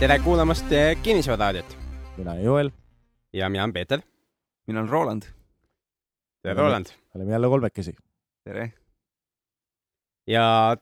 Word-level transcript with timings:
tere 0.00 0.16
kuulamast 0.24 0.70
eh, 0.72 0.96
Kinnisvararaadiot 1.02 1.76
mina 2.16 2.32
olen 2.32 2.44
Joel. 2.44 2.70
ja 3.32 3.50
mina 3.50 3.64
olen 3.64 3.72
Peeter. 3.72 4.00
mina 4.66 4.80
olen 4.80 4.90
Roland. 4.90 5.22
tere, 6.42 6.54
Roland. 6.54 6.86
oleme 7.14 7.32
jälle 7.32 7.46
kolmekesi. 7.46 7.96
tere. 8.44 8.72
ja 10.26 10.76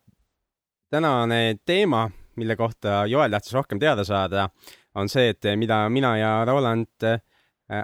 tänane 0.90 1.56
teema, 1.64 2.10
mille 2.36 2.56
kohta 2.56 3.06
Joel 3.06 3.30
tahtis 3.30 3.52
rohkem 3.52 3.78
teada 3.78 4.04
saada, 4.04 4.48
on 4.94 5.08
see, 5.08 5.28
et 5.28 5.42
mida 5.56 5.88
mina 5.88 6.16
ja 6.16 6.44
Roland 6.44 7.02
eh, 7.02 7.20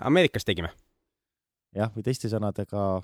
Ameerikas 0.01 0.45
tegime. 0.45 0.71
jah, 1.75 1.91
või 1.97 2.07
teiste 2.07 2.31
sõnadega, 2.31 3.03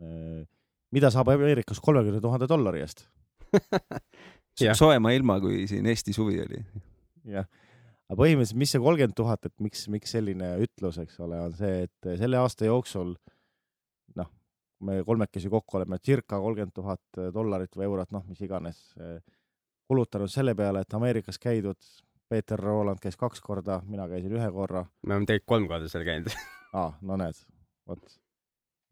eh, 0.00 0.48
mida 0.90 1.10
saab 1.10 1.28
Ameerikas 1.28 1.80
kolmekümne 1.80 2.20
tuhande 2.24 2.48
dollari 2.48 2.80
eest 2.80 3.04
soojema 4.80 5.12
ilma, 5.12 5.40
kui 5.40 5.66
siin 5.68 5.86
Eesti 5.86 6.12
suvi 6.12 6.40
oli. 6.40 6.64
Jah, 7.28 7.48
aga 8.08 8.18
põhimõtteliselt, 8.20 8.60
mis 8.62 8.74
see 8.74 8.82
kolmkümmend 8.82 9.16
tuhat, 9.18 9.48
et 9.48 9.54
miks, 9.64 9.86
miks 9.92 10.14
selline 10.16 10.54
ütlus, 10.64 11.00
eks 11.02 11.18
ole, 11.24 11.40
on 11.44 11.56
see, 11.56 11.88
et 11.88 12.10
selle 12.20 12.40
aasta 12.40 12.68
jooksul 12.68 13.14
noh, 14.18 14.30
me 14.88 15.00
kolmekesi 15.06 15.50
kokku 15.52 15.80
oleme 15.80 16.00
circa 16.04 16.40
kolmkümmend 16.40 16.76
tuhat 16.76 17.22
dollarit 17.34 17.74
või 17.76 17.88
eurot, 17.88 18.12
noh, 18.16 18.24
mis 18.30 18.40
iganes, 18.44 18.80
kulutanud 19.88 20.32
selle 20.32 20.54
peale, 20.56 20.84
et 20.84 20.94
Ameerikas 20.94 21.40
käidud. 21.42 21.80
Peeter 22.28 22.60
Roland 22.60 23.00
käis 23.00 23.16
kaks 23.16 23.40
korda, 23.40 23.78
mina 23.88 24.04
käisin 24.04 24.34
ühe 24.36 24.48
korra. 24.52 24.82
me 25.06 25.14
oleme 25.14 25.24
tegelikult 25.24 25.48
kolm 25.48 25.68
korda 25.70 25.86
seal 25.88 26.02
käinud 26.04 26.34
aa, 26.76 26.90
no 27.08 27.16
näed, 27.16 27.38
vot. 27.88 28.02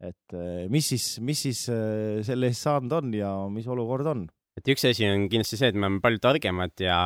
et 0.01 0.37
mis 0.73 0.87
siis, 0.89 1.05
mis 1.21 1.43
siis 1.45 1.59
selle 2.25 2.49
eest 2.49 2.65
saanud 2.65 2.95
on 2.97 3.13
ja 3.13 3.29
mis 3.53 3.69
olukord 3.69 4.09
on? 4.09 4.23
et 4.57 4.73
üks 4.73 4.87
asi 4.89 5.05
on 5.05 5.27
kindlasti 5.29 5.59
see, 5.59 5.69
et 5.69 5.77
me 5.77 5.85
oleme 5.85 6.01
palju 6.01 6.23
targemad 6.23 6.73
ja, 6.81 6.97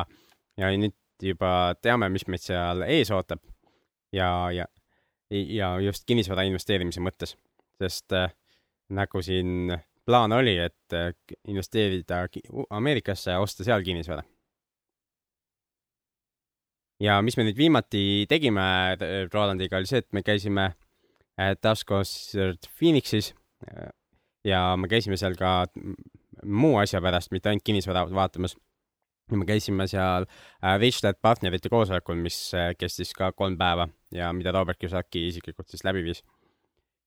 ja 0.56 0.72
nüüd 0.72 0.96
juba 1.22 1.74
teame, 1.82 2.08
mis 2.12 2.26
meid 2.28 2.42
seal 2.42 2.84
ees 2.86 3.10
ootab. 3.10 3.40
ja, 4.12 4.50
ja, 4.52 4.66
ja 5.30 5.72
just 5.80 6.04
kinnisvara 6.06 6.44
investeerimise 6.48 7.00
mõttes, 7.00 7.36
sest 7.80 8.12
äh, 8.12 8.32
nagu 8.92 9.22
siin 9.24 9.72
plaan 10.04 10.32
oli, 10.32 10.56
et 10.58 10.96
äh, 10.96 11.14
investeerida 11.48 12.26
Ameerikasse 12.70 13.30
ja 13.30 13.40
osta 13.40 13.64
seal 13.64 13.82
kinnisvara. 13.82 14.22
ja 17.00 17.18
mis 17.22 17.36
me 17.36 17.46
nüüd 17.48 17.58
viimati 17.58 18.26
tegime 18.30 18.62
Rolandiga, 19.32 19.80
oli 19.80 19.90
see, 19.90 20.02
et 20.04 20.12
me 20.12 20.22
käisime 20.22 20.68
äh, 21.40 21.56
taas 21.60 21.84
koos 21.84 22.36
Phoenixis 22.78 23.32
äh, 23.66 23.90
ja 24.44 24.76
me 24.76 24.88
käisime 24.88 25.16
seal 25.16 25.34
ka 25.38 25.66
muu 26.44 26.76
asja 26.78 27.00
pärast, 27.02 27.30
mitte 27.30 27.50
ainult 27.50 27.64
kinnisvara 27.64 28.04
vaatamas. 28.10 28.56
Me 29.30 29.46
käisime 29.48 29.86
seal 29.90 30.26
äh, 30.26 30.76
Richard 30.80 31.18
partnerite 31.22 31.70
koosolekul, 31.72 32.18
mis 32.20 32.38
äh, 32.54 32.72
kestis 32.78 33.12
ka 33.16 33.32
kolm 33.36 33.56
päeva 33.58 33.88
ja 34.14 34.32
mida 34.32 34.52
Robert 34.52 34.78
Kiyosaki 34.80 35.28
isiklikult 35.28 35.68
siis 35.70 35.84
läbi 35.84 36.04
viis. 36.04 36.22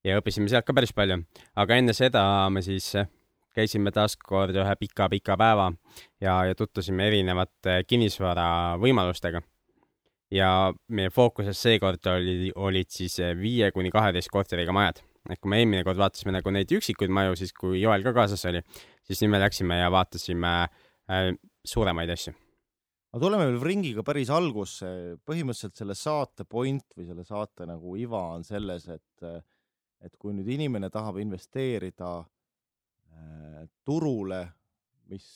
ja 0.05 0.19
õppisime 0.19 0.49
sealt 0.49 0.65
ka 0.65 0.73
päris 0.73 0.93
palju, 0.93 1.21
aga 1.55 1.77
enne 1.81 1.93
seda 1.93 2.23
me 2.49 2.61
siis 2.65 2.91
äh, 2.95 3.09
käisime 3.55 3.91
taas 3.95 4.17
kord 4.17 4.55
ühe 4.55 4.75
pika-pika 4.79 5.37
päeva 5.39 5.71
ja, 6.21 6.43
ja 6.45 6.55
tutvusime 6.55 7.07
erinevate 7.07 7.83
kinnisvara 7.87 8.77
võimalustega. 8.81 9.41
ja 10.31 10.73
meie 10.89 11.09
fookuses 11.09 11.61
seekord 11.61 12.05
oli, 12.15 12.51
olid 12.55 12.89
siis 12.89 13.19
viie 13.39 13.71
kuni 13.71 13.91
kaheteist 13.93 14.31
korteriga 14.33 14.73
majad 14.73 15.03
et 15.29 15.39
kui 15.41 15.49
me 15.49 15.61
eelmine 15.61 15.83
kord 15.85 15.97
vaatasime 15.97 16.35
nagu 16.35 16.51
neid 16.53 16.69
üksikuid 16.69 17.09
maju, 17.13 17.33
siis 17.39 17.53
kui 17.53 17.79
Joel 17.81 18.03
ka 18.05 18.13
kaasas 18.13 18.45
oli, 18.49 18.61
siis 19.05 19.21
nüüd 19.23 19.33
me 19.33 19.41
läksime 19.41 19.79
ja 19.79 19.89
vaatasime 19.93 20.51
äh, 21.09 21.31
suuremaid 21.65 22.11
asju. 22.13 22.33
aga 23.15 23.21
tuleme 23.23 23.47
veel 23.47 23.61
ringiga 23.63 24.03
päris 24.03 24.29
algusse. 24.33 24.87
põhimõtteliselt 25.25 25.77
selle 25.81 25.95
saate 25.95 26.45
point 26.45 26.95
või 26.97 27.07
selle 27.09 27.25
saate 27.25 27.67
nagu 27.69 27.95
iva 27.99 28.21
on 28.35 28.43
selles, 28.43 28.87
et, 28.87 29.27
et 30.01 30.17
kui 30.19 30.33
nüüd 30.35 30.49
inimene 30.57 30.89
tahab 30.93 31.19
investeerida 31.23 32.11
äh, 32.19 33.63
turule, 33.83 34.41
mis, 35.11 35.27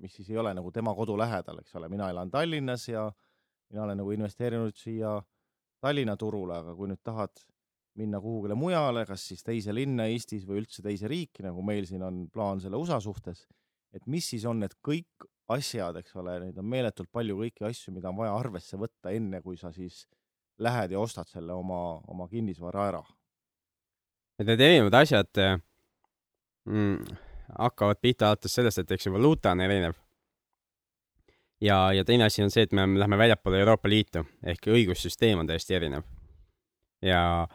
mis 0.00 0.14
siis 0.14 0.30
ei 0.30 0.40
ole 0.40 0.54
nagu 0.56 0.72
tema 0.72 0.94
kodu 0.96 1.16
lähedal, 1.18 1.60
eks 1.62 1.76
ole, 1.80 1.90
mina 1.92 2.10
elan 2.10 2.30
Tallinnas 2.30 2.88
ja 2.88 3.10
mina 3.70 3.84
olen 3.84 4.02
nagu 4.02 4.16
investeerinud 4.16 4.76
siia 4.76 5.18
Tallinna 5.80 6.16
turule, 6.20 6.58
aga 6.60 6.74
kui 6.76 6.90
nüüd 6.90 7.00
tahad 7.04 7.40
minna 8.00 8.20
kuhugile 8.22 8.56
mujale, 8.58 9.04
kas 9.08 9.22
siis 9.32 9.42
teise 9.44 9.74
linna 9.74 10.06
Eestis 10.10 10.44
või 10.48 10.62
üldse 10.62 10.84
teise 10.84 11.08
riiki, 11.10 11.44
nagu 11.46 11.62
meil 11.64 11.86
siin 11.88 12.04
on 12.06 12.22
plaan 12.32 12.60
selle 12.62 12.78
USA 12.80 13.00
suhtes, 13.02 13.46
et 13.94 14.06
mis 14.06 14.26
siis 14.32 14.46
on 14.48 14.60
need 14.62 14.76
kõik 14.86 15.26
asjad, 15.54 15.96
eks 16.00 16.16
ole, 16.20 16.36
neid 16.44 16.58
on 16.60 16.68
meeletult 16.70 17.10
palju 17.12 17.36
kõiki 17.40 17.66
asju, 17.68 17.94
mida 17.94 18.10
on 18.10 18.18
vaja 18.20 18.34
arvesse 18.36 18.78
võtta, 18.80 19.12
enne 19.14 19.42
kui 19.42 19.58
sa 19.60 19.72
siis 19.74 20.04
lähed 20.60 20.92
ja 20.94 21.00
ostad 21.00 21.28
selle 21.28 21.56
oma, 21.56 22.00
oma 22.12 22.28
kinnisvara 22.28 22.86
ära. 22.90 23.02
et 24.38 24.46
need 24.46 24.60
erinevad 24.60 24.94
asjad 25.02 25.40
mm, 26.68 27.16
hakkavad 27.58 28.00
pihta 28.00 28.30
alates 28.30 28.54
sellest, 28.54 28.78
et 28.78 28.94
eks 28.96 29.06
ju 29.06 29.12
valuuta 29.12 29.52
on 29.52 29.60
erinev. 29.60 29.96
ja, 31.60 31.92
ja 31.92 32.04
teine 32.04 32.24
asi 32.28 32.42
on 32.42 32.50
see, 32.50 32.64
et 32.68 32.72
me 32.72 32.86
lähme 32.98 33.18
väljapoole 33.18 33.60
Euroopa 33.60 33.88
Liitu 33.88 34.24
ehk 34.42 34.70
õigussüsteem 34.70 35.42
on 35.42 35.50
täiesti 35.50 35.74
erinev. 35.74 36.06
ja 37.02 37.48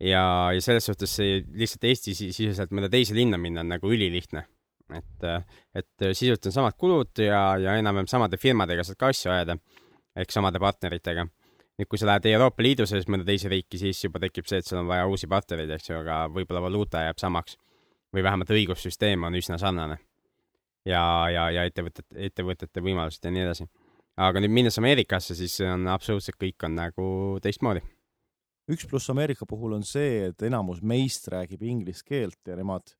ja, 0.00 0.52
ja 0.54 0.60
selles 0.62 0.86
suhtes 0.86 1.14
see 1.18 1.42
lihtsalt 1.58 1.88
Eesti-siseselt 1.90 2.72
mõnda 2.74 2.90
teise 2.92 3.16
linna 3.16 3.38
minna 3.40 3.64
on 3.64 3.72
nagu 3.74 3.90
ülilihtne. 3.92 4.44
Et, 4.96 5.26
et 5.76 6.06
sisuliselt 6.12 6.48
on 6.50 6.54
samad 6.54 6.76
kulud 6.78 7.20
ja, 7.22 7.42
ja 7.60 7.76
enam-vähem 7.80 8.08
samade 8.10 8.38
firmadega 8.40 8.84
saad 8.86 8.98
ka 9.00 9.10
asju 9.12 9.32
ajada 9.32 9.58
ehk 10.18 10.32
samade 10.32 10.60
partneritega. 10.62 11.26
nüüd, 11.78 11.86
kui 11.86 12.00
sa 12.00 12.08
lähed 12.08 12.26
Euroopa 12.32 12.64
Liidu 12.64 12.86
sees 12.90 13.06
mõnda 13.06 13.26
teise 13.28 13.50
riiki, 13.52 13.78
siis 13.78 14.00
juba 14.02 14.18
tekib 14.22 14.48
see, 14.50 14.58
et 14.58 14.66
sul 14.66 14.80
on 14.80 14.88
vaja 14.88 15.06
uusi 15.06 15.28
partnereid, 15.30 15.70
eks 15.76 15.90
ju, 15.90 15.98
aga 16.00 16.24
võib-olla 16.34 16.64
valuuta 16.64 17.04
jääb 17.06 17.20
samaks. 17.20 17.58
või 18.14 18.24
vähemalt 18.24 18.50
õigussüsteem 18.50 19.24
on 19.28 19.34
üsna 19.36 19.58
sarnane. 19.58 19.98
ja, 20.84 21.02
ja, 21.30 21.50
ja 21.50 21.64
ettevõtete, 21.68 22.08
ettevõtete 22.16 22.80
võimalused 22.80 23.24
ja 23.24 23.30
nii 23.30 23.44
edasi. 23.44 23.68
aga 24.16 24.40
nüüd 24.40 24.50
minnes 24.50 24.78
Ameerikasse, 24.78 25.34
siis 25.34 25.60
on 25.60 25.86
absoluutselt 25.88 26.36
kõik 26.40 26.64
on 26.64 26.74
nagu 26.74 27.38
teistmoodi 27.42 27.82
üks 28.68 28.86
pluss 28.88 29.08
Ameerika 29.10 29.46
puhul 29.48 29.78
on 29.78 29.84
see, 29.86 30.28
et 30.28 30.42
enamus 30.44 30.82
meist 30.84 31.28
räägib 31.32 31.62
inglise 31.64 32.04
keelt 32.04 32.40
ja 32.48 32.56
nemad, 32.58 32.92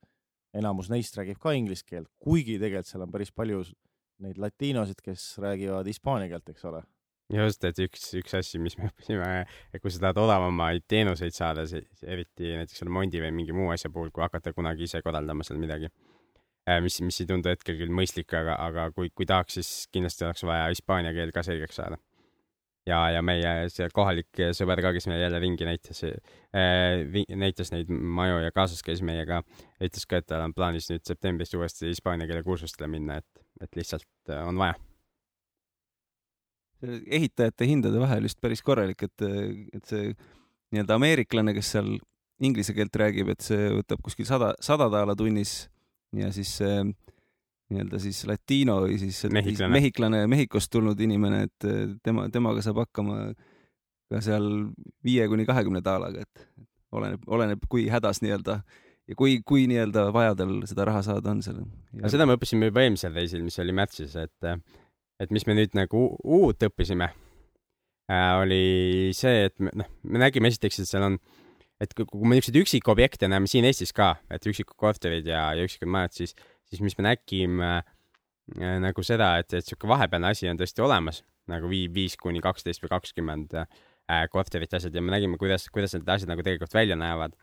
enamus 0.56 0.90
neist 0.92 1.16
räägib 1.18 1.40
ka 1.42 1.52
inglise 1.56 1.84
keelt, 1.86 2.08
kuigi 2.22 2.58
tegelikult 2.60 2.88
seal 2.88 3.04
on 3.04 3.12
päris 3.12 3.32
palju 3.34 3.64
neid 4.24 4.38
latiinosid, 4.42 5.02
kes 5.04 5.34
räägivad 5.42 5.86
hispaania 5.86 6.30
keelt, 6.32 6.48
eks 6.50 6.64
ole. 6.70 6.82
just, 7.32 7.64
et 7.68 7.78
üks, 7.84 8.08
üks 8.18 8.34
asi, 8.38 8.58
mis 8.62 8.78
me 8.80 8.88
õppisime, 8.88 9.28
et 9.74 9.82
kui 9.82 9.92
sa 9.92 10.06
tahad 10.06 10.22
odavamaid 10.24 10.86
teenuseid 10.88 11.36
saada, 11.36 11.66
eriti 12.02 12.54
näiteks 12.56 12.86
remondi 12.88 13.20
või 13.22 13.34
mingi 13.42 13.56
muu 13.56 13.68
asja 13.74 13.92
puhul, 13.92 14.10
kui 14.10 14.24
hakata 14.24 14.54
kunagi 14.56 14.88
ise 14.88 15.02
korraldama 15.04 15.44
seal 15.46 15.60
midagi, 15.60 15.92
äh, 16.64 16.80
mis, 16.84 16.98
mis 17.04 17.20
ei 17.20 17.28
tundu 17.28 17.52
hetkel 17.52 17.76
küll 17.78 17.92
mõistlik, 17.94 18.32
aga, 18.34 18.56
aga 18.64 18.88
kui, 18.96 19.12
kui 19.14 19.28
tahaks, 19.28 19.60
siis 19.60 19.72
kindlasti 19.92 20.24
oleks 20.26 20.46
vaja 20.48 20.70
hispaania 20.72 21.12
keel 21.16 21.34
ka 21.36 21.44
selgeks 21.46 21.82
saada 21.82 22.00
ja, 22.88 22.98
ja 23.12 23.22
meie 23.24 23.52
see 23.72 23.88
kohalik 23.94 24.40
sõber 24.56 24.82
ka, 24.84 24.92
kes 24.96 25.08
meile 25.10 25.26
jälle 25.26 25.40
ringi 25.42 25.68
näitas 25.68 26.02
äh,, 26.08 27.04
näitas 27.36 27.72
neid 27.74 27.90
maju 27.90 28.40
ja 28.44 28.52
kaasas 28.54 28.82
käis 28.86 29.02
meiega, 29.04 29.42
ütles 29.84 30.08
ka, 30.08 30.20
et 30.20 30.28
tal 30.28 30.44
on 30.46 30.54
plaanis 30.56 30.90
nüüd 30.92 31.04
septembris 31.08 31.54
uuesti 31.58 31.90
hispaania 31.90 32.28
keele 32.30 32.44
kursustele 32.46 32.90
minna, 32.90 33.20
et, 33.22 33.46
et 33.64 33.80
lihtsalt 33.80 34.08
äh, 34.32 34.42
on 34.46 34.60
vaja. 34.60 34.76
ehitajate 37.18 37.66
hindade 37.66 37.98
vahe 37.98 38.20
oli 38.20 38.30
vist 38.30 38.40
päris 38.40 38.62
korralik, 38.62 39.02
et, 39.02 39.26
et 39.74 39.90
see 39.90 40.12
nii-öelda 40.74 40.98
ameeriklane, 40.98 41.54
kes 41.56 41.72
seal 41.74 41.96
inglise 42.44 42.74
keelt 42.76 42.94
räägib, 42.94 43.32
et 43.32 43.42
see 43.42 43.72
võtab 43.80 44.02
kuskil 44.04 44.28
sada, 44.28 44.52
sada 44.62 44.86
daala 44.92 45.16
tunnis 45.18 45.64
ja 46.14 46.30
siis 46.32 46.52
see 46.60 46.76
äh, 46.84 46.92
nii-öelda 47.72 48.00
siis 48.00 48.22
latiino 48.28 48.78
või 48.84 48.96
siis 49.00 49.20
mehhiklane, 49.32 49.72
mehhiklane, 49.74 50.24
Mehhikost 50.30 50.72
tulnud 50.72 51.00
inimene, 51.04 51.44
et 51.48 51.68
tema, 52.04 52.26
temaga 52.32 52.64
saab 52.64 52.82
hakkama 52.84 53.32
ka 54.08 54.20
seal 54.24 54.46
viie 55.04 55.26
kuni 55.28 55.44
kahekümne 55.48 55.82
daalaga, 55.84 56.24
et 56.24 56.66
oleneb, 56.96 57.24
oleneb, 57.28 57.64
kui 57.68 57.86
hädas 57.92 58.22
nii-öelda 58.24 58.58
ja 59.08 59.16
kui, 59.18 59.38
kui 59.46 59.66
nii-öelda 59.70 60.08
vaja 60.14 60.36
tal 60.38 60.60
seda 60.68 60.86
raha 60.88 61.02
saada 61.04 61.32
on 61.32 61.42
seal. 61.44 61.60
seda 62.08 62.26
me 62.28 62.36
õppisime 62.38 62.70
juba 62.70 62.84
eelmisel 62.84 63.16
reisil, 63.16 63.44
mis 63.44 63.58
oli 63.62 63.74
märtsis, 63.76 64.16
et, 64.20 64.52
et 65.20 65.34
mis 65.34 65.46
me 65.48 65.56
nüüd 65.58 65.76
nagu 65.76 66.04
uut 66.24 66.68
õppisime 66.68 67.10
äh,, 67.12 68.32
oli 68.40 68.62
see, 69.16 69.48
et 69.50 69.56
me, 69.60 69.72
noh, 69.82 69.90
me 70.08 70.24
nägime 70.24 70.52
esiteks, 70.52 70.82
et 70.82 70.90
seal 70.90 71.04
on, 71.10 71.18
et 71.82 71.92
kui, 71.94 72.08
kui 72.08 72.24
me 72.24 72.38
niisuguseid 72.38 72.62
üksikobjekte 72.64 73.30
näeme 73.30 73.50
siin 73.50 73.68
Eestis 73.68 73.94
ka, 73.96 74.14
et 74.32 74.44
üksikud 74.48 74.76
korterid 74.80 75.28
ja, 75.28 75.50
ja 75.56 75.68
üksikud 75.68 75.92
majad, 75.92 76.16
siis 76.22 76.36
siis 76.70 76.84
mis 76.84 76.96
me 76.98 77.08
nägime 77.08 77.70
äh, 77.78 78.78
nagu 78.82 79.04
seda, 79.06 79.34
et, 79.42 79.52
et 79.54 79.66
sihuke 79.66 79.90
vahepealne 79.90 80.32
asi 80.32 80.48
on 80.50 80.60
tõesti 80.60 80.84
olemas, 80.84 81.22
nagu 81.50 81.70
vii-, 81.70 81.90
viis 81.92 82.16
kuni 82.20 82.42
kaksteist 82.44 82.84
või 82.84 82.92
kakskümmend 82.96 83.56
äh, 83.62 83.68
korterit 84.32 84.72
ja 84.72 84.80
asjad 84.80 84.94
ja 84.94 85.04
me 85.04 85.12
nägime, 85.14 85.40
kuidas, 85.40 85.68
kuidas 85.72 85.96
need 85.96 86.08
asjad 86.08 86.30
nagu 86.32 86.44
tegelikult 86.44 86.74
välja 86.74 86.96
näevad. 86.96 87.36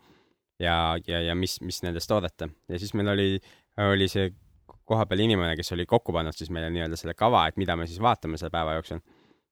ja, 0.58 0.96
ja, 1.06 1.20
ja 1.20 1.34
mis, 1.36 1.60
mis 1.60 1.82
nendest 1.84 2.10
oodata 2.10 2.48
ja 2.68 2.78
siis 2.80 2.94
meil 2.96 3.10
oli, 3.12 3.40
oli 3.76 4.08
see 4.08 4.30
kohapeal 4.86 5.20
inimene, 5.20 5.56
kes 5.58 5.72
oli 5.74 5.86
kokku 5.86 6.14
pannud 6.14 6.36
siis 6.36 6.50
meile 6.54 6.70
nii-öelda 6.72 6.96
selle 6.98 7.14
kava, 7.18 7.46
et 7.48 7.58
mida 7.60 7.76
me 7.76 7.86
siis 7.90 8.00
vaatame 8.02 8.38
selle 8.38 8.52
päeva 8.54 8.76
jooksul. 8.78 9.02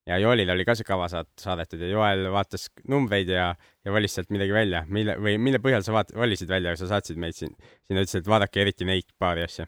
Ja 0.05 0.17
Joelile 0.21 0.53
oli 0.53 0.65
ka 0.67 0.75
see 0.77 0.87
kava 0.87 1.07
saat-, 1.11 1.33
saadetud 1.41 1.81
ja 1.81 1.89
Joel 1.89 2.27
vaatas 2.33 2.67
numbreid 2.91 3.31
ja, 3.33 3.47
ja 3.85 3.93
valis 3.95 4.17
sealt 4.17 4.33
midagi 4.33 4.53
välja, 4.53 4.83
mille 4.87 5.17
või 5.21 5.37
mille 5.41 5.61
põhjal 5.63 5.85
sa 5.85 5.95
vaat-, 5.95 6.13
valisid 6.17 6.51
välja, 6.51 6.75
sa 6.79 6.89
saatsid 6.91 7.21
meid 7.21 7.37
siin, 7.37 7.55
sinna 7.87 8.03
ütlesid, 8.05 8.25
et 8.25 8.31
vaadake 8.31 8.61
eriti 8.61 8.87
neid 8.87 9.09
paari 9.19 9.45
asja. 9.47 9.67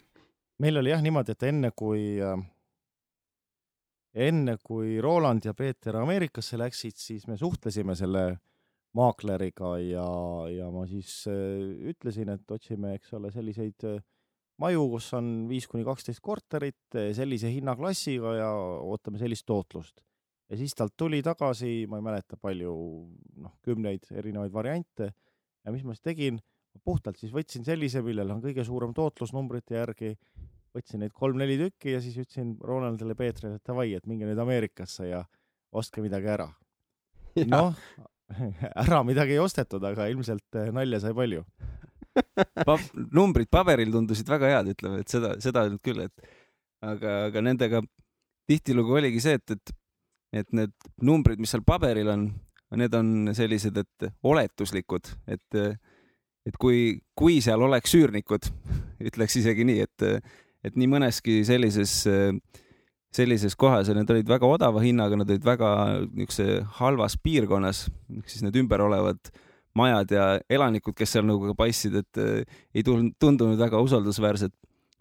meil 0.61 0.81
oli 0.81 0.93
jah 0.93 1.01
niimoodi, 1.01 1.33
et 1.33 1.47
enne 1.49 1.71
kui, 1.75 2.03
enne 4.27 4.57
kui 4.63 4.97
Roland 5.01 5.45
ja 5.45 5.53
Peeter 5.53 5.97
Ameerikasse 6.01 6.57
läksid, 6.57 6.97
siis 6.97 7.27
me 7.27 7.37
suhtlesime 7.37 7.95
selle 7.95 8.27
maakleriga 8.97 9.75
ja, 9.83 10.07
ja 10.51 10.69
ma 10.73 10.85
siis 10.89 11.23
äh, 11.29 11.89
ütlesin, 11.91 12.31
et 12.33 12.53
otsime, 12.53 12.95
eks 12.97 13.13
ole, 13.17 13.31
selliseid 13.33 13.85
äh, 13.87 14.01
maju, 14.61 14.87
kus 14.95 15.11
on 15.17 15.31
viis 15.49 15.67
kuni 15.69 15.85
kaksteist 15.87 16.23
korterit 16.25 16.97
äh, 16.97 17.11
sellise 17.17 17.51
hinnaklassiga 17.53 18.35
ja 18.39 18.51
ootame 18.81 19.21
sellist 19.21 19.47
tootlust. 19.49 20.01
Ja 20.49 20.57
siis 20.59 20.75
talt 20.75 20.95
tuli 20.97 21.21
tagasi, 21.25 21.85
ma 21.89 21.99
ei 21.99 22.05
mäleta, 22.05 22.37
palju, 22.41 22.73
noh, 23.43 23.55
kümneid 23.65 24.07
erinevaid 24.15 24.53
variante 24.53 25.11
ja 25.11 25.73
mis 25.73 25.83
ma 25.83 25.95
siis 25.95 26.05
tegin, 26.05 26.39
puhtalt 26.83 27.17
siis 27.19 27.33
võtsin 27.33 27.65
sellise, 27.67 28.03
millel 28.05 28.31
on 28.35 28.43
kõige 28.43 28.63
suurem 28.67 28.93
tootlus 28.95 29.33
numbrite 29.35 29.79
järgi 29.79 30.13
võtsin 30.77 31.01
neid 31.01 31.15
kolm-neli 31.15 31.57
tükki 31.59 31.95
ja 31.95 32.01
siis 32.03 32.17
ütlesin 32.21 32.53
Ronaldile 32.63 33.15
ja 33.15 33.19
Peetrile, 33.19 33.57
et 33.57 33.65
davai, 33.67 33.89
et 33.97 34.05
minge 34.09 34.27
nüüd 34.29 34.39
Ameerikasse 34.41 35.09
ja 35.09 35.23
ostke 35.75 36.03
midagi 36.05 36.29
ära. 36.31 36.47
noh, 37.53 37.73
ära 38.85 39.01
midagi 39.07 39.37
ei 39.37 39.41
ostetud, 39.41 39.83
aga 39.87 40.07
ilmselt 40.11 40.59
eh, 40.59 40.71
nalja 40.75 41.01
sai 41.03 41.15
palju. 41.17 41.43
pa-, 42.67 42.79
numbrid 43.13 43.49
paberil 43.53 43.93
tundusid 43.93 44.29
väga 44.29 44.53
head, 44.53 44.71
ütleme, 44.75 45.01
et 45.03 45.13
seda, 45.13 45.35
seda 45.43 45.67
nüüd 45.69 45.83
küll, 45.85 46.05
et 46.07 46.31
aga, 46.85 47.17
aga 47.29 47.43
nendega 47.45 47.83
tihtilugu 48.49 48.97
oligi 48.99 49.21
see, 49.23 49.37
et, 49.39 49.57
et, 49.57 49.75
et 50.35 50.47
need 50.55 50.73
numbrid, 51.05 51.39
mis 51.39 51.53
seal 51.53 51.63
paberil 51.67 52.11
on, 52.11 52.27
need 52.77 52.95
on 52.97 53.31
sellised, 53.37 53.77
et 53.79 54.09
oletuslikud, 54.27 55.09
et, 55.31 55.59
et 56.47 56.59
kui, 56.59 56.99
kui 57.17 57.39
seal 57.43 57.63
oleks 57.63 57.95
üürnikud, 57.97 58.49
ütleks 59.07 59.39
isegi 59.41 59.67
nii, 59.67 59.87
et, 59.87 60.07
et 60.67 60.79
nii 60.79 60.91
mõneski 60.91 61.39
sellises, 61.47 62.03
sellises 63.15 63.55
kohas 63.55 63.89
ja 63.89 63.95
need 63.97 64.09
olid 64.13 64.29
väga 64.29 64.49
odava 64.57 64.83
hinnaga, 64.83 65.19
nad 65.19 65.29
olid 65.31 65.47
väga 65.47 65.73
niisuguse 66.11 66.61
halvas 66.81 67.17
piirkonnas, 67.23 67.87
siis 68.27 68.43
need 68.45 68.59
ümber 68.59 68.83
olevad 68.83 69.31
majad 69.77 70.11
ja 70.13 70.27
elanikud, 70.49 70.95
kes 70.97 71.15
seal 71.15 71.27
nagu 71.27 71.51
ka 71.51 71.57
paistsid, 71.57 71.97
et 72.01 72.21
äh, 72.21 72.59
ei 72.75 72.85
tundunud 72.85 73.57
väga 73.59 73.81
usaldusväärsed. 73.85 74.55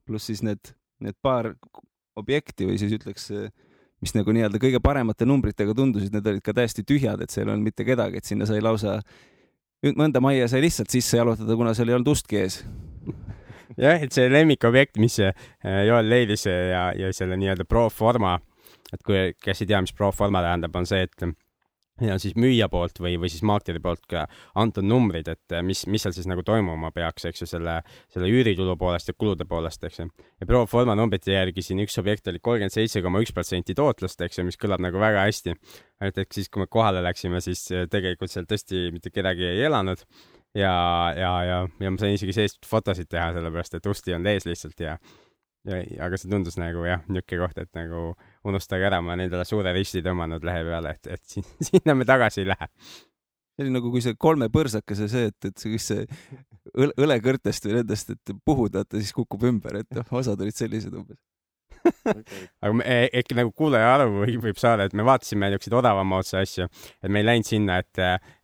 pluss 0.06 0.28
siis 0.28 0.38
need, 0.46 0.68
need 1.02 1.16
paar 1.18 1.48
objekti 2.14 2.68
või 2.68 2.76
siis 2.78 2.92
ütleks, 2.94 3.24
mis 4.06 4.14
nagu 4.14 4.34
nii-öelda 4.34 4.60
kõige 4.62 4.80
paremate 4.82 5.26
numbritega 5.26 5.74
tundusid, 5.74 6.14
need 6.14 6.28
olid 6.30 6.44
ka 6.46 6.54
täiesti 6.56 6.84
tühjad, 6.86 7.22
et 7.22 7.34
seal 7.34 7.48
ei 7.48 7.54
olnud 7.56 7.66
mitte 7.66 7.86
kedagi, 7.86 8.20
et 8.20 8.28
sinna 8.28 8.46
sai 8.46 8.62
lausa, 8.62 9.00
mõnda 9.98 10.22
majja 10.22 10.46
sai 10.52 10.62
lihtsalt 10.64 10.94
sisse 10.94 11.18
jalutada, 11.18 11.58
kuna 11.58 11.74
seal 11.74 11.90
ei 11.90 11.98
olnud 11.98 12.12
ustki 12.14 12.38
ees. 12.44 12.60
jah, 13.74 13.98
et 13.98 14.14
see 14.14 14.28
lemmikobjekt, 14.30 15.00
mis 15.02 15.18
äh, 15.24 15.34
Joel 15.88 16.10
leidis 16.12 16.46
ja, 16.46 16.92
ja 16.96 17.10
selle 17.16 17.38
nii-öelda 17.40 17.66
pro 17.68 17.88
forma, 17.90 18.36
et 18.94 19.02
kui, 19.02 19.32
kes 19.42 19.64
ei 19.64 19.72
tea, 19.72 19.82
mis 19.82 19.96
pro 19.96 20.12
forma 20.14 20.44
tähendab, 20.46 20.78
on 20.78 20.86
see, 20.86 21.02
et 21.08 21.26
ja 22.02 22.16
siis 22.20 22.36
müüja 22.38 22.68
poolt 22.72 23.00
või, 23.00 23.14
või 23.20 23.30
siis 23.32 23.44
maakleri 23.46 23.80
poolt 23.82 24.04
ka 24.10 24.26
antud 24.58 24.84
numbrid, 24.86 25.28
et 25.32 25.54
äh, 25.56 25.64
mis, 25.64 25.84
mis 25.90 26.04
seal 26.04 26.14
siis 26.16 26.28
nagu 26.28 26.44
toimuma 26.46 26.90
peaks, 26.94 27.24
eks 27.30 27.44
ju, 27.44 27.48
selle, 27.50 27.78
selle 28.12 28.30
üüritulu 28.32 28.76
poolest 28.80 29.10
ja 29.10 29.16
kulude 29.16 29.46
poolest, 29.48 29.84
eks 29.88 30.02
ju. 30.02 30.08
ja 30.40 30.48
pro 30.48 30.64
forma 30.70 30.96
numbrite 30.98 31.32
järgi 31.32 31.64
siin 31.64 31.80
üks 31.84 31.98
objekt 32.02 32.28
oli 32.32 32.42
kolmkümmend 32.42 32.74
seitse 32.74 33.02
koma 33.04 33.22
üks 33.24 33.34
protsenti 33.36 33.76
tootlust, 33.76 34.20
eks 34.20 34.40
ju, 34.40 34.46
mis 34.48 34.60
kõlab 34.60 34.84
nagu 34.84 35.00
väga 35.00 35.26
hästi. 35.26 35.56
et 36.04 36.24
siis, 36.32 36.48
kui 36.52 36.64
me 36.64 36.70
kohale 36.70 37.02
läksime, 37.04 37.40
siis 37.44 37.66
äh, 37.72 37.86
tegelikult 37.90 38.32
seal 38.32 38.48
tõesti 38.48 38.90
mitte 38.92 39.12
kedagi 39.14 39.48
ei 39.54 39.64
elanud 39.68 40.04
ja, 40.56 40.74
ja, 41.16 41.32
ja, 41.44 41.60
ja 41.80 41.92
ma 41.92 42.00
sain 42.00 42.16
isegi 42.16 42.36
seest 42.36 42.66
fotosid 42.68 43.08
teha, 43.08 43.32
sellepärast 43.36 43.78
et 43.78 43.88
ust 43.88 44.08
ei 44.08 44.18
olnud 44.18 44.34
ees 44.34 44.48
lihtsalt 44.48 44.84
ja 44.84 44.98
ja, 45.66 45.82
aga 46.06 46.18
see 46.20 46.30
tundus 46.30 46.58
nagu 46.60 46.84
jah, 46.86 47.02
niisugune 47.10 47.42
koht, 47.42 47.58
et 47.58 47.72
nagu 47.76 48.02
unustage 48.46 48.86
ära, 48.88 49.00
ma 49.02 49.14
olen 49.14 49.26
endale 49.26 49.44
suure 49.48 49.74
risti 49.76 50.02
tõmmanud 50.04 50.44
lehe 50.46 50.64
peale, 50.68 50.96
et, 50.96 51.12
et 51.16 51.36
siin, 51.36 51.46
sinna 51.70 51.96
me 51.98 52.08
tagasi 52.08 52.42
ei 52.44 52.50
lähe. 52.52 52.70
see 53.56 53.64
oli 53.64 53.72
nagu, 53.72 53.92
kui 53.92 54.02
see 54.04 54.16
kolme 54.20 54.50
põrsakese 54.52 55.08
see, 55.08 55.30
et, 55.32 55.48
et 55.50 55.62
see, 55.62 55.78
see 55.80 56.04
õle, 56.74 56.92
õlekõrtest 57.06 57.68
või 57.68 57.78
nendest, 57.78 58.12
et 58.12 58.34
puhud 58.44 58.76
vaata, 58.76 59.00
siis 59.00 59.14
kukub 59.16 59.46
ümber, 59.48 59.80
et 59.80 59.96
noh, 59.96 60.12
osad 60.20 60.42
olid 60.44 60.56
sellised 60.56 60.94
umbes. 60.96 61.18
aga 62.64 62.72
me, 62.74 62.82
e- 62.82 63.10
äkki 63.20 63.36
nagu 63.38 63.52
kuulaja 63.54 63.92
aru 63.94 64.24
võib, 64.24 64.40
võib 64.48 64.58
saada, 64.58 64.88
et 64.88 64.94
me 64.96 65.06
vaatasime 65.06 65.48
niisuguseid 65.52 65.78
odavama 65.78 66.18
otsa 66.22 66.42
asju, 66.42 66.66
et 67.00 67.12
me 67.12 67.22
ei 67.22 67.28
läinud 67.28 67.48
sinna, 67.48 67.78
et, 67.82 68.02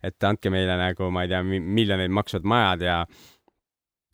et 0.09 0.27
andke 0.29 0.51
meile 0.53 0.77
nagu, 0.79 1.09
ma 1.13 1.25
ei 1.25 1.33
tea, 1.33 1.43
miljoneid 1.43 2.13
maksvad 2.13 2.47
majad 2.47 2.85
ja 2.87 2.97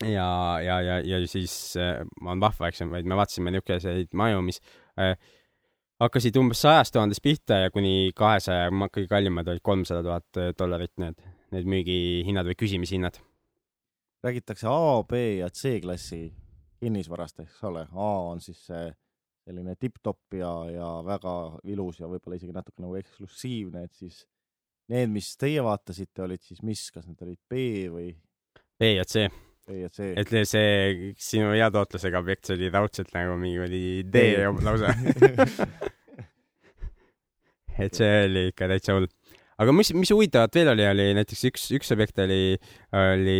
ja, 0.04 0.60
ja, 0.64 0.80
ja, 0.80 1.00
ja 1.04 1.20
siis 1.28 1.76
äh, 1.76 2.00
on 2.24 2.40
vahva, 2.40 2.70
eks 2.70 2.80
ju, 2.80 2.88
vaid 2.92 3.08
me 3.08 3.18
vaatasime 3.18 3.52
niisuguseid 3.52 4.14
maju, 4.16 4.40
mis 4.46 4.60
äh, 5.00 5.14
hakkasid 6.00 6.36
umbes 6.40 6.62
sajast 6.64 6.94
tuhandest 6.96 7.22
pihta 7.24 7.64
ja 7.64 7.72
kuni 7.74 8.12
kahesaja, 8.16 8.70
kõige 8.88 9.08
kallimad 9.10 9.48
olid 9.52 9.64
kolmsada 9.64 10.02
tuhat 10.06 10.58
dollarit 10.58 10.94
need, 11.02 11.20
need 11.54 11.68
müügihinnad 11.68 12.48
või 12.48 12.56
küsimishinnad. 12.58 13.20
räägitakse 14.24 14.68
A, 14.68 15.02
B 15.04 15.20
ja 15.40 15.50
C 15.50 15.80
klassi 15.80 16.32
kinnisvarast, 16.80 17.40
eks 17.44 17.62
ole, 17.68 17.86
A 17.92 18.10
on 18.32 18.40
siis 18.40 18.60
see 18.66 18.88
selline 19.44 19.74
tipp-topp 19.80 20.36
ja, 20.36 20.52
ja 20.70 20.88
väga 21.04 21.34
ilus 21.72 22.00
ja 22.00 22.08
võib-olla 22.08 22.36
isegi 22.36 22.54
natuke 22.54 22.82
nagu 22.84 22.96
eksklusiivne, 23.00 23.84
et 23.84 23.94
siis 23.96 24.24
need, 24.92 25.10
mis 25.12 25.32
teie 25.40 25.62
vaatasite, 25.64 26.24
olid 26.24 26.44
siis 26.44 26.62
mis, 26.66 26.86
kas 26.94 27.08
need 27.08 27.22
olid 27.24 27.40
B 27.48 27.62
või? 27.92 28.10
B 28.80 28.94
ja 28.94 29.06
C, 29.08 29.26
B 29.70 29.84
ja 29.84 29.90
C? 29.94 30.10
et 30.18 30.32
see 30.48 31.12
sinu 31.20 31.52
hea 31.54 31.68
tootlusega 31.74 32.20
objekt, 32.20 32.48
see 32.48 32.58
oli 32.58 32.72
raudselt 32.74 33.14
nagu 33.14 33.36
mingi 33.40 33.62
oli 33.62 33.82
D 34.10 34.24
lausa. 34.66 34.94
et 37.84 37.96
see 37.96 38.10
oli 38.26 38.42
ikka 38.50 38.68
täitsa 38.70 38.98
hull. 38.98 39.08
aga 39.60 39.70
mis, 39.76 39.92
mis 39.96 40.12
huvitavat 40.14 40.58
veel 40.58 40.72
oli, 40.74 40.84
oli 40.90 41.06
näiteks 41.20 41.46
üks, 41.52 41.62
üks 41.78 41.88
objekt 41.94 42.16
oli, 42.24 42.42
oli, 42.96 43.38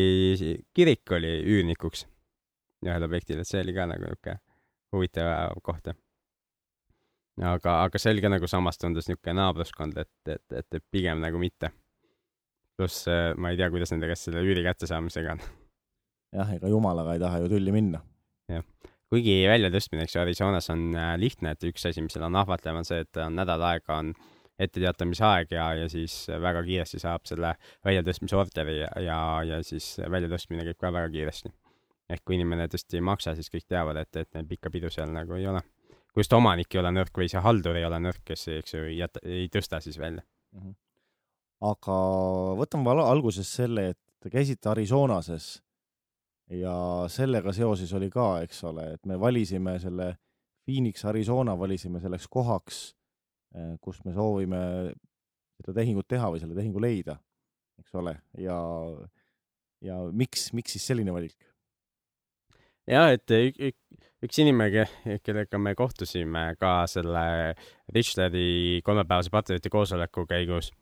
kirik 0.77 1.19
oli 1.19 1.33
üürnikuks 1.43 2.07
ühel 2.87 3.05
objektil, 3.05 3.41
et 3.41 3.49
see 3.49 3.61
oli 3.65 3.75
ka 3.77 3.87
nagu 3.91 4.09
niuke 4.09 4.39
huvitav 4.95 5.59
koht. 5.65 5.93
aga, 7.41 7.77
aga 7.85 8.01
see 8.01 8.15
oli 8.15 8.25
ka 8.25 8.33
nagu 8.33 8.49
samas 8.51 8.81
tundus 8.81 9.09
niuke 9.11 9.35
naabruskond, 9.37 9.99
et, 10.01 10.13
et, 10.27 10.47
et, 10.53 10.75
et 10.75 10.85
pigem 10.91 11.21
nagu 11.23 11.39
mitte. 11.39 11.73
pluss 12.77 13.09
äh, 13.13 13.33
ma 13.37 13.53
ei 13.53 13.61
tea, 13.61 13.69
kuidas 13.73 13.93
nendega 13.93 14.17
selle 14.17 14.45
üüri 14.47 14.65
kättesaamisega 14.65 15.37
on. 15.37 15.45
jah, 16.37 16.55
ega 16.57 16.71
jumalaga 16.71 17.15
ei 17.15 17.23
taha 17.23 17.43
ju 17.43 17.51
tülli 17.53 17.75
minna. 17.75 18.03
kuigi 19.11 19.41
väljatõstmine, 19.51 20.05
eks 20.07 20.15
ju, 20.15 20.21
Arizonas 20.23 20.71
on 20.71 20.91
äh, 20.95 21.15
lihtne, 21.19 21.57
et 21.57 21.65
üks 21.67 21.87
asi, 21.89 22.03
mis 22.03 22.15
seal 22.15 22.29
on 22.29 22.37
ahvatlev, 22.39 22.77
on 22.79 22.87
see, 22.87 23.01
et 23.03 23.19
on 23.19 23.35
nädal 23.35 23.63
aega 23.67 23.97
on 23.99 24.13
etteteatamisaeg 24.61 25.55
ja, 25.57 25.71
ja 25.75 25.89
siis 25.89 26.15
väga 26.43 26.63
kiiresti 26.67 27.01
saab 27.01 27.25
selle 27.29 27.55
väljatõstmise 27.87 28.37
orderi 28.37 28.77
ja, 28.81 28.91
ja, 29.03 29.19
ja 29.47 29.61
siis 29.67 29.95
väljatõstmine 30.05 30.67
käib 30.69 30.79
ka 30.81 30.93
väga 30.93 31.09
kiiresti. 31.15 31.53
ehk 32.11 32.25
kui 32.27 32.37
inimene 32.37 32.67
tõesti 32.69 32.99
ei 32.99 33.07
maksa, 33.07 33.35
siis 33.39 33.51
kõik 33.53 33.67
teavad, 33.71 33.97
et, 34.03 34.17
et 34.17 34.29
neil 34.35 34.49
pikka 34.51 34.71
pidu 34.71 34.91
seal 34.91 35.13
nagu 35.15 35.35
ei 35.39 35.47
ole. 35.47 35.63
kui 36.13 36.25
just 36.25 36.37
omanik 36.37 36.75
ei 36.75 36.83
ole 36.83 36.93
nõrk 36.93 37.23
või 37.23 37.31
see 37.33 37.41
haldur 37.41 37.79
ei 37.79 37.87
ole 37.89 37.99
nõrk, 38.03 38.23
kes, 38.25 38.47
eks 38.61 38.75
ju, 38.75 38.85
ei 38.91 38.99
jäta, 38.99 39.23
ei 39.25 39.49
tõsta 39.49 39.81
siis 39.81 39.99
välja. 39.99 40.23
aga 41.73 41.99
võtame 42.61 42.95
alguses 43.01 43.49
selle, 43.49 43.91
et 43.95 43.99
te 44.21 44.31
käisite 44.31 44.69
Arizonases 44.69 45.63
ja 46.50 46.75
sellega 47.09 47.52
seoses 47.54 47.92
oli 47.95 48.11
ka, 48.11 48.40
eks 48.45 48.64
ole, 48.69 48.87
et 48.97 49.07
me 49.07 49.19
valisime 49.21 49.78
selle 49.83 50.14
Phoenix, 50.66 51.04
Arizona 51.09 51.54
valisime 51.59 52.00
selleks 52.02 52.26
kohaks, 52.30 52.80
kus 53.83 54.02
me 54.04 54.14
soovime 54.14 54.61
seda 55.61 55.75
tehingut 55.80 56.09
teha 56.11 56.30
või 56.33 56.40
selle 56.42 56.57
tehingu 56.57 56.83
leida, 56.83 57.16
eks 57.80 57.95
ole, 57.99 58.16
ja, 58.38 58.57
ja 59.85 60.00
miks, 60.12 60.50
miks 60.57 60.76
siis 60.76 60.87
selline 60.90 61.14
valik? 61.14 61.37
jah, 62.90 63.12
et 63.14 63.30
ük- 63.30 63.61
ük- 63.71 64.07
üks 64.26 64.38
inimene, 64.42 64.87
kellega 65.23 65.59
me 65.59 65.75
kohtusime 65.78 66.54
ka 66.61 66.85
selle 66.90 67.54
Richleri 67.95 68.80
kolmepäevase 68.85 69.30
patrioti 69.30 69.71
koosoleku 69.71 70.26
käigus, 70.30 70.73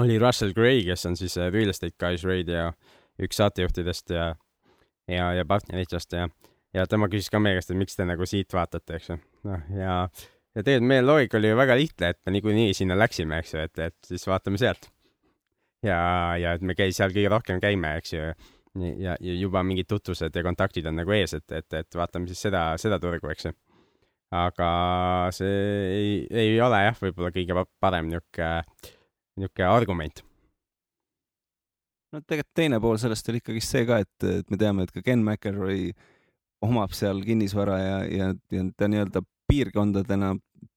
oli 0.00 0.18
Russell 0.18 0.54
Gray, 0.56 0.82
kes 0.86 1.06
on 1.06 1.16
siis 1.16 1.36
Real 1.36 1.70
Estate 1.70 1.94
Guys 2.00 2.24
Radio 2.24 2.70
üks 3.22 3.38
saatejuhtidest 3.38 4.10
ja, 4.10 4.32
ja, 5.10 5.32
ja 5.36 5.44
partneritest 5.48 6.16
ja, 6.16 6.28
ja 6.74 6.86
tema 6.90 7.08
küsis 7.12 7.30
ka 7.32 7.40
meie 7.42 7.58
käest, 7.58 7.72
et 7.72 7.80
miks 7.80 7.98
te 7.98 8.06
nagu 8.08 8.26
siit 8.28 8.52
vaatate, 8.54 8.98
eks 8.98 9.12
ju. 9.12 9.18
noh, 9.50 9.68
ja, 9.76 10.00
ja 10.54 10.64
tegelikult 10.64 10.90
meie 10.90 11.04
loogika 11.04 11.40
oli 11.40 11.52
ju 11.52 11.60
väga 11.60 11.78
lihtne, 11.80 12.12
et 12.14 12.20
me 12.26 12.36
niikuinii 12.38 12.74
sinna 12.76 12.98
läksime, 12.98 13.40
eks 13.42 13.54
ju, 13.54 13.68
et, 13.68 13.86
et 13.90 14.12
siis 14.12 14.26
vaatame 14.30 14.60
sealt. 14.60 14.90
ja, 15.84 16.00
ja 16.40 16.56
et 16.56 16.64
me 16.64 16.76
käi-, 16.78 16.94
seal 16.96 17.14
kõige 17.14 17.32
rohkem 17.32 17.62
käime, 17.62 17.96
eks 18.00 18.16
ju 18.16 18.28
ja, 18.98 19.16
ja 19.20 19.36
juba 19.38 19.62
mingid 19.66 19.88
tutvused 19.90 20.34
ja 20.34 20.42
kontaktid 20.42 20.86
on 20.90 20.98
nagu 20.98 21.14
ees, 21.14 21.36
et, 21.36 21.46
et, 21.52 21.78
et 21.78 21.98
vaatame 21.98 22.30
siis 22.30 22.42
seda, 22.48 22.66
seda 22.80 22.98
turgu, 23.02 23.30
eks 23.30 23.48
ju. 23.48 23.54
aga 24.34 24.68
see 25.34 25.56
ei, 25.94 26.14
ei 26.30 26.60
ole 26.62 26.80
jah, 26.88 27.00
võib-olla 27.02 27.30
kõige 27.34 27.56
pa- 27.58 27.68
parem 27.86 28.10
niisugune, 28.10 28.64
niisugune 29.38 29.70
argument. 29.70 30.24
No 32.14 32.22
tegelikult 32.22 32.56
teine 32.56 32.80
pool 32.82 32.98
sellest 33.02 33.30
oli 33.30 33.42
ikkagi 33.42 33.62
see 33.64 33.84
ka, 33.88 34.00
et, 34.04 34.26
et 34.40 34.50
me 34.52 34.58
teame, 34.60 34.86
et 34.86 34.94
ka 34.94 35.02
Ken 35.04 35.22
McElroy 35.24 35.90
omab 36.64 36.94
seal 36.96 37.20
kinnisvara 37.26 37.78
ja, 37.80 37.96
ja, 38.08 38.32
ja 38.54 38.66
ta 38.78 38.88
nii-öelda 38.90 39.24
piirkondadena 39.50 40.32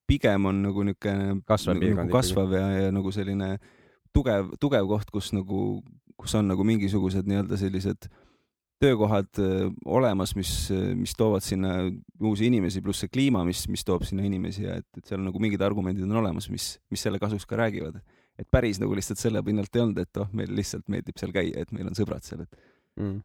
pigem 0.07 0.47
on 0.49 0.61
nagu 0.65 0.85
niisugune 0.87 1.41
Kasvav 1.47 1.81
nagu 1.81 2.07
kasvav 2.11 2.55
ja, 2.55 2.67
ja 2.87 2.93
nagu 2.95 3.11
selline 3.15 3.57
tugev, 4.15 4.53
tugev 4.61 4.87
koht, 4.89 5.11
kus 5.13 5.33
nagu, 5.35 5.81
kus 6.19 6.35
on 6.39 6.49
nagu 6.51 6.65
mingisugused 6.67 7.27
nii-öelda 7.27 7.59
sellised 7.59 8.09
töökohad 8.81 9.39
öö, 9.41 9.69
olemas, 9.89 10.35
mis, 10.37 10.51
mis 10.93 11.15
toovad 11.17 11.41
sinna 11.41 11.79
uusi 12.21 12.45
inimesi, 12.45 12.81
pluss 12.85 13.01
see 13.01 13.09
kliima, 13.09 13.41
mis, 13.47 13.63
mis 13.73 13.81
toob 13.85 14.05
sinna 14.05 14.25
inimesi 14.27 14.67
ja 14.67 14.75
et, 14.77 14.85
et 14.99 15.09
seal 15.09 15.23
nagu 15.23 15.41
mingid 15.41 15.63
argumendid 15.65 16.05
on 16.05 16.19
olemas, 16.21 16.45
mis, 16.53 16.75
mis 16.93 17.01
selle 17.01 17.17
kasuks 17.21 17.47
ka 17.49 17.57
räägivad 17.57 17.97
et 18.37 18.49
päris 18.51 18.81
nagu 18.81 18.95
lihtsalt 18.97 19.21
selle 19.21 19.41
pinnalt 19.45 19.75
ei 19.75 19.83
olnud, 19.83 20.03
et 20.03 20.21
oh, 20.21 20.29
meil 20.37 20.53
lihtsalt 20.57 20.87
meeldib 20.93 21.17
seal 21.19 21.33
käia, 21.35 21.63
et 21.63 21.73
meil 21.75 21.89
on 21.89 21.97
sõbrad 21.97 22.25
seal, 22.25 22.43
et 22.45 22.59
mm.. 23.01 23.19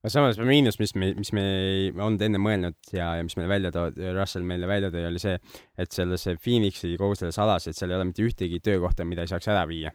aga 0.00 0.12
samas 0.14 0.40
miinus, 0.48 0.80
mis 0.80 0.94
me, 0.96 1.10
mis 1.18 1.32
me 1.36 1.46
ei 1.46 1.88
olnud 1.92 2.24
enne 2.24 2.40
mõelnud 2.42 2.92
ja, 2.96 3.12
ja 3.18 3.26
mis 3.26 3.36
meile 3.38 3.52
välja 3.52 3.72
toodi, 3.74 4.12
Russell 4.16 4.46
meile 4.48 4.68
välja 4.70 4.92
tõi, 4.94 5.04
oli 5.10 5.22
see, 5.22 5.36
et 5.80 5.96
selles 5.96 6.28
Phoenixi 6.40 6.94
kogu 7.00 7.18
selles 7.20 7.40
alas, 7.42 7.68
et 7.68 7.78
seal 7.78 7.92
ei 7.92 8.00
ole 8.00 8.08
mitte 8.12 8.24
ühtegi 8.26 8.62
töökohta, 8.64 9.08
mida 9.08 9.26
ei 9.26 9.32
saaks 9.32 9.50
ära 9.52 9.66
viia. 9.68 9.92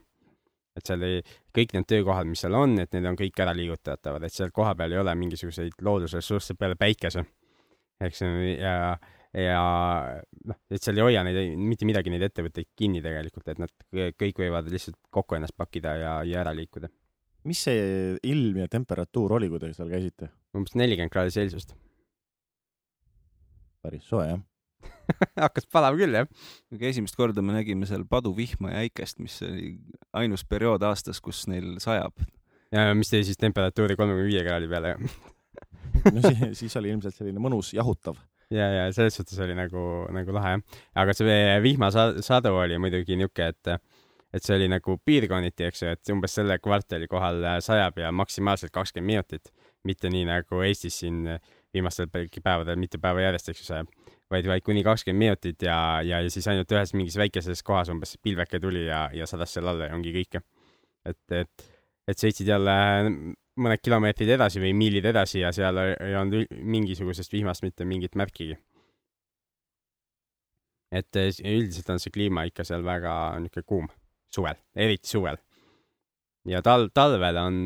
et 0.75 0.83
seal 0.85 1.03
ei, 1.07 1.23
kõik 1.55 1.73
need 1.73 1.87
töökohad, 1.87 2.27
mis 2.27 2.41
seal 2.43 2.57
on, 2.59 2.77
et 2.83 2.93
need 2.93 3.05
on 3.07 3.17
kõik 3.17 3.41
ära 3.41 3.55
liigutatavad, 3.55 4.23
et 4.27 4.33
seal 4.33 4.53
kohapeal 4.53 4.93
ei 4.93 5.01
ole 5.01 5.13
mingisuguseid 5.15 5.81
loodusressursse 5.81 6.57
peale 6.59 6.77
päikese. 6.77 7.25
eks 8.03 8.21
ja, 8.59 8.97
ja 9.35 9.61
noh, 10.47 10.57
et 10.71 10.83
seal 10.83 10.99
ei 10.99 11.05
hoia 11.09 11.23
neid 11.27 11.59
mitte 11.59 11.87
midagi 11.87 12.11
neid 12.13 12.23
ettevõtteid 12.29 12.71
kinni 12.77 13.01
tegelikult, 13.03 13.47
et 13.51 13.59
nad 13.61 13.71
kõik 13.91 14.39
võivad 14.45 14.69
lihtsalt 14.71 14.97
kokku 15.13 15.37
ennast 15.37 15.57
pakkida 15.59 15.95
ja, 15.99 16.13
ja 16.27 16.41
ära 16.43 16.55
liikuda. 16.55 16.89
mis 17.45 17.61
see 17.67 18.15
ilm 18.23 18.63
ja 18.63 18.67
temperatuur 18.71 19.35
oli, 19.37 19.49
kui 19.51 19.61
te 19.61 19.73
seal 19.75 19.91
käisite? 19.91 20.31
umbes 20.55 20.75
nelikümmend 20.79 21.13
kraadi 21.13 21.35
Celsiust. 21.35 21.75
päris 23.83 24.07
soe 24.07 24.29
jah? 24.29 24.43
hakkas 25.45 25.67
palav 25.71 25.97
küll 25.99 26.15
jah. 26.15 26.29
aga 26.73 26.89
esimest 26.91 27.17
korda 27.19 27.43
me 27.43 27.57
nägime 27.57 27.89
seal 27.89 28.05
paduvihma 28.09 28.71
ja 28.71 28.85
äikest, 28.85 29.19
mis 29.23 29.37
oli 29.45 29.75
ainus 30.15 30.45
periood 30.47 30.83
aastas, 30.87 31.19
kus 31.21 31.45
neil 31.51 31.75
sajab. 31.83 32.23
ja 32.71 32.87
mis 32.95 33.11
tõi 33.11 33.25
siis 33.27 33.41
temperatuuri 33.41 33.97
kolmekümne 33.99 34.29
viie 34.29 34.45
kraadi 34.47 34.71
peale. 34.71 34.95
no 36.15 36.23
siis, 36.23 36.61
siis 36.61 36.79
oli 36.79 36.95
ilmselt 36.95 37.17
selline 37.17 37.41
mõnus 37.41 37.73
jahutav. 37.75 38.15
ja, 38.53 38.69
ja 38.71 38.85
selles 38.93 39.17
suhtes 39.17 39.39
oli 39.41 39.55
nagu, 39.57 39.83
nagu 40.13 40.35
lahe 40.35 40.55
jah. 40.55 40.79
aga 41.03 41.15
see 41.17 41.59
vihmasadu 41.65 42.53
oli 42.53 42.79
muidugi 42.81 43.17
niuke, 43.19 43.51
et, 43.53 43.75
et 44.33 44.43
see 44.43 44.55
oli 44.57 44.69
nagu 44.71 44.97
piirkonniti, 45.05 45.67
eks 45.69 45.83
ju, 45.83 45.93
et 45.95 46.13
umbes 46.13 46.35
selle 46.39 46.57
kvartali 46.61 47.09
kohal 47.11 47.43
sajab 47.63 48.01
ja 48.03 48.11
maksimaalselt 48.11 48.73
kakskümmend 48.75 49.13
minutit, 49.13 49.53
mitte 49.85 50.09
nii 50.09 50.25
nagu 50.29 50.65
Eestis 50.65 50.99
siin 51.03 51.23
viimastel 51.75 52.09
päevadel 52.09 52.79
mitu 52.79 52.99
päeva 53.01 53.25
järjest, 53.25 53.51
eks 53.51 53.63
ju, 53.63 53.69
sajab, 53.69 53.93
vaid, 54.31 54.49
vaid 54.49 54.65
kuni 54.65 54.83
kakskümmend 54.85 55.25
minutit 55.25 55.65
ja, 55.65 56.01
ja, 56.05 56.21
ja 56.23 56.33
siis 56.33 56.47
ainult 56.51 56.71
ühes 56.71 56.93
mingis 56.97 57.17
väikeses 57.19 57.63
kohas 57.65 57.91
umbes 57.93 58.17
pilveke 58.23 58.61
tuli 58.63 58.85
ja, 58.87 59.07
ja 59.13 59.27
sadas 59.29 59.55
seal 59.55 59.71
alla 59.71 59.89
ja 59.89 59.97
ongi 59.97 60.13
kõik. 60.15 60.41
et, 61.05 61.21
et, 61.41 61.65
et 62.07 62.21
sõitsid 62.21 62.49
jälle 62.49 62.77
mõned 63.61 63.81
kilomeetrid 63.83 64.33
edasi 64.35 64.61
või 64.61 64.73
miilid 64.75 65.05
edasi 65.11 65.41
ja 65.41 65.51
seal 65.55 65.79
ei 65.79 66.15
olnud 66.19 66.51
mingisugusest 66.75 67.33
vihmast 67.33 67.63
mitte 67.63 67.87
mingit 67.87 68.15
märkigi. 68.15 68.57
et 70.95 71.17
eh, 71.19 71.31
üldiselt 71.43 71.89
on 71.91 71.99
see 71.99 72.13
kliima 72.13 72.45
ikka 72.47 72.63
seal 72.63 72.83
väga 72.85 73.13
niisugune 73.43 73.67
kuum 73.67 73.87
suvel, 74.31 74.59
eriti 74.75 75.09
suvel. 75.09 75.39
ja 76.47 76.61
tal-, 76.61 76.89
talvel 76.93 77.39
on, 77.41 77.61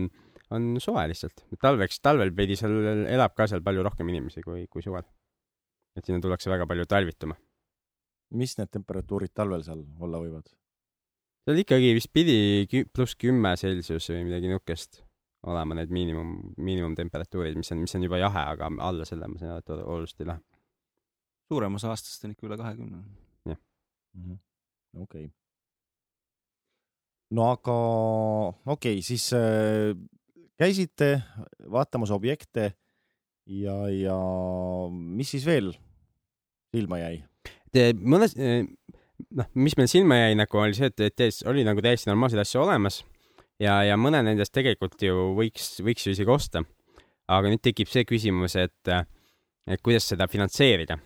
on 0.55 0.69
soe 0.81 1.07
lihtsalt. 1.09 1.45
talveks, 1.61 1.99
talvel 2.05 2.33
veidi 2.35 2.57
seal 2.59 3.05
elab 3.09 3.35
ka 3.37 3.49
seal 3.49 3.65
palju 3.65 3.83
rohkem 3.89 4.09
inimesi 4.13 4.45
kui, 4.45 4.67
kui 4.67 4.85
suvel. 4.85 5.05
et 5.97 6.05
sinna 6.05 6.21
tullakse 6.21 6.49
väga 6.53 6.69
palju 6.69 6.85
talvituma. 6.85 7.35
mis 8.37 8.57
need 8.61 8.69
temperatuurid 8.77 9.33
talvel 9.33 9.65
seal 9.65 9.83
olla 9.99 10.21
võivad? 10.21 10.53
seal 11.45 11.65
ikkagi 11.65 11.93
vist 11.97 12.13
pidi 12.13 12.85
pluss 12.93 13.17
kümme 13.17 13.57
Celsius 13.57 14.11
või 14.13 14.25
midagi 14.29 14.53
niisugust 14.53 15.03
olema 15.47 15.77
need 15.77 15.91
miinimum, 15.93 16.33
miinimumtemperatuurid, 16.57 17.57
mis 17.59 17.71
on, 17.71 17.83
mis 17.83 17.95
on 17.95 18.03
juba 18.03 18.19
jahe, 18.19 18.43
aga 18.53 18.69
alla 18.83 19.07
selle 19.07 19.29
ma 19.31 19.39
saan 19.39 19.55
aru, 19.55 19.63
et 19.63 19.73
oluliselt 19.85 20.23
ei 20.23 20.31
lähe. 20.33 20.41
suurem 21.49 21.75
osa 21.79 21.91
aastast 21.93 22.25
on 22.25 22.35
ikka 22.35 22.47
üle 22.47 22.57
kahekümne. 22.59 23.03
okei. 24.99 25.29
no 27.31 27.51
aga 27.53 27.77
okei 28.65 28.97
okay,, 28.99 29.05
siis 29.05 29.29
äh, 29.37 29.95
käisite 30.59 31.21
vaatamas 31.71 32.11
objekte 32.11 32.73
ja, 33.47 33.77
ja 33.93 34.19
mis 34.91 35.31
siis 35.35 35.45
veel 35.47 35.71
silma 36.75 36.99
jäi? 36.99 37.23
mõnes, 38.01 38.35
noh, 38.35 39.47
mis 39.53 39.77
meil 39.77 39.87
silma 39.87 40.19
jäi 40.19 40.35
nagu 40.35 40.59
oli 40.59 40.75
see, 40.75 40.91
et, 40.91 40.99
et 41.05 41.41
oli 41.47 41.63
nagu 41.63 41.81
täiesti 41.85 42.11
normaalseid 42.11 42.43
asju 42.43 42.65
olemas 42.65 43.03
ja, 43.63 43.79
ja 43.87 43.97
mõne 43.99 44.21
nendest 44.25 44.53
tegelikult 44.55 45.01
ju 45.03 45.31
võiks, 45.37 45.77
võiks 45.85 46.07
ju 46.07 46.15
isegi 46.15 46.31
osta. 46.33 46.63
aga 47.29 47.51
nüüd 47.51 47.61
tekib 47.61 47.89
see 47.91 48.05
küsimus, 48.09 48.55
et, 48.57 48.89
et 49.69 49.81
kuidas 49.85 50.07
seda 50.09 50.27
finantseerida. 50.27 50.97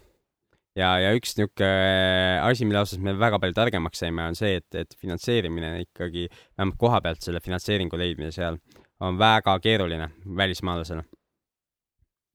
ja, 0.80 0.94
ja 1.00 1.12
üks 1.18 1.36
niisugune 1.38 2.40
asi, 2.44 2.66
mille 2.66 2.86
osas 2.86 3.00
me 3.00 3.14
väga 3.18 3.40
palju 3.40 3.58
targemaks 3.58 4.06
saime, 4.06 4.30
on 4.32 4.36
see, 4.40 4.56
et, 4.62 4.70
et 4.76 4.96
finantseerimine 5.00 5.76
ikkagi, 5.88 6.30
vähemalt 6.58 6.80
koha 6.80 7.02
pealt 7.02 7.22
selle 7.22 7.42
finantseeringu 7.44 8.00
leidmine 8.00 8.32
seal 8.32 8.60
on 9.04 9.20
väga 9.20 9.60
keeruline 9.60 10.10
välismaalasele. 10.38 11.04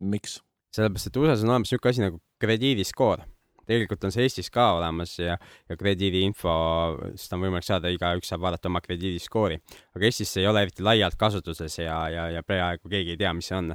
miks? 0.01 0.43
sellepärast, 0.75 1.07
et 1.09 1.17
USA-s 1.17 1.43
on 1.43 1.51
olemas 1.51 1.71
niisugune 1.71 1.91
asi 1.91 2.03
nagu 2.05 2.19
krediidiskoor. 2.41 3.25
Tegelikult 3.69 4.07
on 4.09 4.15
see 4.15 4.25
Eestis 4.27 4.51
ka 4.53 4.71
olemas 4.79 5.15
ja, 5.21 5.37
ja 5.69 5.77
krediidiinfost 5.79 7.35
on 7.37 7.45
võimalik 7.45 7.67
saada, 7.67 7.93
igaüks 7.93 8.33
saab 8.33 8.47
vaadata 8.47 8.71
oma 8.71 8.83
krediidiskoori. 8.85 9.59
aga 9.97 10.09
Eestis 10.09 10.33
see 10.35 10.45
ei 10.45 10.51
ole 10.51 10.65
eriti 10.67 10.87
laialt 10.87 11.19
kasutuses 11.21 11.79
ja, 11.81 12.01
ja, 12.13 12.29
ja 12.39 12.43
peaaegu 12.47 12.89
keegi 12.89 13.17
ei 13.17 13.21
tea, 13.21 13.35
mis 13.37 13.51
see 13.51 13.59
on. 13.59 13.75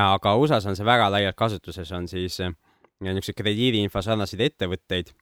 aga 0.00 0.34
USA-s 0.42 0.68
on 0.70 0.78
see 0.78 0.86
väga 0.86 1.10
laialt 1.12 1.38
kasutuses, 1.38 1.92
on 1.96 2.08
siis 2.10 2.40
äh, 2.44 2.54
niisuguseid 3.00 3.38
krediidiinfo 3.38 4.02
sarnaseid 4.04 4.42
ettevõtteid, 4.44 5.14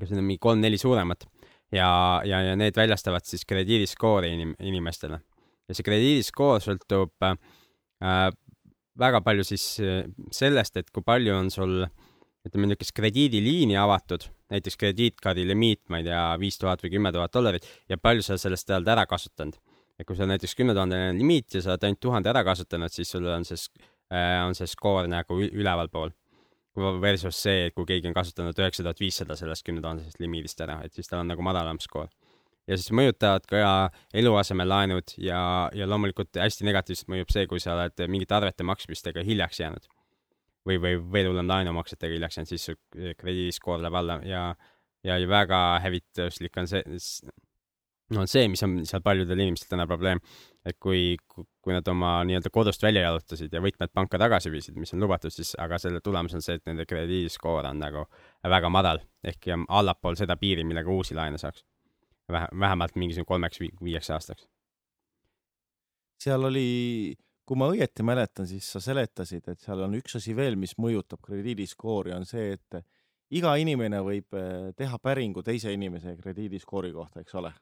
kes 0.00 0.12
on 0.12 0.24
mingi 0.24 0.40
kolm-neli 0.42 0.78
suuremat 0.80 1.26
ja, 1.72 1.88
ja, 2.28 2.42
ja 2.48 2.56
need 2.58 2.76
väljastavad 2.76 3.26
siis 3.28 3.44
krediidiskoori 3.48 4.32
inim-, 4.36 4.56
inimestele. 4.60 5.20
ja 5.68 5.76
see 5.76 5.86
krediidiskoor 5.86 6.60
sõltub 6.64 7.26
äh, 7.26 8.28
väga 8.98 9.22
palju 9.24 9.46
siis 9.46 9.66
äh, 9.80 10.04
sellest, 10.34 10.76
et 10.76 10.90
kui 10.92 11.04
palju 11.04 11.36
on 11.38 11.50
sul 11.50 11.78
ütleme 12.46 12.68
niisugust 12.68 12.94
krediidiliini 12.96 13.76
avatud, 13.78 14.24
näiteks 14.52 14.78
krediitkaardi 14.80 15.44
limiit, 15.46 15.82
ma 15.92 16.00
ei 16.00 16.06
tea, 16.08 16.22
viis 16.42 16.58
tuhat 16.58 16.82
või 16.82 16.96
kümme 16.96 17.12
tuhat 17.14 17.34
dollarit 17.34 17.68
ja 17.90 17.98
palju 17.98 18.24
sa 18.26 18.38
sellest 18.40 18.70
oled 18.70 18.90
ära 18.94 19.06
kasutanud. 19.06 19.58
et 20.00 20.06
kui 20.08 20.16
sul 20.16 20.26
näiteks 20.26 20.56
kümne 20.58 20.74
tuhandene 20.74 21.12
limiit 21.14 21.54
ja 21.54 21.60
sa 21.62 21.74
oled 21.74 21.84
ainult 21.86 22.00
tuhande 22.02 22.30
ära 22.32 22.42
kasutanud, 22.42 22.90
siis 22.90 23.10
sul 23.12 23.26
on 23.30 23.44
see, 23.46 23.60
on 24.42 24.56
see 24.58 24.66
skoor 24.66 25.06
nagu 25.06 25.38
ülevalpool. 25.44 26.10
Versus 26.74 27.36
see, 27.36 27.66
et 27.68 27.74
kui 27.76 27.84
keegi 27.84 28.08
on 28.08 28.14
kasutanud 28.16 28.56
üheksa 28.58 28.82
tuhat 28.82 29.00
viissada 29.00 29.36
sellest 29.36 29.62
kümne 29.66 29.82
tuhandesest 29.84 30.18
limiidist 30.18 30.60
ära, 30.64 30.78
et 30.82 30.94
siis 30.96 31.06
tal 31.06 31.20
on 31.20 31.28
nagu 31.28 31.44
madalam 31.44 31.78
skoor. 31.78 32.08
ja 32.66 32.76
siis 32.78 32.90
mõjutavad 32.96 33.46
ka 33.46 33.90
eluasemelaenud 34.14 35.14
ja, 35.18 35.68
ja 35.74 35.86
loomulikult 35.86 36.38
hästi 36.38 36.64
negatiivselt 36.64 37.10
mõjub 37.12 37.30
see, 37.34 37.46
kui 37.46 37.60
sa 37.60 37.74
oled 37.76 38.06
mingite 38.08 38.34
arvete 38.34 38.64
maksmistega 38.64 39.22
hiljaks 39.26 39.60
jäänud 39.60 39.90
või, 40.66 40.78
või 40.82 40.98
veel 41.12 41.30
hullem 41.30 41.48
laenumaksetega 41.50 42.16
hiljaks 42.16 42.38
jäänud, 42.38 42.52
siis 42.52 42.66
su 42.70 42.76
krediidiskoor 43.18 43.82
läheb 43.82 43.96
alla 43.98 44.18
ja, 44.26 44.42
ja, 45.04 45.16
väga 45.28 45.62
hävituslik 45.84 46.56
on 46.62 46.70
see, 46.70 46.82
on 48.16 48.28
see, 48.28 48.48
mis 48.50 48.62
on 48.66 48.80
seal 48.88 49.02
paljudel 49.04 49.40
inimestel 49.40 49.72
täna 49.72 49.86
probleem, 49.88 50.20
et 50.66 50.78
kui, 50.82 51.16
kui 51.32 51.74
nad 51.74 51.86
oma 51.90 52.14
nii-öelda 52.28 52.52
kodust 52.54 52.82
välja 52.84 53.06
jalutasid 53.06 53.52
ja 53.54 53.62
võtmed 53.64 53.92
panka 53.94 54.20
tagasi 54.20 54.52
viisid, 54.52 54.76
mis 54.78 54.94
on 54.94 55.02
lubatud, 55.02 55.34
siis 55.34 55.54
aga 55.62 55.78
selle 55.82 56.02
tulemus 56.04 56.36
on 56.38 56.44
see, 56.44 56.58
et 56.60 56.66
nende 56.68 56.86
krediidiskoor 56.88 57.68
on 57.70 57.82
nagu 57.82 58.06
väga 58.54 58.70
madal 58.72 59.02
ehk 59.24 59.52
allapool 59.68 60.18
seda 60.18 60.36
piiri, 60.40 60.66
millega 60.68 60.90
uusi 60.90 61.16
laene 61.18 61.38
saaks. 61.38 61.64
vähe, 62.30 62.46
vähemalt 62.60 62.94
mingisugune 62.96 63.28
kolmeks-viieks 63.28 64.10
aastaks. 64.14 64.46
seal 66.22 66.44
oli, 66.44 67.16
kui 67.52 67.60
ma 67.60 67.66
õieti 67.68 68.00
mäletan, 68.00 68.46
siis 68.48 68.64
sa 68.72 68.80
seletasid, 68.80 69.44
et 69.52 69.60
seal 69.60 69.82
on 69.84 69.92
üks 69.98 70.16
asi 70.16 70.32
veel, 70.32 70.54
mis 70.56 70.72
mõjutab 70.80 71.20
krediidiskoori, 71.26 72.14
on 72.16 72.24
see, 72.24 72.54
et 72.56 72.78
iga 73.36 73.52
inimene 73.60 74.00
võib 74.06 74.38
eh, 74.40 74.70
teha 74.76 74.96
päringu 75.04 75.44
teise 75.44 75.74
inimese 75.76 76.14
krediidiskoori 76.16 76.94
kohta, 76.96 77.20
eks 77.20 77.36
ole. 77.36 77.52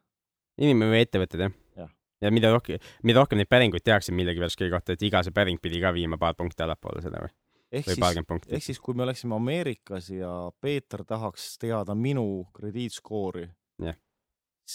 inimene 0.63 0.95
või 0.95 1.03
ettevõtted 1.03 1.43
jah 1.43 1.57
Jah. 1.81 1.91
ja 2.23 2.31
mida 2.31 2.53
rohkem, 2.55 2.79
mida 3.03 3.19
rohkem 3.19 3.43
neid 3.43 3.51
päringuid 3.51 3.83
tehakse 3.83 4.15
millegipärast 4.15 4.61
keegi 4.61 4.77
kohta, 4.77 4.95
et 4.95 5.03
iga 5.11 5.25
see 5.27 5.35
päring 5.35 5.59
pidi 5.59 5.83
ka 5.83 5.91
viima 5.97 6.21
paar 6.23 6.39
punkti 6.39 6.63
allapoole 6.63 7.03
seda 7.03 7.25
või? 7.25 7.35
ehk 7.75 7.91
siis, 7.91 8.23
ehk. 8.47 8.63
siis, 8.63 8.79
kui 8.79 8.95
me 8.95 9.09
oleksime 9.09 9.35
Ameerikas 9.35 10.13
ja 10.15 10.33
Peeter 10.63 11.03
tahaks 11.03 11.57
teada 11.59 11.99
minu 11.99 12.45
krediitskoori 12.55 13.49
Jah. 13.89 13.99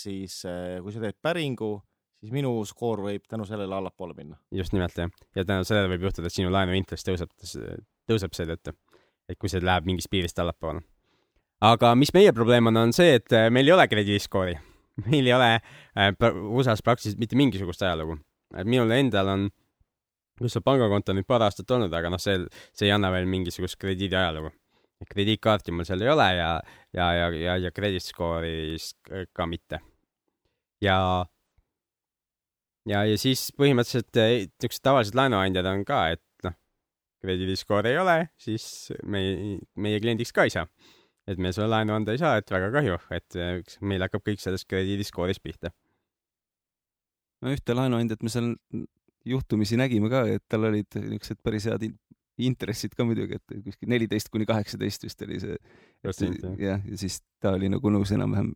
siis 0.03 0.41
eh, 0.43 0.81
kui 0.84 0.91
sa 0.91 1.07
teed 1.07 1.24
päringu, 1.24 1.77
siis 2.25 2.34
minu 2.34 2.51
skoor 2.67 3.03
võib 3.05 3.25
tänu 3.29 3.46
sellele 3.48 3.75
allapoole 3.77 4.15
minna. 4.17 4.38
just 4.51 4.74
nimelt 4.74 4.98
jah, 4.98 5.12
ja 5.36 5.46
tänu 5.46 5.65
sellele 5.67 5.91
võib 5.94 6.08
juhtuda, 6.08 6.29
et 6.29 6.36
sinu 6.36 6.51
laenuintress 6.53 7.05
tõuseb, 7.05 7.32
tõuseb 8.10 8.38
seetõttu, 8.38 8.74
et 9.29 9.38
kui 9.39 9.51
see 9.51 9.62
läheb 9.63 9.86
mingist 9.89 10.10
piirist 10.12 10.39
allapoole. 10.41 10.82
aga 11.62 11.94
mis 11.96 12.13
meie 12.13 12.34
probleem 12.34 12.72
on, 12.72 12.82
on 12.86 12.96
see, 12.96 13.20
et 13.20 13.36
äh, 13.36 13.50
meil 13.53 13.70
ei 13.70 13.75
ole 13.75 13.88
krediidiskoori. 13.91 14.55
meil 15.10 15.27
ei 15.27 15.36
ole 15.36 15.51
äh, 15.53 16.12
USA-s 16.34 16.84
praktiliselt 16.84 17.22
mitte 17.22 17.38
mingisugust 17.38 17.86
ajalugu. 17.86 18.17
et 18.58 18.67
minul 18.67 18.91
endal 18.96 19.34
on, 19.36 19.50
kus 20.39 20.58
see 20.58 20.65
pangakonto 20.65 21.13
on 21.13 21.22
nüüd 21.22 21.29
paar 21.29 21.46
aastat 21.46 21.72
olnud, 21.72 21.94
aga 21.94 22.12
noh, 22.12 22.22
see, 22.22 22.41
see 22.74 22.89
ei 22.89 22.96
anna 22.96 23.12
veel 23.13 23.29
mingisugust 23.29 23.77
krediidi 23.82 24.17
ajalugu. 24.17 24.53
krediitkaarti 25.12 25.75
mul 25.75 25.86
seal 25.86 26.01
ei 26.01 26.10
ole 26.10 26.27
ja, 26.34 26.50
ja, 26.96 27.13
ja, 27.13 27.29
ja, 27.36 27.58
ja 27.67 27.72
krediitskooris 27.72 28.94
ka 29.36 29.46
mitte. 29.46 29.82
ja 30.82 30.98
ja, 32.89 33.04
ja 33.08 33.18
siis 33.20 33.48
põhimõtteliselt 33.58 34.22
eh, 34.22 34.36
niisugused 34.48 34.84
tavalised 34.86 35.18
laenuandjad 35.18 35.70
on 35.72 35.84
ka, 35.88 36.01
et 36.15 36.48
noh, 36.48 36.56
krediidiskoor 37.25 37.89
ei 37.89 37.98
ole, 38.01 38.18
siis 38.42 38.68
meie, 39.04 39.58
meie 39.82 40.01
kliendiks 40.04 40.34
ka 40.36 40.48
ei 40.48 40.54
saa. 40.54 40.68
et 41.25 41.39
me 41.42 41.50
sulle 41.50 41.65
laenu 41.72 41.96
anda 41.96 42.13
ei 42.13 42.20
saa, 42.22 42.38
et 42.38 42.51
väga 42.54 42.70
kahju, 42.75 43.00
et 43.18 43.39
eh, 43.42 43.77
meil 43.82 44.06
hakkab 44.06 44.25
kõik 44.27 44.44
sellest 44.44 44.70
krediidiskoorist 44.70 45.42
pihta. 45.44 45.74
no 47.42 47.54
ühte 47.54 47.77
laenuandjat 47.77 48.22
me 48.24 48.30
seal 48.34 48.54
juhtumisi 49.25 49.77
nägime 49.77 50.10
ka, 50.10 50.25
et 50.38 50.44
tal 50.48 50.70
olid 50.70 51.00
niisugused 51.00 51.42
päris 51.42 51.65
head 51.70 51.88
in- 51.88 52.00
intressid 52.38 52.94
ka 52.96 53.06
muidugi, 53.08 53.39
et 53.39 53.63
kuskil 53.63 53.89
neliteist 53.89 54.30
kuni 54.30 54.46
kaheksateist 54.46 55.06
vist 55.08 55.22
oli 55.24 55.39
see. 55.39 55.58
Jah, 56.60 56.84
ja 56.84 56.98
siis 57.00 57.22
ta 57.42 57.56
oli 57.56 57.70
nagu 57.72 57.92
nõus 57.94 58.12
enam-vähem 58.13 58.51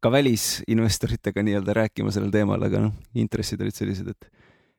ka 0.00 0.12
välisinvestoritega 0.12 1.44
nii-öelda 1.44 1.74
rääkima 1.76 2.12
sellel 2.14 2.32
teemal, 2.34 2.62
aga 2.66 2.86
noh, 2.86 2.94
intressid 3.20 3.60
olid 3.60 3.76
sellised, 3.76 4.14
et 4.14 4.30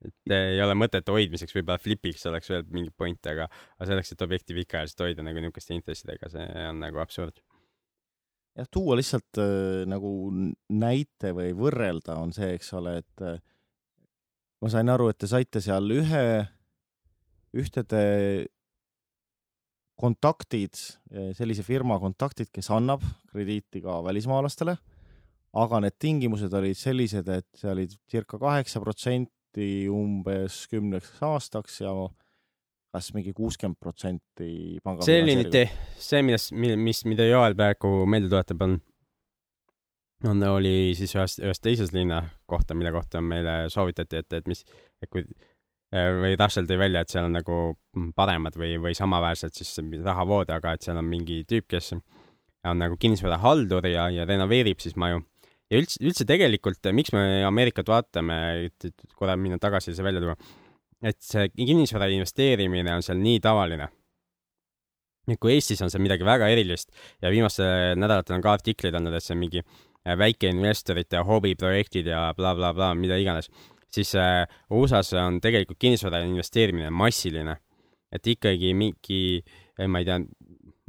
et 0.01 0.33
ei 0.33 0.57
ole 0.63 0.73
mõtet 0.73 1.05
hoidmiseks, 1.13 1.53
võib-olla 1.53 1.77
flipiks 1.77 2.25
oleks 2.25 2.49
veel 2.49 2.63
mingi 2.73 2.89
point, 2.97 3.21
aga, 3.29 3.45
aga 3.77 3.87
selleks, 3.91 4.13
et 4.15 4.23
objekti 4.25 4.55
pikaajaliselt 4.57 5.03
hoida 5.05 5.25
nagu 5.25 5.43
niisuguste 5.43 5.75
intressidega, 5.75 6.29
see 6.33 6.45
on 6.69 6.79
nagu 6.81 7.01
absurd. 7.03 7.37
jah, 8.57 8.67
tuua 8.73 8.97
lihtsalt 8.97 9.41
äh, 9.41 9.83
nagu 9.89 10.09
näite 10.73 11.35
või 11.37 11.53
võrrelda 11.57 12.17
on 12.17 12.33
see, 12.33 12.55
eks 12.57 12.73
ole, 12.79 12.97
et 13.03 13.25
äh, 13.25 13.37
ma 14.61 14.73
sain 14.73 14.89
aru, 14.89 15.11
et 15.11 15.21
te 15.21 15.29
saite 15.29 15.61
seal 15.61 15.93
ühe, 15.93 16.25
ühtede 17.61 18.01
kontaktid, 20.01 20.79
sellise 21.37 21.61
firma 21.61 21.99
kontaktid, 22.01 22.49
kes 22.49 22.71
annab 22.73 23.03
krediiti 23.29 23.83
ka 23.83 23.99
välismaalastele, 24.01 24.73
aga 25.53 25.81
need 25.83 25.97
tingimused 25.99 26.53
olid 26.55 26.79
sellised, 26.79 27.27
et 27.27 27.47
see 27.57 27.71
olid 27.71 27.95
circa 28.09 28.39
kaheksa 28.39 28.81
protsenti 28.83 29.71
umbes 29.91 30.65
kümneks 30.71 31.17
aastaks 31.27 31.81
ja 31.83 31.91
kas 32.91 33.11
mingi 33.15 33.33
kuuskümmend 33.35 33.79
protsenti 33.79 34.79
panga 34.83 35.03
see 35.07 35.21
oli 35.23 35.35
nüüd, 35.39 35.57
see, 35.99 36.23
millest, 36.27 36.55
mis, 36.55 37.03
mida 37.07 37.27
Joel 37.27 37.55
praegu 37.59 38.05
meelde 38.09 38.31
tuletab, 38.31 38.65
on, 38.67 38.77
on, 40.27 40.43
oli 40.51 40.91
siis 40.99 41.15
ühest, 41.15 41.43
ühest 41.43 41.63
teises 41.63 41.93
linna 41.95 42.23
kohta, 42.51 42.75
mille 42.75 42.91
kohta 42.95 43.23
meile 43.23 43.63
soovitati, 43.71 44.23
et, 44.23 44.39
et 44.39 44.51
mis, 44.51 44.63
et 45.03 45.11
kui 45.11 45.25
või 45.91 46.37
Russell 46.39 46.67
tõi 46.67 46.79
välja, 46.79 47.01
et 47.03 47.11
seal 47.11 47.27
on 47.27 47.35
nagu 47.35 47.57
paremad 48.15 48.55
või, 48.55 48.77
või 48.79 48.95
samaväärsed 48.95 49.55
siis 49.57 49.75
rahavood, 50.05 50.51
aga 50.55 50.75
et 50.75 50.87
seal 50.87 50.99
on 51.01 51.07
mingi 51.07 51.41
tüüp, 51.47 51.67
kes 51.71 51.91
on 51.95 52.79
nagu 52.79 52.95
kinnisvarahaldur 52.99 53.87
ja, 53.89 54.07
ja 54.13 54.25
renoveerib 54.29 54.79
siis 54.79 54.95
maju. 54.95 55.23
Ja 55.71 55.79
üldse, 55.79 56.01
üldse 56.03 56.27
tegelikult, 56.27 56.91
miks 56.95 57.13
me 57.15 57.45
Ameerikat 57.47 57.87
vaatame, 57.89 58.41
et, 58.67 58.91
et 58.91 59.15
korra 59.15 59.37
minna 59.39 59.57
tagasi 59.61 59.95
see 59.95 60.05
välja 60.05 60.23
tuua, 60.23 60.35
et 61.07 61.17
see 61.23 61.47
kinnisvara 61.55 62.11
investeerimine 62.11 62.93
on 62.93 63.05
seal 63.05 63.21
nii 63.21 63.39
tavaline 63.43 63.87
et 65.29 65.39
kui 65.41 65.53
Eestis 65.55 65.81
on 65.85 65.91
see 65.91 66.01
midagi 66.01 66.25
väga 66.27 66.49
erilist 66.51 66.91
ja 67.21 67.31
viimastel 67.33 67.97
nädalatel 67.99 68.37
on 68.37 68.43
ka 68.43 68.55
artiklid 68.57 68.95
olnud, 68.97 69.15
et 69.15 69.25
see 69.25 69.35
on 69.35 69.41
mingi 69.43 69.61
äh, 69.61 70.15
väikeinvestorite 70.19 71.23
hobiprojektid 71.27 72.09
ja 72.11 72.23
blablabla 72.37 72.73
bla,, 72.73 72.91
bla, 72.91 72.99
mida 72.99 73.19
iganes, 73.21 73.51
siis 73.91 74.13
äh, 74.19 74.43
USA-s 74.73 75.13
on 75.21 75.39
tegelikult 75.43 75.79
kinnisvara 75.81 76.23
investeerimine 76.27 76.89
massiline. 76.89 77.57
et 78.11 78.27
ikkagi 78.27 78.73
mingi, 78.75 79.39
ma 79.87 80.01
ei 80.01 80.03
tea, 80.03 80.17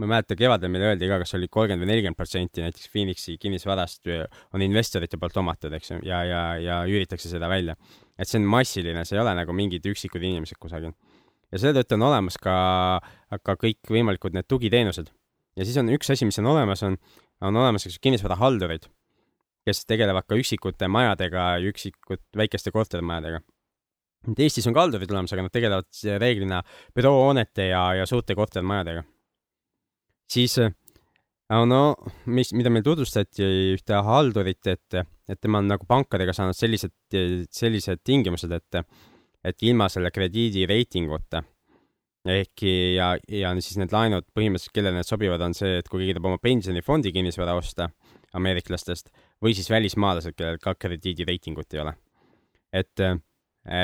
ma 0.00 0.06
ei 0.06 0.10
mäleta, 0.14 0.36
kevadel 0.38 0.70
meile 0.72 0.92
öeldi 0.92 1.08
ka, 1.10 1.18
kas 1.20 1.34
oli 1.36 1.48
kolmkümmend 1.52 1.84
või 1.84 1.90
nelikümmend 1.92 2.18
protsenti 2.18 2.64
näiteks 2.64 2.88
Phoenixi 2.92 3.36
kinnisvarast 3.38 4.08
on 4.56 4.64
investorite 4.64 5.18
poolt 5.20 5.36
omatud, 5.42 5.74
eks 5.76 5.92
ju, 5.92 5.98
ja, 6.08 6.22
ja, 6.24 6.42
ja 6.58 6.78
üüritakse 6.88 7.28
seda 7.28 7.50
välja. 7.52 7.76
et 8.16 8.28
see 8.28 8.40
on 8.40 8.48
massiline, 8.48 9.04
see 9.04 9.18
ei 9.18 9.22
ole 9.22 9.34
nagu 9.36 9.52
mingid 9.56 9.84
üksikud 9.92 10.24
inimesed 10.24 10.56
kusagil 10.60 10.94
ja 11.52 11.60
selle 11.60 11.76
tõttu 11.78 11.98
on 11.98 12.06
olemas 12.08 12.38
ka, 12.40 12.54
ka 13.44 13.56
kõikvõimalikud 13.60 14.36
need 14.36 14.48
tugiteenused. 14.48 15.12
ja 15.56 15.68
siis 15.68 15.76
on 15.80 15.92
üks 15.92 16.10
asi, 16.12 16.26
mis 16.28 16.40
on 16.40 16.48
olemas, 16.54 16.82
on, 16.86 16.96
on 17.44 17.56
olemas 17.56 17.86
kinnisvarahaldurid, 18.00 18.88
kes 19.66 19.84
tegelevad 19.86 20.26
ka 20.26 20.38
üksikute 20.40 20.88
majadega 20.88 21.48
ja 21.56 21.72
üksikut 21.72 22.24
väikeste 22.36 22.72
kortermajadega. 22.72 23.42
et 24.32 24.44
Eestis 24.46 24.66
on 24.66 24.74
ka 24.74 24.86
haldurid 24.86 25.10
olemas, 25.10 25.32
aga 25.32 25.46
nad 25.46 25.52
tegelevad 25.54 26.04
reeglina 26.22 26.62
büroohoonete 26.96 27.68
ja, 27.68 27.84
ja 28.00 28.06
suurte 28.06 28.34
kortermajadega. 28.34 29.04
Siis 30.32 30.58
äh, 30.62 30.72
no 31.68 31.82
mis, 32.26 32.52
mida 32.56 32.72
meil 32.72 32.84
tutvustati 32.86 33.46
ühte 33.76 34.02
haldurit, 34.06 34.66
et, 34.70 35.00
et 35.28 35.40
tema 35.40 35.60
on 35.62 35.70
nagu 35.70 35.86
pankadega 35.88 36.34
saanud 36.36 36.56
sellised, 36.56 36.94
sellised 37.52 38.04
tingimused, 38.04 38.52
et 38.52 38.84
et 39.42 39.64
ilma 39.66 39.88
selle 39.90 40.12
krediidireitinguta 40.14 41.42
ehkki 42.30 42.72
ja, 42.94 43.08
ja 43.26 43.50
siis 43.58 43.80
need 43.80 43.90
laenud 43.90 44.28
põhimõtteliselt, 44.30 44.74
kellele 44.76 45.00
need 45.00 45.08
sobivad, 45.08 45.42
on 45.42 45.56
see, 45.58 45.80
et 45.80 45.88
kui 45.90 46.04
keegi 46.04 46.14
tahab 46.14 46.28
oma 46.30 46.38
pensionifondi 46.42 47.10
kinnisvara 47.14 47.56
osta 47.58 47.88
ameeriklastest 48.38 49.10
või 49.42 49.56
siis 49.58 49.66
välismaalased, 49.72 50.36
kellel 50.38 50.60
ka 50.62 50.76
krediidireitingut 50.78 51.74
ei 51.74 51.82
ole. 51.82 51.96
et 52.72 53.02
äh, 53.02 53.18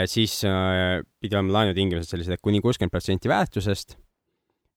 siis 0.06 0.38
äh, 0.46 1.02
pidi 1.20 1.36
olema 1.36 1.58
laenutingimused 1.58 2.14
sellised, 2.14 2.38
et 2.38 2.44
kuni 2.44 2.62
kuuskümmend 2.62 2.94
protsenti 2.94 3.28
väärtusest 3.28 3.98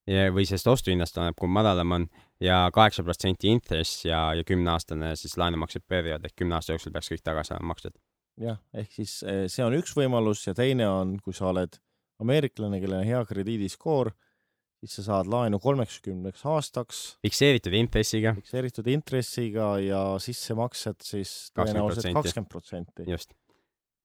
või 0.07 0.47
sellest 0.49 0.67
ostuhinnast 0.67 1.17
oleneb, 1.17 1.37
kui 1.37 1.49
madalam 1.51 1.91
on 1.97 2.07
ja 2.41 2.63
kaheksa 2.73 3.03
protsenti 3.05 3.51
intress 3.51 4.05
ja, 4.05 4.31
ja 4.33 4.45
kümneaastane 4.47 5.13
siis 5.19 5.37
laenumakseperiood 5.37 6.25
ehk 6.25 6.39
kümne 6.41 6.57
aasta 6.57 6.73
jooksul 6.73 6.93
peaks 6.93 7.11
kõik 7.13 7.23
tagasi 7.25 7.53
olema 7.53 7.73
makstud. 7.73 7.95
jah, 8.41 8.57
ehk 8.73 8.91
siis 8.95 9.21
eh, 9.27 9.45
see 9.51 9.63
on 9.65 9.77
üks 9.77 9.93
võimalus 9.97 10.47
ja 10.47 10.55
teine 10.57 10.87
on, 10.89 11.17
kui 11.21 11.35
sa 11.37 11.51
oled 11.51 11.77
ameeriklane, 12.21 12.79
kellel 12.81 13.01
on 13.01 13.07
hea 13.07 13.21
krediidiskoor, 13.29 14.11
siis 14.81 14.97
sa 14.97 15.05
saad 15.09 15.29
laenu 15.29 15.59
kolmekümneks 15.61 16.45
aastaks 16.49 17.03
fikseeritud 17.25 17.75
intressiga, 17.77 18.33
fikseeritud 18.37 18.89
intressiga 18.93 19.75
ja 19.83 20.01
sissemaksed 20.21 21.05
siis 21.05 21.35
20%. 21.53 21.61
tõenäoliselt 21.61 22.17
kakskümmend 22.17 22.49
protsenti. 22.49 23.05
just. 23.09 23.37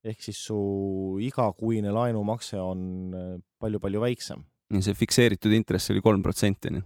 ehk 0.04 0.20
siis 0.22 0.42
su 0.50 0.58
igakuine 1.24 1.94
laenumakse 1.94 2.60
on 2.60 2.84
eh, 3.16 3.32
palju-palju 3.62 4.04
väiksem. 4.04 4.44
See 4.82 4.98
fikseeritud 4.98 5.52
intress 5.56 5.92
oli 5.94 6.02
kolm 6.04 6.22
protsenti, 6.24 6.72
onju. 6.72 6.84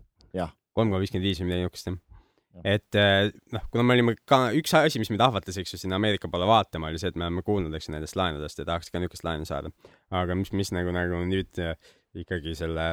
kolm 0.76 0.92
koma 0.92 1.00
viiskümmend 1.02 1.26
viis 1.26 1.40
või 1.42 1.50
midagi 1.50 1.66
niisugust 1.66 1.90
jah 1.90 2.00
et 2.66 2.98
eh, 2.98 3.28
noh, 3.54 3.66
kuna 3.72 3.84
me 3.86 3.94
olime 3.96 4.14
ka, 4.28 4.40
üks 4.58 4.72
asi, 4.76 5.00
mis 5.00 5.10
meid 5.12 5.22
ahvatles, 5.24 5.60
eks 5.60 5.74
ju, 5.74 5.80
sinna 5.84 5.98
Ameerika 6.00 6.28
poole 6.30 6.48
vaatama, 6.50 6.90
oli 6.90 7.00
see, 7.00 7.12
et 7.12 7.18
me 7.18 7.26
oleme 7.28 7.44
kuulnud, 7.46 7.74
eks 7.76 7.88
ju, 7.88 7.94
nendest 7.94 8.18
laenudest 8.18 8.60
ja 8.60 8.66
tahaks 8.68 8.90
ka 8.90 9.00
niisugust 9.00 9.26
laenu 9.26 9.46
saada. 9.48 9.70
aga 10.20 10.36
mis, 10.38 10.50
mis 10.56 10.72
nagu, 10.74 10.92
nagu 10.94 11.22
nüüd 11.30 11.62
eh, 11.62 11.76
ikkagi 12.20 12.56
selle 12.58 12.88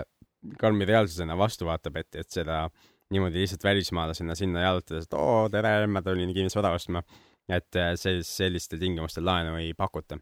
karmi 0.62 0.86
reaalsusena 0.88 1.38
vastu 1.39 1.67
vaatab, 1.67 1.97
et, 2.04 2.21
et 2.21 2.30
seda 2.32 2.67
niimoodi 3.13 3.41
lihtsalt 3.41 3.65
välismaalasena 3.65 4.36
sinna 4.38 4.67
jalutades, 4.67 5.10
et 5.10 5.17
oo, 5.17 5.47
tere, 5.52 5.80
ma 5.89 6.04
tulin 6.06 6.34
kinnisvara 6.36 6.76
ostma. 6.78 7.04
et 7.50 7.80
eh, 7.80 7.93
see, 8.00 8.21
sellistel 8.28 8.80
tingimustel 8.80 9.26
laenu 9.26 9.58
ei 9.58 9.73
pakuta. 9.73 10.19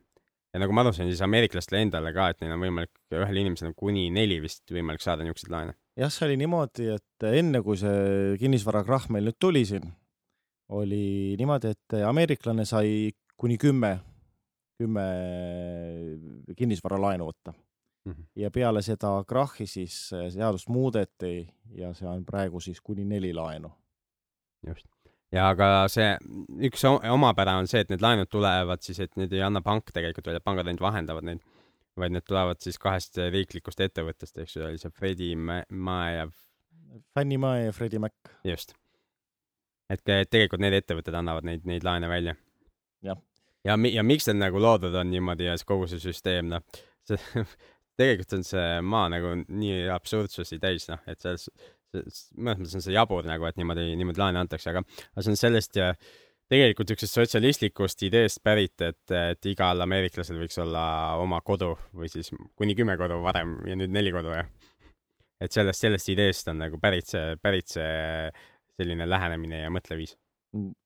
Ja 0.55 0.61
nagu 0.61 0.71
ma 0.71 0.85
aru 0.85 0.93
sain, 0.95 1.09
siis 1.11 1.19
ameeriklastele 1.25 1.81
endale 1.83 2.13
ka, 2.15 2.29
et 2.31 2.39
neil 2.43 2.53
on 2.55 2.63
võimalik 2.63 2.93
ühel 3.11 3.41
inimesel 3.41 3.73
on 3.73 3.75
kuni 3.75 4.07
neli 4.15 4.37
vist 4.43 4.63
võimalik 4.71 5.03
saada 5.03 5.25
niisuguseid 5.25 5.51
laene. 5.51 5.75
jah, 5.99 6.11
see 6.13 6.29
oli 6.29 6.39
niimoodi, 6.39 6.87
et 6.95 7.27
enne 7.27 7.59
kui 7.65 7.77
see 7.81 8.37
kinnisvarakrahh 8.39 9.09
meil 9.11 9.27
nüüd 9.27 9.39
tuli 9.41 9.65
siin, 9.67 9.91
oli 10.79 11.35
niimoodi, 11.39 11.75
et 11.75 11.99
ameeriklane 12.07 12.65
sai 12.65 13.11
kuni 13.35 13.59
kümme, 13.59 13.97
kümme 14.79 15.05
kinnisvaralaenu 16.57 17.27
võtta 17.31 17.53
Mhm. 18.05 18.21
ja 18.37 18.51
peale 18.53 18.81
seda 18.85 19.23
krahhi 19.25 19.65
siis 19.65 19.95
seadust 20.13 20.69
muudeti 20.69 21.47
ja 21.73 21.89
see 21.97 22.05
on 22.05 22.21
praegu 22.25 22.59
siis 22.61 22.77
kuni 22.81 23.05
neli 23.05 23.33
laenu. 23.33 23.71
just. 24.67 24.85
Ja 25.35 25.49
aga 25.51 25.69
see 25.91 26.13
üks 26.69 26.85
omapära 26.87 27.57
on 27.59 27.67
see, 27.69 27.83
et 27.83 27.91
need 27.91 28.03
laenud 28.03 28.31
tulevad 28.31 28.83
siis, 28.85 29.01
et 29.03 29.13
need 29.19 29.33
ei 29.35 29.43
anna 29.45 29.61
pank 29.65 29.91
tegelikult 29.95 30.31
välja, 30.31 30.43
pangad 30.43 30.69
ainult 30.69 30.85
vahendavad 30.85 31.27
neid. 31.27 31.43
vaid 31.95 32.11
need 32.11 32.25
tulevad 32.27 32.59
siis 32.59 32.75
kahest 32.81 33.15
riiklikust 33.31 33.79
ettevõttest, 33.79 34.35
eks 34.43 34.57
ju, 34.57 34.65
oli 34.67 34.79
see 34.81 34.91
Freddie 34.91 35.35
Ma- 35.39 35.63
Mae 35.69 36.15
ja 36.17 36.25
Fannie 37.15 37.37
Mae 37.39 37.65
ja 37.65 37.75
Freddie 37.75 37.99
Mac. 38.03 38.15
just. 38.43 38.73
et 39.89 40.01
tegelikult 40.03 40.59
need 40.63 40.73
ettevõtted 40.73 41.15
annavad 41.15 41.45
neid, 41.45 41.63
neid 41.69 41.85
laene 41.85 42.09
välja. 42.09 42.35
Jah. 43.05 43.19
ja, 43.63 43.77
ja 43.77 44.03
miks 44.03 44.27
need 44.27 44.41
nagu 44.41 44.59
loodud 44.59 44.95
on 44.95 45.11
niimoodi 45.11 45.47
ja 45.47 45.55
kogu 45.65 45.87
see 45.87 46.01
süsteem, 46.01 46.49
noh, 46.51 46.63
see 47.07 47.19
tegelikult 47.99 48.33
on 48.39 48.43
see 48.43 48.81
maa 48.83 49.07
nagu 49.13 49.35
nii 49.45 49.85
absurdsusi 49.93 50.59
täis, 50.59 50.89
noh, 50.91 50.99
et 51.07 51.21
selles, 51.21 51.47
mõnes 52.03 52.61
mõttes 52.61 52.77
on 52.77 52.85
see 52.85 52.95
jabur 52.95 53.25
nagu, 53.27 53.47
et 53.49 53.57
niimoodi, 53.59 53.89
niimoodi 53.99 54.21
laene 54.21 54.41
antakse, 54.43 54.71
aga, 54.71 54.83
aga 55.13 55.25
see 55.25 55.33
on 55.33 55.41
sellest 55.41 55.79
ja 55.79 55.91
tegelikult 56.51 56.91
niisugusest 56.91 57.17
sotsialistlikust 57.19 58.03
ideest 58.05 58.41
pärit, 58.45 58.77
et, 58.85 59.01
et 59.17 59.49
igal 59.49 59.81
ameeriklasel 59.81 60.37
võiks 60.43 60.59
olla 60.61 60.85
oma 61.21 61.41
kodu 61.45 61.71
või 61.95 62.09
siis 62.11 62.29
kuni 62.55 62.75
kümme 62.77 62.97
kodu 63.01 63.17
varem 63.23 63.57
ja 63.65 63.77
nüüd 63.79 63.93
neli 63.93 64.13
kodu 64.13 64.35
ja 64.35 64.45
et 65.41 65.55
sellest, 65.55 65.81
sellest 65.81 66.11
ideest 66.13 66.51
on 66.51 66.61
nagu 66.61 66.79
pärit 66.81 67.09
see, 67.11 67.35
pärit 67.41 67.73
see 67.73 68.29
selline 68.75 69.07
lähenemine 69.07 69.65
ja 69.65 69.71
mõtleviis. 69.73 70.15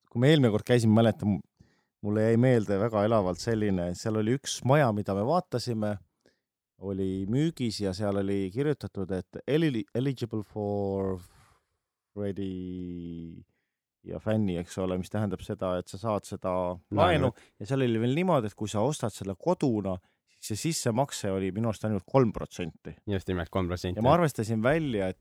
kui 0.10 0.22
me 0.22 0.32
eelmine 0.32 0.52
kord 0.54 0.66
käisime, 0.66 0.96
mäletan, 0.96 1.38
mulle 2.06 2.30
jäi 2.30 2.38
meelde 2.42 2.80
väga 2.82 3.04
elavalt 3.06 3.42
selline, 3.42 3.92
seal 3.98 4.18
oli 4.22 4.38
üks 4.40 4.60
maja, 4.66 4.90
mida 4.96 5.14
me 5.18 5.26
vaatasime, 5.28 5.98
oli 6.80 7.26
müügis 7.30 7.82
ja 7.84 7.94
seal 7.94 8.22
oli 8.22 8.50
kirjutatud, 8.54 9.12
et 9.12 9.42
eli- 9.48 9.86
eligible 9.96 10.44
for 10.44 11.18
Freddie 12.14 13.44
ja 14.08 14.20
Fanny, 14.24 14.56
eks 14.62 14.78
ole, 14.80 14.98
mis 15.00 15.12
tähendab 15.12 15.42
seda, 15.44 15.74
et 15.82 15.92
sa 15.92 16.00
saad 16.02 16.28
seda 16.28 16.54
laenu 16.96 17.32
ja 17.60 17.68
seal 17.68 17.84
oli 17.86 18.00
veel 18.02 18.16
niimoodi, 18.18 18.48
et 18.52 18.56
kui 18.58 18.72
sa 18.72 18.84
ostad 18.88 19.14
selle 19.14 19.36
koduna, 19.40 19.98
siis 20.40 20.62
see 20.64 20.70
sissemakse 20.72 21.32
oli 21.36 21.52
minu 21.56 21.72
arust 21.72 21.84
ainult 21.90 22.06
kolm 22.08 22.32
protsenti 22.36 22.96
just 23.12 23.28
nimelt 23.28 23.52
kolm 23.52 23.68
protsenti 23.68 24.00
ja 24.00 24.06
ma. 24.06 24.14
arvestasin 24.16 24.64
välja, 24.64 25.10
et 25.12 25.20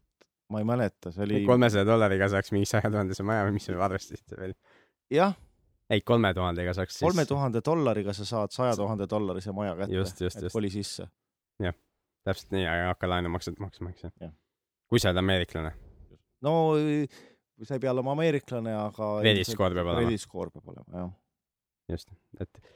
ma 0.49 0.63
ei 0.63 0.69
mäleta, 0.69 1.11
see 1.13 1.25
oli 1.27 1.43
kolmesaja 1.49 1.85
dollariga 1.89 2.31
saaks 2.33 2.55
mingi 2.55 2.71
saja 2.71 2.91
tuhandese 2.91 3.27
maja 3.27 3.49
või 3.49 3.59
mis 3.59 3.67
te 3.67 3.75
arvestasite 3.75 4.39
veel? 4.39 4.55
jah, 5.13 5.35
ei, 5.91 6.01
kolme 6.07 6.31
tuhandega 6.39 6.77
saaks 6.79 7.03
kolme 7.03 7.27
tuhande 7.29 7.61
dollariga 7.67 8.15
sa 8.17 8.25
saad 8.31 8.55
saja 8.55 8.77
tuhande 8.79 9.11
dollarise 9.11 9.53
maja 9.57 9.75
kätte, 9.83 9.99
Just, 9.99 10.23
just, 10.23 10.39
et 10.39 10.47
just. 10.49 10.55
koli 10.55 10.71
sisse. 10.71 11.09
Täpselt 12.29 12.55
nii, 12.55 12.65
aga 12.69 12.93
hakka 12.93 13.11
laenumaksed 13.11 13.61
maksma, 13.63 13.93
eks 13.95 14.07
ju 14.07 14.11
Jah.. 14.23 14.33
kui 14.91 15.03
sa 15.03 15.13
oled 15.13 15.23
ameeriklane. 15.23 15.73
no 16.45 16.55
sa 17.67 17.77
ei 17.77 17.83
pea 17.83 17.93
olema 17.95 18.15
ameeriklane, 18.15 18.75
aga 18.79 19.13
Credit 19.23 19.49
score 19.49 19.75
peab 19.75 19.87
olema. 19.87 20.03
credit 20.05 20.25
score 20.25 20.55
peab 20.55 20.73
olema, 20.75 21.05
jah. 21.05 21.15
just, 21.95 22.13
et 22.41 22.75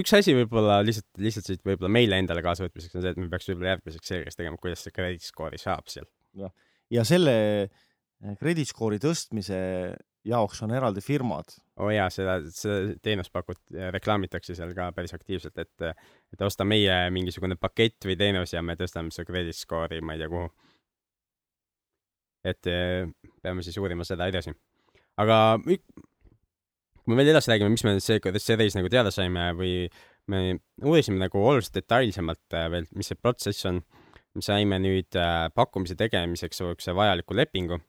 üks 0.00 0.14
asi 0.16 0.34
võib-olla 0.36 0.80
lihtsalt, 0.86 1.08
lihtsalt 1.20 1.50
siit 1.50 1.64
võib-olla 1.66 1.92
meile 1.92 2.20
endale 2.22 2.44
kaasavõtmiseks 2.44 2.96
on 2.96 3.04
see, 3.04 3.14
et 3.14 3.20
me 3.20 3.30
peaks 3.32 3.50
võib-olla 3.50 3.74
järgmiseks 3.74 4.12
selgeks 4.14 4.38
tegema, 4.38 4.60
kuidas 4.60 4.84
see 4.86 4.94
credit 4.94 5.26
score'i 5.26 5.60
saab 5.60 5.90
seal. 5.92 6.08
ja 6.90 7.06
selle 7.08 7.34
eh, 7.66 8.36
credit 8.40 8.70
score'i 8.70 9.02
tõstmise 9.02 9.60
jaoks 10.28 10.62
on 10.66 10.74
eraldi 10.76 11.02
firmad, 11.04 11.52
oo 11.80 11.88
oh 11.88 11.94
jaa, 11.94 12.08
seda, 12.12 12.36
seda 12.52 12.94
teenust 13.02 13.32
pakut-, 13.32 13.62
reklaamitakse 13.94 14.54
seal 14.56 14.74
ka 14.76 14.90
päris 14.96 15.14
aktiivselt, 15.16 15.56
et, 15.62 15.86
et 16.34 16.42
osta 16.44 16.66
meie 16.68 16.96
mingisugune 17.14 17.56
pakett 17.60 18.04
või 18.08 18.18
teenus 18.20 18.52
ja 18.52 18.62
me 18.62 18.76
tõstame 18.76 19.14
su 19.14 19.24
credit 19.28 19.56
score'i, 19.56 20.02
ma 20.04 20.16
ei 20.16 20.22
tea 20.22 20.28
kuhu. 20.32 20.50
et 22.44 22.66
eh, 22.72 23.08
peame 23.42 23.62
siis 23.62 23.76
uurima 23.80 24.04
seda 24.04 24.28
edasi. 24.28 24.52
aga 25.20 25.40
kui 25.64 25.80
me 27.12 27.18
veel 27.18 27.32
edasi 27.32 27.50
räägime, 27.52 27.72
mis 27.74 27.84
me 27.84 27.96
see, 28.00 28.20
see 28.38 28.56
reis 28.60 28.76
nagu 28.76 28.88
teada 28.92 29.10
saime 29.14 29.50
või 29.56 29.88
me 30.30 30.60
uurisime 30.84 31.20
nagu 31.20 31.40
oluliselt 31.42 31.80
detailsemalt 31.80 32.56
äh, 32.56 32.68
veel, 32.72 32.88
mis 32.96 33.10
see 33.10 33.18
protsess 33.18 33.66
on, 33.68 33.80
me 34.36 34.44
saime 34.44 34.78
nüüd 34.82 35.16
äh, 35.18 35.48
pakkumise 35.56 35.96
tegemiseks 35.98 36.60
siukse 36.60 36.94
vajaliku 36.96 37.36
lepingu 37.36 37.80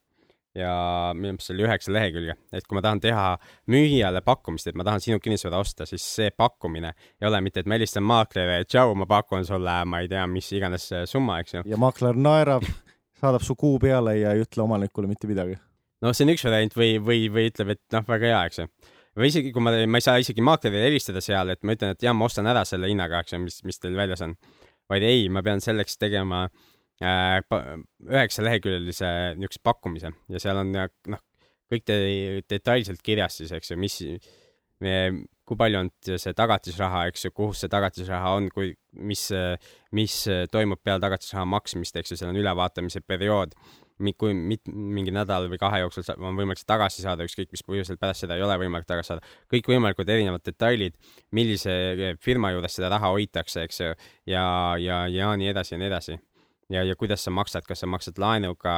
ja 0.58 0.74
minu 1.16 1.32
meelest 1.32 1.48
see 1.48 1.56
oli 1.56 1.66
üheksa 1.66 1.94
lehekülge, 1.96 2.36
et 2.52 2.68
kui 2.68 2.76
ma 2.76 2.84
tahan 2.84 3.02
teha 3.04 3.26
müüjale 3.72 4.22
pakkumist, 4.26 4.68
et 4.68 4.78
ma 4.78 4.86
tahan 4.88 5.04
sinu 5.04 5.20
kinnisvara 5.24 5.62
osta, 5.64 5.88
siis 5.88 6.04
see 6.18 6.32
pakkumine 6.36 6.92
ei 6.92 7.28
ole 7.28 7.40
mitte, 7.46 7.64
et 7.64 7.70
ma 7.70 7.78
helistan 7.78 8.04
maaklerile, 8.08 8.66
tšau, 8.68 8.96
ma 9.00 9.08
pakun 9.10 9.48
sulle, 9.48 9.76
ma 9.88 10.02
ei 10.04 10.10
tea, 10.12 10.26
mis 10.32 10.52
iganes 10.58 10.90
see 10.92 11.06
summa, 11.10 11.40
eks 11.44 11.56
ju. 11.58 11.66
ja 11.72 11.80
maakler 11.80 12.20
naerab, 12.20 12.66
saadab 13.22 13.46
su 13.48 13.56
kuu 13.60 13.80
peale 13.82 14.18
ja 14.20 14.34
ei 14.36 14.44
ütle 14.44 14.66
omanikule 14.66 15.10
mitte 15.12 15.30
midagi. 15.32 15.56
noh, 16.04 16.16
see 16.16 16.28
on 16.28 16.34
üks 16.36 16.44
variant 16.48 16.76
või, 16.76 16.98
või, 17.00 17.30
või 17.32 17.48
ütleb, 17.54 17.78
et 17.78 17.96
noh, 17.96 18.04
väga 18.10 18.34
hea, 18.34 18.42
eks 18.52 18.64
ju. 18.64 18.68
või 19.22 19.32
isegi, 19.32 19.54
kui 19.56 19.64
ma, 19.64 19.76
ma 19.88 20.04
ei 20.04 20.08
saa 20.10 20.20
isegi 20.20 20.44
maaklerile 20.44 20.90
helistada 20.90 21.24
seal, 21.24 21.56
et 21.56 21.64
ma 21.64 21.78
ütlen, 21.78 21.96
et 21.96 22.04
jaa, 22.04 22.16
ma 22.18 22.28
ostan 22.28 22.52
ära 22.52 22.66
selle 22.68 22.92
hinnaga, 22.92 23.24
eks 23.24 23.38
ju, 23.38 23.42
mis, 23.46 23.64
mis 23.68 23.80
teil 23.80 23.96
väljas 23.96 24.28
on. 24.28 24.36
vaid 24.92 25.08
ei, 25.08 25.30
ma 25.32 25.40
pean 25.40 25.64
selleks 25.64 25.96
tegema 25.96 26.44
äh, 26.50 26.71
üheksaleheküljelise 27.02 29.10
niisuguse 29.40 29.62
pakkumise 29.66 30.12
ja 30.30 30.42
seal 30.42 30.60
on 30.62 30.76
noh, 30.76 31.22
kõik 31.72 31.88
te, 31.88 31.98
detailselt 32.52 33.02
kirjas 33.06 33.40
siis, 33.40 33.52
eks 33.56 33.74
ju, 33.74 33.80
mis, 33.82 33.98
kui 35.48 35.60
palju 35.60 35.84
on 35.84 35.92
see 36.10 36.34
tagatisraha, 36.38 37.06
eks 37.12 37.28
ju, 37.28 37.36
kuhu 37.36 37.56
see 37.58 37.72
tagatisraha 37.72 38.34
on, 38.38 38.50
kui, 38.54 38.74
mis, 39.08 39.28
mis 39.98 40.18
toimub 40.52 40.82
peale 40.84 41.04
tagatisraha 41.04 41.46
maksmist, 41.54 42.02
eks 42.02 42.14
ju, 42.14 42.20
seal 42.20 42.34
on 42.34 42.42
ülevaatamise 42.42 43.04
periood. 43.06 43.56
kui 44.18 44.34
mit-, 44.34 44.66
mingi 44.66 45.12
nädal 45.14 45.46
või 45.46 45.60
kahe 45.62 45.84
jooksul 45.84 46.08
on 46.18 46.34
võimalik 46.34 46.58
see 46.58 46.66
tagasi 46.66 47.04
saada, 47.04 47.26
ükskõik 47.28 47.52
mis 47.54 47.62
põhjusel 47.62 48.00
pärast 48.02 48.26
seda 48.26 48.36
ei 48.36 48.42
ole 48.42 48.56
võimalik 48.58 48.88
tagasi 48.90 49.14
saada. 49.14 49.22
kõikvõimalikud 49.54 50.10
erinevad 50.10 50.42
detailid, 50.46 50.98
millise 51.32 52.16
firma 52.20 52.52
juures 52.52 52.80
seda 52.80 52.90
raha 52.90 53.14
hoitakse, 53.14 53.68
eks 53.68 53.80
ju, 53.80 53.94
ja, 54.26 54.46
ja, 54.82 55.06
ja 55.08 55.36
nii 55.38 55.54
edasi 55.54 55.76
ja 55.76 55.84
nii 55.84 55.92
edasi. 55.92 56.18
ja, 56.72 56.84
ja 56.88 56.96
kuidas 57.00 57.26
sa 57.26 57.34
maksad, 57.34 57.66
kas 57.68 57.84
sa 57.84 57.90
maksad 57.90 58.20
laenuga 58.22 58.76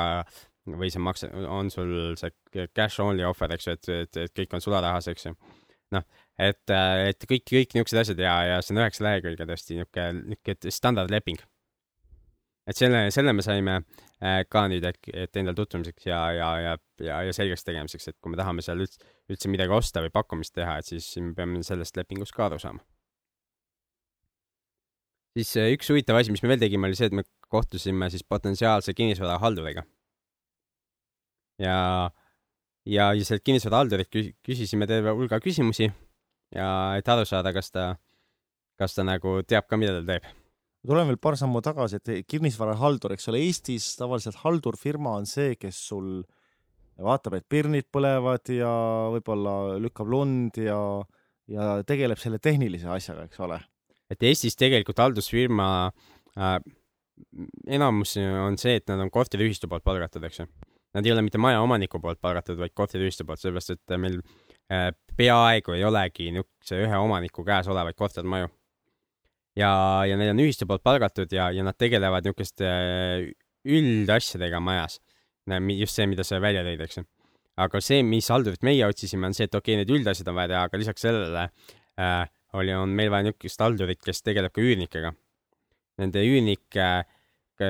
või 0.80 0.90
sa 0.94 1.02
maksad, 1.04 1.34
on 1.50 1.72
sul 1.74 2.16
see 2.20 2.68
cash 2.76 3.02
only 3.04 3.26
offer, 3.28 3.52
eks 3.54 3.68
ju, 3.68 3.76
et, 3.78 3.90
et, 4.06 4.20
et 4.26 4.36
kõik 4.42 4.56
on 4.56 4.64
sularahas, 4.64 5.10
eks 5.12 5.28
ju. 5.28 5.34
noh, 5.94 6.06
et, 6.42 6.74
et 6.74 7.26
kõik, 7.30 7.44
kõik 7.50 7.76
niisugused 7.76 8.00
asjad 8.02 8.22
ja, 8.24 8.36
ja 8.50 8.62
see 8.64 8.74
on 8.74 8.82
üheksa 8.82 9.06
lehekülge 9.06 9.48
tõesti 9.50 9.80
niisugune, 9.80 10.24
niisugune 10.32 10.74
standardleping. 10.78 11.44
et 12.72 12.80
selle, 12.80 13.04
selle 13.12 13.34
me 13.36 13.44
saime 13.44 13.76
äh, 14.24 14.42
ka 14.50 14.66
nüüd, 14.72 14.88
et, 14.88 15.12
et 15.14 15.42
endale 15.42 15.60
tutvumiseks 15.60 16.08
ja, 16.08 16.24
ja, 16.32 16.50
ja, 16.64 16.78
ja, 17.04 17.20
ja 17.28 17.36
selgeks 17.36 17.68
tegemiseks, 17.68 18.08
et 18.08 18.18
kui 18.22 18.32
me 18.32 18.40
tahame 18.40 18.64
seal 18.64 18.80
üldse, 18.86 19.04
üldse 19.30 19.52
midagi 19.52 19.76
osta 19.76 20.02
või 20.06 20.16
pakkumist 20.16 20.56
teha, 20.56 20.80
et 20.80 20.88
siis 20.88 21.12
me 21.20 21.36
peame 21.36 21.64
sellest 21.68 22.00
lepingust 22.00 22.36
ka 22.36 22.48
aru 22.48 22.62
saama. 22.64 22.80
siis 25.36 25.58
äh, 25.60 25.74
üks 25.76 25.92
huvitav 25.92 26.22
asi, 26.22 26.32
mis 26.32 26.46
me 26.46 26.56
veel 26.56 26.64
tegime, 26.64 26.88
oli 26.88 26.96
see, 26.96 27.12
et 27.12 27.20
me 27.20 27.28
kohtusime 27.54 28.10
siis 28.10 28.26
potentsiaalse 28.26 28.96
kinnisvarahalduriga. 28.98 29.86
ja, 31.62 31.78
ja, 32.86 33.12
sealt 33.22 33.46
kinnisvarahaldurilt 33.46 34.10
kü- 34.10 34.34
küsisime 34.44 34.88
terve 34.90 35.14
hulga 35.14 35.40
küsimusi 35.40 35.92
ja 36.56 36.70
et 36.98 37.10
aru 37.10 37.26
saada, 37.30 37.54
kas 37.56 37.72
ta, 37.72 37.94
kas 38.80 38.96
ta 38.98 39.06
nagu 39.08 39.42
teab 39.48 39.68
ka, 39.70 39.80
mida 39.80 40.00
ta 40.00 40.06
teeb. 40.08 40.30
tulen 40.84 41.08
veel 41.08 41.20
paar 41.22 41.38
sammu 41.40 41.62
tagasi, 41.64 42.00
et 42.02 42.28
kinnisvarahaldur, 42.28 43.14
eks 43.16 43.30
ole, 43.32 43.44
Eestis 43.48 43.94
tavaliselt 44.00 44.42
haldurfirma 44.42 45.18
on 45.22 45.30
see, 45.30 45.56
kes 45.56 45.80
sul 45.90 46.24
vaatab, 47.00 47.38
et 47.40 47.46
pirnid 47.50 47.88
põlevad 47.94 48.50
ja 48.54 48.72
võib-olla 49.14 49.78
lükkab 49.82 50.10
lund 50.12 50.60
ja, 50.62 50.78
ja 51.50 51.70
tegeleb 51.88 52.20
selle 52.22 52.42
tehnilise 52.44 52.90
asjaga, 52.92 53.30
eks 53.30 53.40
ole. 53.46 53.62
et 54.12 54.26
Eestis 54.30 54.60
tegelikult 54.60 55.00
haldusfirma 55.02 55.70
äh, 55.88 56.58
enamus 57.68 58.16
on 58.18 58.58
see, 58.62 58.78
et 58.80 58.88
nad 58.90 59.02
on 59.04 59.12
korteriühistu 59.14 59.70
poolt 59.72 59.86
palgatud, 59.86 60.24
eks 60.28 60.44
ju. 60.44 60.48
Nad 60.94 61.08
ei 61.08 61.14
ole 61.14 61.24
mitte 61.26 61.40
majaomaniku 61.42 61.98
poolt 62.02 62.20
palgatud, 62.22 62.60
vaid 62.60 62.74
korteriühistu 62.78 63.26
poolt, 63.26 63.42
sellepärast 63.42 63.74
et 63.74 63.96
meil 64.02 64.20
äh, 64.72 64.92
peaaegu 65.18 65.74
ei 65.74 65.86
olegi 65.88 66.30
niisuguse 66.34 66.84
ühe 66.86 67.00
omaniku 67.02 67.46
käes 67.48 67.70
olevaid 67.72 67.98
kortermaju. 67.98 68.52
ja, 69.58 69.72
ja 70.10 70.18
need 70.18 70.34
on 70.34 70.44
ühistu 70.44 70.68
poolt 70.70 70.84
palgatud 70.86 71.34
ja, 71.34 71.50
ja 71.54 71.66
nad 71.66 71.78
tegelevad 71.78 72.26
niisuguste 72.26 72.70
äh, 72.70 73.32
üldasjadega 73.64 74.60
majas. 74.60 75.00
just 75.78 75.96
see, 75.96 76.08
mida 76.08 76.24
sa 76.24 76.40
välja 76.40 76.64
tõid, 76.64 76.82
eks 76.86 76.98
ju. 76.98 77.04
aga 77.58 77.82
see, 77.82 78.04
mis 78.04 78.30
haldurit 78.30 78.64
meie 78.64 78.86
otsisime, 78.86 79.28
on 79.28 79.34
see, 79.34 79.50
et 79.50 79.56
okei 79.56 79.76
okay,, 79.76 79.82
need 79.82 79.98
üldasjad 80.00 80.30
on 80.30 80.36
vaja 80.36 80.54
teha, 80.54 80.64
aga 80.70 80.78
lisaks 80.78 81.02
sellele 81.02 81.50
äh, 82.00 82.30
oli, 82.54 82.74
on 82.74 82.94
meil 82.94 83.12
vaja 83.12 83.28
niisugust 83.28 83.62
haldurit, 83.62 84.02
kes 84.04 84.22
tegeleb 84.22 84.54
ka 84.54 84.62
üürnikega. 84.62 85.14
Nende 86.02 86.24
üürnike, 86.26 86.88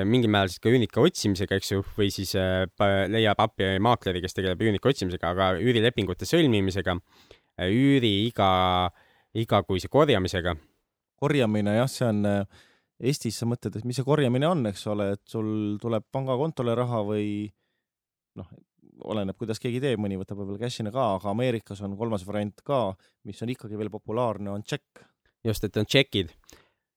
mingil 0.08 0.32
määral 0.32 0.48
siis 0.48 0.62
ka 0.64 0.70
üürnike 0.72 1.02
otsimisega, 1.02 1.58
eks 1.60 1.72
ju, 1.74 1.82
või 1.96 2.10
siis 2.14 2.32
äh, 2.40 2.64
leiab 3.12 3.42
appi 3.44 3.74
maakleri, 3.84 4.22
kes 4.24 4.36
tegeleb 4.36 4.62
üürnike 4.64 4.88
otsimisega, 4.88 5.34
aga 5.34 5.50
üürilepingute 5.60 6.28
sõlmimisega, 6.28 6.96
üüri 7.68 8.14
iga, 8.28 8.52
igakuise 9.36 9.90
korjamisega. 9.92 10.56
korjamine 11.20 11.76
jah, 11.76 11.90
see 11.90 12.08
on 12.08 12.24
äh, 12.28 12.62
Eestis 13.04 13.40
sa 13.40 13.46
mõtled, 13.50 13.74
et 13.74 13.84
mis 13.84 13.98
see 13.98 14.06
korjamine 14.06 14.46
on, 14.46 14.62
eks 14.70 14.86
ole, 14.92 15.10
et 15.16 15.22
sul 15.28 15.76
tuleb 15.82 16.06
pangakontole 16.14 16.76
raha 16.78 17.00
või 17.04 17.26
noh, 18.38 18.50
oleneb, 19.10 19.36
kuidas 19.38 19.58
keegi 19.62 19.80
teeb, 19.82 19.98
mõni 20.02 20.18
võtab 20.20 20.38
võib-olla 20.38 20.62
cash'ina 20.62 20.92
ka, 20.94 21.08
aga 21.16 21.32
Ameerikas 21.32 21.82
on 21.84 21.96
kolmas 21.98 22.24
variant 22.26 22.62
ka, 22.66 22.84
mis 23.26 23.42
on 23.42 23.50
ikkagi 23.50 23.78
veel 23.80 23.90
populaarne, 23.90 24.52
on 24.52 24.62
tšekk. 24.62 25.02
just, 25.44 25.66
et 25.66 25.76
on 25.76 25.88
tšekid. 25.90 26.30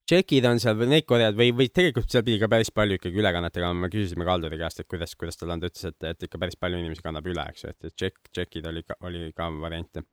Tšekid 0.07 0.45
on 0.47 0.61
seal 0.63 0.77
või 0.79 0.89
need 0.93 1.05
korjad 1.07 1.35
või, 1.37 1.51
või 1.55 1.67
tegelikult 1.73 2.11
seal 2.11 2.23
pidi 2.25 2.39
ka 2.41 2.49
päris 2.51 2.71
palju 2.73 2.97
ikkagi 2.97 3.19
ülekannet 3.21 3.53
tegema, 3.55 3.75
me 3.75 3.89
küsisime 3.91 4.27
Kalduri 4.27 4.59
käest, 4.59 4.81
et 4.81 4.89
kuidas, 4.89 5.15
kuidas 5.19 5.39
tal 5.39 5.51
on, 5.53 5.61
ta 5.61 5.71
ütles, 5.71 5.87
et, 5.89 5.97
et 6.11 6.27
ikka 6.27 6.39
päris 6.41 6.59
palju 6.59 6.79
inimesi 6.79 7.03
kannab 7.03 7.27
üle, 7.27 7.43
eks 7.51 7.65
ju, 7.65 7.73
et, 7.73 7.93
tšekk, 7.93 8.31
tšekid 8.31 8.69
oli 8.71 8.83
oli 9.09 9.31
ka 9.35 9.49
variante. 9.61 10.05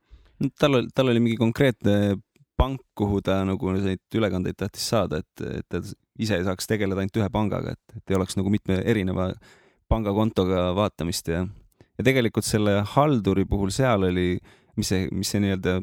tal 0.59 0.81
oli, 0.81 0.91
tal 0.95 1.11
oli 1.13 1.23
mingi 1.23 1.39
konkreetne 1.39 2.17
pank, 2.59 2.81
kuhu 2.95 3.21
ta 3.23 3.41
nagu 3.47 3.75
neid 3.75 4.03
ülekandeid 4.15 4.57
tahtis 4.59 4.87
saada, 4.91 5.21
et, 5.23 5.45
et 5.59 5.67
ta 5.71 5.81
ise 6.19 6.39
saaks 6.47 6.67
tegeleda 6.67 7.03
ainult 7.03 7.19
ühe 7.19 7.29
pangaga, 7.31 7.75
et, 7.75 7.97
et 7.99 8.11
ei 8.11 8.19
oleks 8.19 8.37
nagu 8.39 8.51
mitme 8.51 8.79
erineva 8.83 9.31
pangakontoga 9.91 10.69
vaatamist 10.75 11.27
ja, 11.31 11.43
ja 11.95 12.07
tegelikult 12.07 12.47
selle 12.47 12.79
halduri 12.95 13.45
puhul 13.47 13.73
seal 13.75 14.07
oli, 14.07 14.35
mis 14.79 14.91
see, 14.91 15.07
mis 15.11 15.31
see 15.31 15.43
nii-öelda 15.43 15.79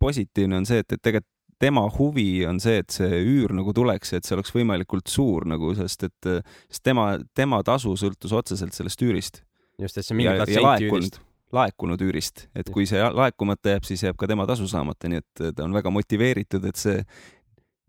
positiivne 0.00 0.58
on 0.60 0.66
see, 0.68 0.82
et, 0.82 0.94
et 0.94 1.02
tegelikult 1.02 1.31
tema 1.62 1.86
huvi 1.94 2.42
on 2.48 2.58
see, 2.62 2.82
et 2.82 2.90
see 2.90 3.22
üür 3.22 3.54
nagu 3.54 3.74
tuleks 3.76 4.16
et 4.18 4.26
see 4.26 4.34
oleks 4.36 4.52
võimalikult 4.54 5.10
suur 5.12 5.46
nagu, 5.48 5.74
sest 5.78 6.08
et, 6.08 6.30
sest 6.66 6.84
tema, 6.86 7.12
tema 7.38 7.62
tasu 7.66 7.94
sõltus 7.98 8.34
otseselt 8.34 8.74
sellest 8.74 9.04
üürist 9.06 9.42
just, 9.80 9.98
et 9.98 10.06
see 10.06 10.16
mingi 10.18 10.34
protsent 10.38 10.64
laekunud 10.66 10.96
üürist., 10.98 11.20
laekunud 11.52 12.02
üürist, 12.06 12.46
et 12.56 12.70
kui 12.72 12.86
see 12.88 13.02
laekumata 13.12 13.74
jääb, 13.74 13.84
siis 13.84 14.02
jääb 14.06 14.16
ka 14.20 14.28
tema 14.30 14.46
tasu 14.48 14.64
saamata, 14.70 15.10
nii 15.12 15.20
et 15.20 15.42
ta 15.52 15.66
on 15.66 15.74
väga 15.76 15.92
motiveeritud, 15.92 16.64
et 16.68 16.80
see 16.80 17.02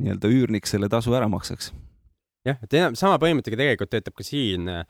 nii-öelda 0.04 0.32
üürnik 0.34 0.68
selle 0.68 0.90
tasu 0.92 1.14
ära 1.16 1.30
maksaks. 1.32 1.72
jah, 2.48 2.60
et 2.60 2.76
enam 2.76 2.98
sama 3.00 3.20
põhimõttega 3.24 3.60
tegelikult 3.60 3.94
töötab 3.94 4.18
ka 4.20 4.26
siin 4.28 4.68
äh, 4.68 4.84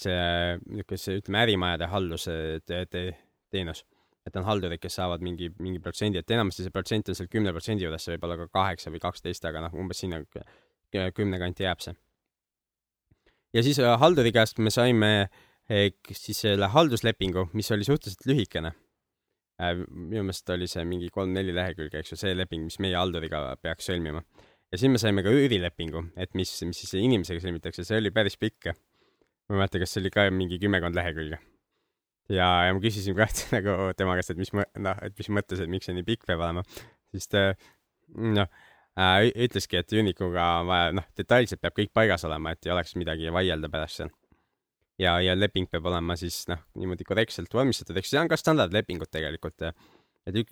see 0.00 0.18
niisugune 0.64 0.98
see 0.98 1.20
ütleme 1.20 1.44
ärimajade 1.44 1.90
halduse 1.92 2.34
te, 2.66 2.82
te, 2.90 3.04
teenus, 3.54 3.84
et 4.28 4.36
on 4.38 4.46
haldurid, 4.46 4.80
kes 4.82 4.98
saavad 5.00 5.24
mingi, 5.24 5.50
mingi 5.62 5.80
protsendi, 5.82 6.20
et 6.20 6.34
enamasti 6.36 6.66
see 6.66 6.74
protsent 6.74 7.10
on 7.10 7.18
seal 7.18 7.30
kümne 7.32 7.52
protsendi 7.56 7.86
juures, 7.86 8.04
see 8.04 8.16
võib 8.16 8.26
olla 8.28 8.38
ka 8.42 8.48
kaheksa 8.60 8.92
või 8.94 9.02
kaksteist, 9.02 9.46
aga 9.48 9.64
noh, 9.66 9.78
umbes 9.80 10.02
sinna 10.04 10.20
kümne 11.16 11.40
kanti 11.40 11.66
jääb 11.66 11.84
see. 11.84 11.96
ja 13.56 13.64
siis 13.64 13.80
äh, 13.82 13.94
halduri 14.00 14.32
käest 14.32 14.60
me 14.62 14.72
saime 14.74 15.10
eh, 15.68 15.90
siis 16.12 16.44
selle 16.46 16.68
halduslepingu, 16.72 17.48
mis 17.58 17.72
oli 17.72 17.88
suhteliselt 17.88 18.28
lühikene. 18.28 18.74
minu 19.58 20.22
meelest 20.22 20.50
oli 20.54 20.68
see 20.70 20.84
mingi 20.86 21.08
kolm-neli 21.10 21.54
lehekülge, 21.54 21.98
eks 21.98 22.12
ju, 22.12 22.20
see 22.20 22.36
leping, 22.36 22.68
mis 22.68 22.78
meie 22.78 22.94
halduriga 22.94 23.56
peaks 23.62 23.90
sõlmima 23.90 24.22
ja 24.72 24.78
siis 24.78 24.92
me 24.92 25.00
saime 25.00 25.24
ka 25.24 25.32
üürilepingu, 25.32 26.04
et 26.20 26.34
mis, 26.38 26.52
mis 26.68 26.82
siis 26.82 26.94
inimesega 27.00 27.42
sõlmitakse, 27.42 27.84
see 27.88 28.00
oli 28.02 28.12
päris 28.14 28.36
pikk. 28.40 28.72
ma 29.48 29.56
ei 29.56 29.62
mäleta, 29.62 29.80
kas 29.80 29.94
see 29.94 30.02
oli 30.02 30.12
ka 30.12 30.26
mingi 30.34 30.58
kümmekond 30.60 30.96
lehekülge. 30.98 31.38
ja, 32.32 32.48
ja 32.68 32.76
ma 32.76 32.82
küsisin 32.82 33.16
ka 33.18 33.28
et 33.28 33.44
nagu 33.56 33.90
tema 33.98 34.16
käest, 34.18 34.34
et 34.34 34.40
mis 34.40 34.52
mõ-, 34.56 34.68
noh, 34.84 35.04
et 35.04 35.16
mis 35.18 35.30
mõttes, 35.38 35.60
et 35.62 35.70
miks 35.72 35.88
see 35.88 35.96
nii 35.96 36.06
pikk 36.06 36.28
peab 36.28 36.44
olema, 36.44 36.64
siis 37.12 37.30
ta 37.32 37.50
noh 38.16 38.48
äh, 38.98 39.28
ütleski, 39.46 39.78
et 39.80 39.94
üürnikuga 39.94 40.48
on 40.62 40.70
vaja, 40.70 40.96
noh, 40.98 41.06
detailselt 41.18 41.62
peab 41.62 41.76
kõik 41.76 41.92
paigas 41.96 42.26
olema, 42.28 42.54
et 42.54 42.66
ei 42.66 42.74
oleks 42.74 42.96
midagi 42.98 43.32
vaielda 43.34 43.70
pärast 43.72 44.02
seal. 44.02 44.12
ja, 44.98 45.18
ja 45.22 45.36
leping 45.38 45.70
peab 45.70 45.86
olema 45.86 46.16
siis 46.18 46.42
noh, 46.50 46.64
niimoodi 46.78 47.06
korrektselt 47.06 47.54
vormistatud, 47.54 47.96
eks 48.00 48.12
see 48.14 48.20
on 48.20 48.30
ka 48.30 48.38
standardlepingud 48.40 49.10
tegelikult, 49.14 49.68
et 50.26 50.42
ük, 50.42 50.50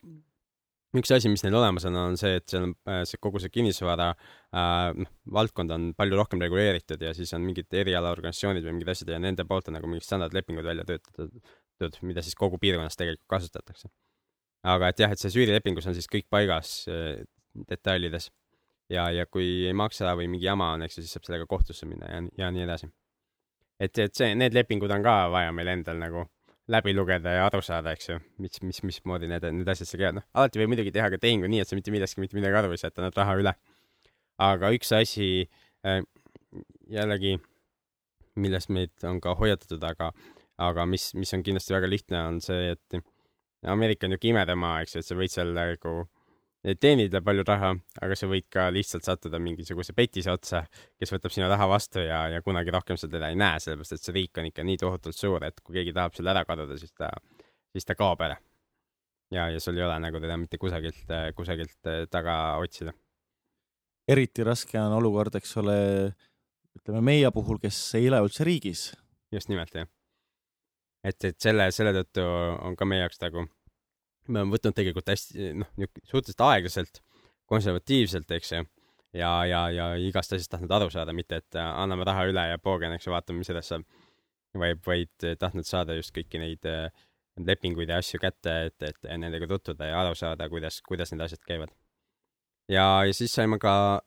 üks 0.96 1.12
asi, 1.12 1.30
mis 1.32 1.42
neil 1.44 1.56
olemas 1.58 1.84
on, 1.88 1.98
on 1.98 2.16
see, 2.20 2.38
et 2.38 2.46
seal 2.50 2.68
on 2.68 2.74
äh, 2.88 3.02
see 3.08 3.20
kogu 3.22 3.42
see 3.42 3.52
kinnisvara 3.52 4.12
äh, 4.14 4.94
noh, 4.96 5.12
valdkond 5.38 5.74
on 5.74 5.90
palju 5.98 6.18
rohkem 6.20 6.42
reguleeritud 6.46 7.02
ja 7.02 7.12
siis 7.16 7.34
on 7.36 7.44
mingid 7.44 7.74
erialaorganisatsioonid 7.82 8.64
või 8.66 8.78
mingid 8.78 8.94
asjad 8.94 9.12
ja 9.16 9.20
nende 9.22 9.46
poolt 9.48 9.72
on 9.72 9.78
nagu 9.80 9.90
mingid 9.90 10.06
standardlepingud 10.06 10.70
välja 10.70 10.86
töötatud, 10.88 11.34
mida 12.02 12.24
siis 12.24 12.36
kogu 12.38 12.58
piirkonnas 12.62 12.96
tegelikult 12.96 13.26
kasutatakse. 13.28 13.88
aga 14.66 14.88
et 14.88 15.00
jah, 15.00 15.12
et 15.12 15.20
selles 15.20 15.36
üürilepingus 15.36 15.86
on 15.86 15.94
siis 15.94 16.08
kõik 16.10 16.26
paigas 16.30 16.84
äh, 16.90 17.22
detailides 17.68 18.30
ja, 18.90 19.10
ja 19.10 19.26
kui 19.26 19.66
ei 19.66 19.74
maksa 19.76 20.14
või 20.18 20.28
mingi 20.30 20.46
jama 20.46 20.72
on, 20.74 20.86
eks 20.86 20.98
ju, 20.98 21.04
siis 21.04 21.16
saab 21.16 21.26
sellega 21.28 21.46
kohtusse 21.50 21.86
minna 21.88 22.08
ja, 22.10 22.22
ja 22.38 22.50
nii 22.54 22.64
edasi. 22.66 22.88
et, 23.80 23.98
et 23.98 24.14
see, 24.14 24.34
need 24.34 24.54
lepingud 24.56 24.90
on 24.90 25.04
ka 25.04 25.18
vaja 25.32 25.52
meil 25.52 25.74
endal 25.76 26.00
nagu 26.00 26.26
läbi 26.68 26.94
lugeda 26.94 27.30
ja 27.36 27.46
aru 27.46 27.62
saada, 27.62 27.92
eks 27.94 28.08
ju, 28.08 28.18
mis, 28.42 28.60
mis, 28.62 28.82
mismoodi 28.82 29.28
need, 29.30 29.44
need 29.54 29.68
asjad 29.70 29.88
seal 29.88 30.02
käivad, 30.02 30.18
noh, 30.18 30.26
alati 30.34 30.60
võib 30.60 30.72
muidugi 30.72 30.92
teha 30.94 31.10
ka 31.12 31.20
tehingu 31.22 31.50
nii, 31.50 31.62
et 31.62 31.70
sa 31.70 31.78
mitte 31.78 31.94
millestki 31.94 32.22
mitte 32.22 32.38
midagi 32.38 32.58
aru 32.58 32.74
ei 32.74 32.80
saa, 32.80 32.90
et 32.90 32.98
annad 33.02 33.18
raha 33.20 33.36
üle. 33.38 33.52
aga 34.42 34.70
üks 34.74 34.90
asi 34.96 35.28
äh, 35.86 36.00
jällegi, 36.90 37.36
millest 38.36 38.72
meid 38.74 39.06
on 39.06 39.20
ka 39.22 39.36
hoiatatud, 39.38 39.82
aga, 39.86 40.10
aga 40.62 40.86
mis, 40.88 41.10
mis 41.14 41.32
on 41.36 41.44
kindlasti 41.46 41.74
väga 41.76 41.90
lihtne, 41.90 42.22
on 42.32 42.40
see, 42.44 42.72
et 42.76 43.00
Ameerika 43.66 44.06
on 44.06 44.14
niisugune 44.14 44.36
imedemaa, 44.36 44.82
eks 44.84 44.94
ju, 44.94 45.02
et 45.02 45.08
sa 45.08 45.16
võid 45.18 45.32
seal 45.32 45.52
nagu 45.56 45.96
teenida 46.74 47.20
palju 47.22 47.44
raha, 47.46 47.70
aga 48.02 48.16
sa 48.18 48.26
võid 48.30 48.46
ka 48.50 48.66
lihtsalt 48.74 49.06
sattuda 49.06 49.38
mingisuguse 49.42 49.94
petise 49.94 50.32
otsa, 50.32 50.64
kes 50.98 51.12
võtab 51.14 51.34
sinu 51.34 51.48
raha 51.50 51.68
vastu 51.70 52.02
ja, 52.02 52.24
ja 52.32 52.42
kunagi 52.42 52.74
rohkem 52.74 52.98
sa 52.98 53.08
teda 53.10 53.30
ei 53.30 53.38
näe, 53.38 53.60
sellepärast 53.62 53.94
et 53.94 54.02
see 54.02 54.14
riik 54.16 54.40
on 54.40 54.48
ikka 54.50 54.64
nii 54.66 54.80
tohutult 54.82 55.16
suur, 55.16 55.44
et 55.46 55.60
kui 55.62 55.78
keegi 55.78 55.94
tahab 55.94 56.16
selle 56.16 56.32
ära 56.34 56.44
kaduda, 56.48 56.78
siis 56.80 56.94
ta, 56.96 57.12
siis 57.70 57.86
ta 57.86 57.94
kaob 57.98 58.24
ära. 58.26 58.38
ja, 59.30 59.48
ja 59.50 59.60
sul 59.62 59.78
ei 59.78 59.86
ole 59.86 59.98
nagu 60.02 60.22
teda 60.22 60.38
mitte 60.40 60.58
kusagilt, 60.58 61.12
kusagilt 61.38 61.92
taga 62.10 62.56
otsida. 62.62 62.94
eriti 64.08 64.46
raske 64.46 64.80
on 64.80 64.96
olukord, 64.98 65.38
eks 65.38 65.56
ole, 65.62 65.78
ütleme 66.80 67.04
meie 67.12 67.30
puhul, 67.30 67.62
kes 67.62 67.78
ei 67.94 68.10
ela 68.10 68.24
üldse 68.26 68.44
riigis. 68.44 68.90
just 69.30 69.52
nimelt 69.52 69.74
jah. 69.74 69.86
et, 71.06 71.24
et 71.28 71.38
selle, 71.42 71.68
selle 71.74 71.92
tõttu 72.00 72.24
on 72.26 72.76
ka 72.78 72.88
meie 72.88 73.04
jaoks 73.04 73.20
nagu, 73.22 73.46
me 74.28 74.40
oleme 74.40 74.56
võtnud 74.56 74.76
tegelikult 74.76 75.12
hästi 75.12 75.52
noh, 75.60 75.70
suhteliselt 76.04 76.42
aeglaselt, 76.48 77.00
konservatiivselt, 77.50 78.30
eks 78.38 78.52
ju. 78.52 78.64
ja, 79.16 79.30
ja, 79.46 79.62
ja 79.70 79.90
igast 80.02 80.34
asjast 80.34 80.50
tahtnud 80.52 80.72
aru 80.78 80.90
saada, 80.92 81.14
mitte 81.16 81.40
et 81.42 81.58
äh, 81.58 81.72
anname 81.82 82.06
raha 82.08 82.26
üle 82.30 82.46
ja 82.50 82.58
poogen, 82.58 82.96
eks 82.96 83.06
ju, 83.06 83.14
vaatame, 83.14 83.42
mis 83.42 83.52
edasi 83.52 83.74
saab. 83.74 83.86
vaid, 84.56 84.80
vaid 84.86 85.26
äh, 85.28 85.36
tahtnud 85.38 85.68
saada 85.68 85.94
just 85.94 86.14
kõiki 86.16 86.40
neid 86.42 86.66
äh, 86.66 86.88
lepinguid 87.36 87.90
ja 87.92 88.00
asju 88.00 88.20
kätte, 88.20 88.54
et, 88.70 88.82
et 88.82 89.10
nendega 89.20 89.48
tutvuda 89.50 89.90
ja 89.90 90.00
aru 90.00 90.14
saada, 90.16 90.48
kuidas, 90.48 90.80
kuidas 90.82 91.12
need 91.12 91.24
asjad 91.26 91.44
käivad. 91.46 91.74
ja, 92.68 93.04
ja 93.06 93.14
siis 93.14 93.34
saime 93.34 93.60
ka 93.62 94.02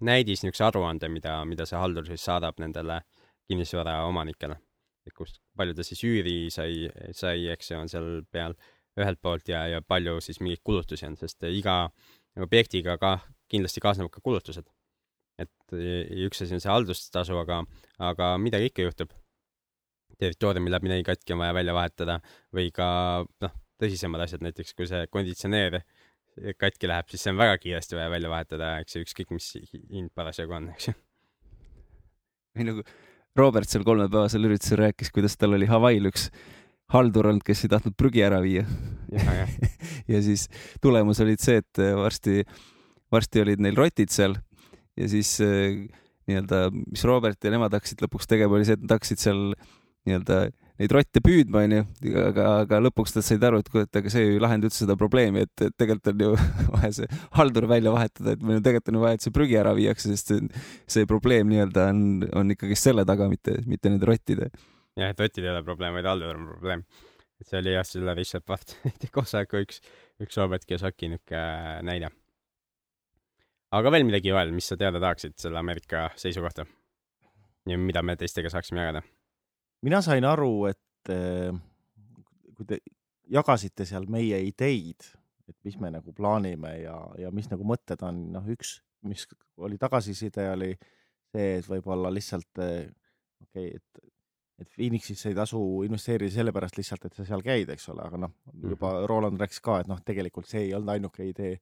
näidis 0.00 0.44
niisuguse 0.44 0.68
aruande, 0.68 1.08
mida, 1.08 1.40
mida 1.44 1.66
see 1.66 1.80
haldur 1.80 2.06
siis 2.06 2.24
saadab 2.24 2.60
nendele 2.62 3.00
kinnisvara 3.48 4.04
omanikele. 4.06 4.60
Et 5.04 5.14
kust, 5.16 5.40
palju 5.58 5.76
ta 5.76 5.84
siis 5.86 6.00
üüri 6.06 6.36
sai, 6.52 6.88
sai, 7.16 7.46
eks 7.52 7.70
ju, 7.70 7.78
on 7.80 7.90
seal 7.92 8.08
peal 8.32 8.56
ühelt 9.00 9.20
poolt 9.22 9.50
ja, 9.50 9.64
ja 9.70 9.82
palju 9.82 10.20
siis 10.24 10.38
mingeid 10.40 10.62
kulutusi 10.66 11.06
on, 11.08 11.16
sest 11.18 11.42
iga 11.50 11.88
objektiga 12.42 12.96
ka 13.00 13.18
kindlasti 13.50 13.82
kaasnevad 13.82 14.12
ka 14.14 14.22
kulutused. 14.24 14.70
et 15.38 15.74
ja 15.74 16.28
üks 16.28 16.44
asi 16.44 16.54
on 16.54 16.62
see 16.62 16.70
haldustasu, 16.70 17.36
aga, 17.40 17.64
aga 17.98 18.34
midagi 18.38 18.70
ikka 18.70 18.86
juhtub. 18.86 19.12
territooriumil 20.18 20.70
läheb 20.70 20.84
midagi 20.86 21.06
katki, 21.08 21.34
on 21.34 21.40
vaja 21.42 21.54
välja 21.56 21.74
vahetada 21.74 22.20
või 22.54 22.70
ka 22.74 22.86
noh, 23.42 23.54
tõsisemad 23.82 24.22
asjad, 24.22 24.44
näiteks 24.46 24.76
kui 24.78 24.86
see 24.86 25.08
konditsioneer 25.10 25.80
katki 26.58 26.86
läheb, 26.90 27.10
siis 27.10 27.24
see 27.26 27.32
on 27.34 27.40
väga 27.40 27.58
kiiresti 27.62 27.98
vaja 27.98 28.12
välja 28.12 28.30
vahetada, 28.30 28.76
eks 28.82 28.94
ju, 28.94 29.02
ükskõik 29.06 29.34
mis 29.34 29.50
hind 29.90 30.14
parasjagu 30.14 30.54
on, 30.54 30.70
eks 30.74 30.88
ju. 30.90 30.94
või 32.54 32.68
nagu 32.70 32.86
Robert 33.38 33.70
seal 33.70 33.82
kolmepäevasel 33.86 34.46
üritusel 34.46 34.78
rääkis, 34.84 35.10
kuidas 35.14 35.34
tal 35.38 35.56
oli 35.56 35.66
Hawaii'l 35.66 36.06
üks 36.10 36.28
haldur 36.94 37.30
olnud, 37.30 37.42
kes 37.46 37.64
ei 37.64 37.72
tahtnud 37.72 37.96
prügi 37.98 38.22
ära 38.22 38.38
viia. 38.44 38.62
ja, 39.14 39.46
ja, 40.10 40.20
siis 40.22 40.46
tulemus 40.84 41.20
olid 41.24 41.42
see, 41.42 41.58
et 41.62 41.82
varsti, 41.98 42.44
varsti 43.12 43.42
olid 43.42 43.62
neil 43.64 43.78
rotid 43.78 44.12
seal 44.14 44.36
ja 44.98 45.08
siis 45.10 45.32
eh, 45.42 45.80
nii-öelda, 46.30 46.68
mis 46.74 47.04
Robert 47.08 47.42
ja 47.44 47.52
nemad 47.54 47.74
hakkasid 47.74 48.04
lõpuks 48.04 48.30
tegema, 48.30 48.56
oli 48.56 48.68
see, 48.68 48.78
et 48.78 48.84
nad 48.84 48.94
hakkasid 48.96 49.22
seal 49.22 49.42
nii-öelda 50.06 50.44
neid 50.80 50.94
rotte 50.94 51.22
püüdma, 51.22 51.62
onju, 51.68 51.82
aga, 52.18 52.46
aga 52.64 52.80
lõpuks 52.82 53.14
nad 53.14 53.26
said 53.26 53.44
aru, 53.46 53.60
et 53.62 53.70
et 53.84 53.98
aga 54.00 54.10
see 54.10 54.24
ju 54.24 54.34
ei 54.34 54.42
lahenda 54.42 54.66
üldse 54.66 54.82
seda 54.82 54.96
probleemi, 54.98 55.44
et, 55.46 55.52
et 55.62 55.76
tegelikult 55.78 56.10
on 56.10 56.24
ju 56.24 56.30
vaja 56.74 56.90
see 56.98 57.20
haldur 57.38 57.68
välja 57.70 57.92
vahetada, 57.94 58.34
et 58.34 58.42
meil 58.42 58.58
on 58.58 58.66
tegelikult 58.66 58.90
on 58.90 58.98
ju 58.98 59.04
vaja, 59.04 59.20
et 59.20 59.26
see 59.26 59.34
prügi 59.36 59.58
ära 59.60 59.74
viiakse, 59.78 60.10
sest 60.10 60.32
see, 60.32 60.64
see 60.96 61.08
probleem 61.10 61.50
nii-öelda 61.52 61.86
on, 61.92 62.02
on 62.42 62.54
ikkagi 62.56 62.78
selle 62.78 63.06
taga, 63.06 63.30
mitte, 63.30 63.60
mitte 63.70 63.92
nende 63.92 64.10
rottide. 64.10 64.50
jah, 64.98 65.14
et 65.14 65.22
rotid 65.22 65.46
ei 65.46 65.54
ole 65.54 65.62
probleem, 65.66 65.94
vaid 66.00 66.10
haldur 66.10 66.34
on 66.42 66.50
probleem. 66.56 66.84
et 67.38 67.46
see 67.46 67.62
oli 67.62 67.78
jah, 67.78 67.86
selle 67.86 68.18
Richard 68.18 68.46
Barti 68.50 68.90
koosoleku 69.14 69.62
üks, 69.62 69.82
üks 70.26 70.42
Robert 70.42 70.66
Kiyosaki 70.66 71.14
niuke 71.14 71.48
näide. 71.86 72.10
aga 73.78 73.94
veel 73.94 74.10
midagi, 74.10 74.34
Joel, 74.34 74.50
mis 74.56 74.74
sa 74.74 74.80
teada 74.80 74.98
tahaksid 74.98 75.38
selle 75.38 75.62
Ameerika 75.62 76.08
seisukohta? 76.18 76.66
ja 77.70 77.78
mida 77.78 78.02
me 78.02 78.18
teistega 78.18 78.50
saaksime 78.50 78.82
jagada? 78.82 79.06
Mina 79.84 80.00
sain 80.04 80.24
aru, 80.24 80.66
et 80.70 81.12
eh, 81.12 81.52
kui 82.56 82.68
te 82.68 82.80
jagasite 83.34 83.86
seal 83.88 84.08
meie 84.12 84.40
ideid, 84.46 85.06
et 85.48 85.56
mis 85.66 85.76
me 85.80 85.90
nagu 85.92 86.12
plaanime 86.16 86.72
ja, 86.80 86.96
ja 87.20 87.30
mis 87.34 87.50
nagu 87.50 87.66
mõtted 87.68 88.00
on, 88.06 88.26
noh, 88.32 88.48
üks, 88.54 88.78
mis 89.04 89.26
oli 89.60 89.76
tagasiside, 89.80 90.48
oli 90.54 90.72
see, 90.74 91.58
et 91.58 91.68
võib-olla 91.68 92.12
lihtsalt 92.12 92.64
eh, 92.64 92.90
okei 93.44 93.70
okay,, 93.70 93.80
et 93.80 94.10
et 94.60 94.68
Phoenixisse 94.70 95.32
ei 95.32 95.34
tasu 95.34 95.58
investeerida 95.82 96.30
sellepärast 96.30 96.76
lihtsalt, 96.78 97.08
et 97.08 97.16
sa 97.18 97.24
seal 97.26 97.42
käid, 97.42 97.72
eks 97.74 97.88
ole, 97.90 98.04
aga 98.06 98.20
noh, 98.22 98.34
juba 98.70 98.92
Roland 99.10 99.40
rääkis 99.40 99.58
ka, 99.64 99.80
et 99.82 99.90
noh, 99.90 99.98
tegelikult 100.06 100.46
see 100.46 100.68
ei 100.68 100.76
olnud 100.76 100.92
ainuke 100.94 101.26
idee. 101.26 101.56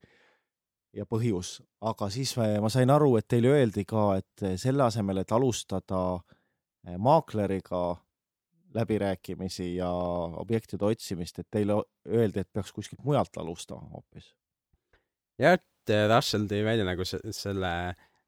ja 0.93 1.07
põhjus, 1.09 1.55
aga 1.81 2.05
siis 2.13 2.35
me, 2.37 2.59
ma 2.61 2.69
sain 2.69 2.91
aru, 2.93 3.15
et 3.17 3.25
teile 3.25 3.49
öeldi 3.49 3.81
ka, 3.89 4.19
et 4.21 4.43
selle 4.61 4.83
asemel, 4.85 5.23
et 5.23 5.31
alustada 5.33 6.01
eh, 6.85 6.99
maakleriga 7.01 7.79
läbirääkimisi 8.75 9.75
ja 9.75 9.89
objektide 10.41 10.85
otsimist, 10.85 11.39
et 11.39 11.49
teile 11.51 11.81
öeldi, 12.07 12.43
et 12.43 12.49
peaks 12.53 12.73
kuskilt 12.75 13.03
mujalt 13.05 13.37
alustama 13.37 13.89
hoopis. 13.93 14.33
jah, 15.39 15.59
et 15.59 15.93
eh, 15.93 16.07
Russell 16.11 16.49
tõi 16.49 16.63
välja 16.65 16.87
nagu 16.87 17.05
selle, 17.07 17.73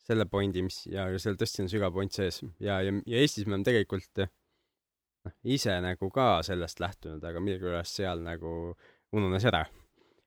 selle 0.05 0.25
pointi, 0.29 0.63
mis 0.65 0.83
ja 0.91 1.07
seal 1.19 1.37
tõesti 1.39 1.65
on 1.65 1.71
sügav 1.71 1.93
point 1.95 2.13
sees 2.13 2.41
ja, 2.59 2.81
ja, 2.81 2.93
ja 3.05 3.23
Eestis 3.23 3.45
me 3.47 3.55
oleme 3.55 3.67
tegelikult 3.67 4.21
noh, 4.21 5.33
ise 5.55 5.79
nagu 5.81 6.11
ka 6.13 6.43
sellest 6.45 6.83
lähtunud, 6.83 7.23
aga 7.23 7.41
millegipärast 7.41 8.01
seal 8.01 8.21
nagu 8.25 8.75
ununes 9.15 9.45
ära 9.47 9.65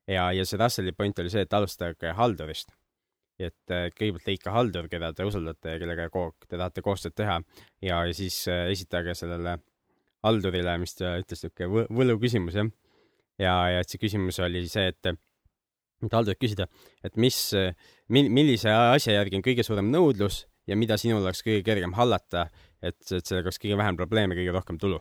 ja, 0.08 0.28
ja 0.32 0.44
see 0.46 0.58
Russelli 0.60 0.94
point 0.96 1.18
oli 1.22 1.32
see, 1.32 1.44
et 1.46 1.56
alustage 1.56 2.12
haldurist. 2.18 2.74
et 3.38 3.70
äh, 3.70 3.84
kõigepealt 3.94 4.26
leidke 4.26 4.50
haldur, 4.50 4.88
keda 4.90 5.12
te 5.14 5.22
usaldate 5.22 5.76
ja 5.76 5.78
kellega 5.78 6.08
ko 6.10 6.32
te 6.42 6.56
tahate 6.56 6.82
koostööd 6.82 7.14
teha 7.14 7.36
ja, 7.84 8.00
ja 8.02 8.14
siis 8.14 8.40
äh, 8.50 8.66
esitage 8.72 9.14
sellele 9.14 9.60
haldurile, 10.26 10.74
mis 10.82 10.96
ta 10.98 11.16
ütles, 11.20 11.44
niisugune 11.44 11.86
võlu 11.94 12.18
küsimus, 12.22 12.58
jah. 12.58 12.70
ja, 13.40 13.54
ja 13.74 13.82
et 13.82 13.90
see 13.90 14.00
küsimus 14.02 14.40
oli 14.44 14.64
see, 14.70 14.90
et 14.92 15.14
et 15.98 16.14
haldurilt 16.14 16.38
küsida, 16.38 16.68
et 17.02 17.16
mis, 17.18 17.36
mil-, 18.14 18.30
millise 18.30 18.70
asja 18.70 19.16
järgi 19.16 19.40
on 19.40 19.42
kõige 19.42 19.64
suurem 19.66 19.88
nõudlus 19.90 20.44
ja 20.70 20.76
mida 20.78 20.98
sinul 21.00 21.24
oleks 21.24 21.42
kõige 21.42 21.64
kergem 21.66 21.96
hallata, 21.96 22.46
et, 22.78 23.00
et 23.02 23.24
sellega 23.26 23.48
oleks 23.48 23.58
kõige 23.58 23.78
vähem 23.80 23.98
probleeme, 23.98 24.36
kõige 24.38 24.54
rohkem 24.54 24.78
tulu. 24.78 25.00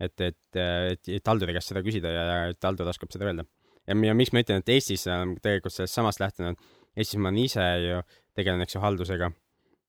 et, 0.00 0.16
et, 0.20 0.56
et, 0.56 1.08
et 1.20 1.28
halduri 1.28 1.54
käest 1.54 1.70
seda 1.70 1.84
küsida 1.86 2.10
ja, 2.10 2.22
et 2.50 2.64
haldur 2.64 2.88
oskab 2.88 3.12
seda 3.12 3.28
öelda 3.28 3.44
ja, 3.86 3.94
ja 3.94 4.16
miks 4.16 4.32
ma 4.32 4.42
ütlen, 4.44 4.62
et 4.62 4.74
Eestis 4.74 5.06
olen 5.06 5.36
tegelikult 5.42 5.74
sellest 5.74 5.98
samast 5.98 6.22
lähtunud, 6.22 6.58
Eestis 6.96 7.20
ma 7.20 7.30
olen 7.30 7.44
ise 7.44 7.66
ju 7.84 8.00
tegelen, 8.38 8.64
eks 8.64 8.76
ju, 8.76 8.82
haldusega 8.84 9.30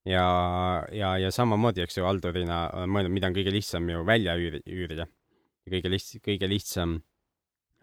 ja, 0.05 0.25
ja, 0.91 1.15
ja 1.21 1.31
samamoodi, 1.31 1.83
eks 1.85 1.99
ju, 1.99 2.05
haldurina 2.07 2.63
olen 2.75 2.93
mõelnud, 2.95 3.15
mida 3.15 3.29
on 3.31 3.37
kõige 3.37 3.53
lihtsam 3.53 3.89
ju 3.89 4.03
välja 4.07 4.35
üüri, 4.39 4.61
üürida. 4.69 5.07
kõige 5.69 5.91
liht-, 5.93 6.15
kõige 6.25 6.49
lihtsam 6.49 6.99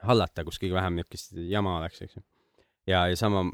hallata, 0.07 0.44
kus 0.44 0.59
kõige 0.62 0.76
vähem 0.78 0.98
niisugust 0.98 1.38
jama 1.50 1.78
oleks, 1.78 2.02
eks 2.02 2.18
ju. 2.18 2.24
ja, 2.87 3.07
ja 3.11 3.16
sama, 3.16 3.44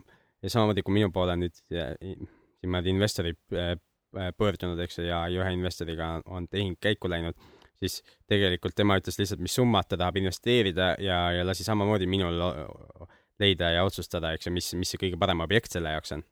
ja 0.42 0.52
samamoodi, 0.52 0.82
kui 0.82 1.00
minu 1.00 1.10
poole 1.12 1.36
nüüd 1.40 1.56
siin 1.64 2.28
mõned 2.64 2.88
investorid 2.88 3.40
äh, 3.52 3.74
äh, 4.16 4.32
pöördunud, 4.36 4.80
eks 4.80 4.98
ju, 5.00 5.08
ja, 5.08 5.24
ühe 5.28 5.52
investoriga 5.56 6.16
on 6.24 6.48
tehing 6.48 6.80
käiku 6.80 7.10
läinud 7.12 7.36
siis 7.84 8.00
tegelikult 8.30 8.76
tema 8.76 8.96
ütles 9.00 9.18
lihtsalt, 9.20 9.42
mis 9.44 9.54
summat 9.56 9.88
ta 9.90 9.98
tahab 10.00 10.18
investeerida 10.20 10.94
ja, 11.02 11.18
ja 11.36 11.44
lasi 11.46 11.66
samamoodi 11.66 12.08
minul 12.08 12.40
leida 13.40 13.72
ja 13.74 13.84
otsustada, 13.84 14.32
eks 14.34 14.48
ju, 14.48 14.54
mis, 14.54 14.70
mis 14.78 14.94
see 14.94 15.00
kõige 15.00 15.18
parem 15.20 15.42
objekt 15.44 15.74
selle 15.74 15.92
jaoks 15.94 16.14
on. 16.16 16.24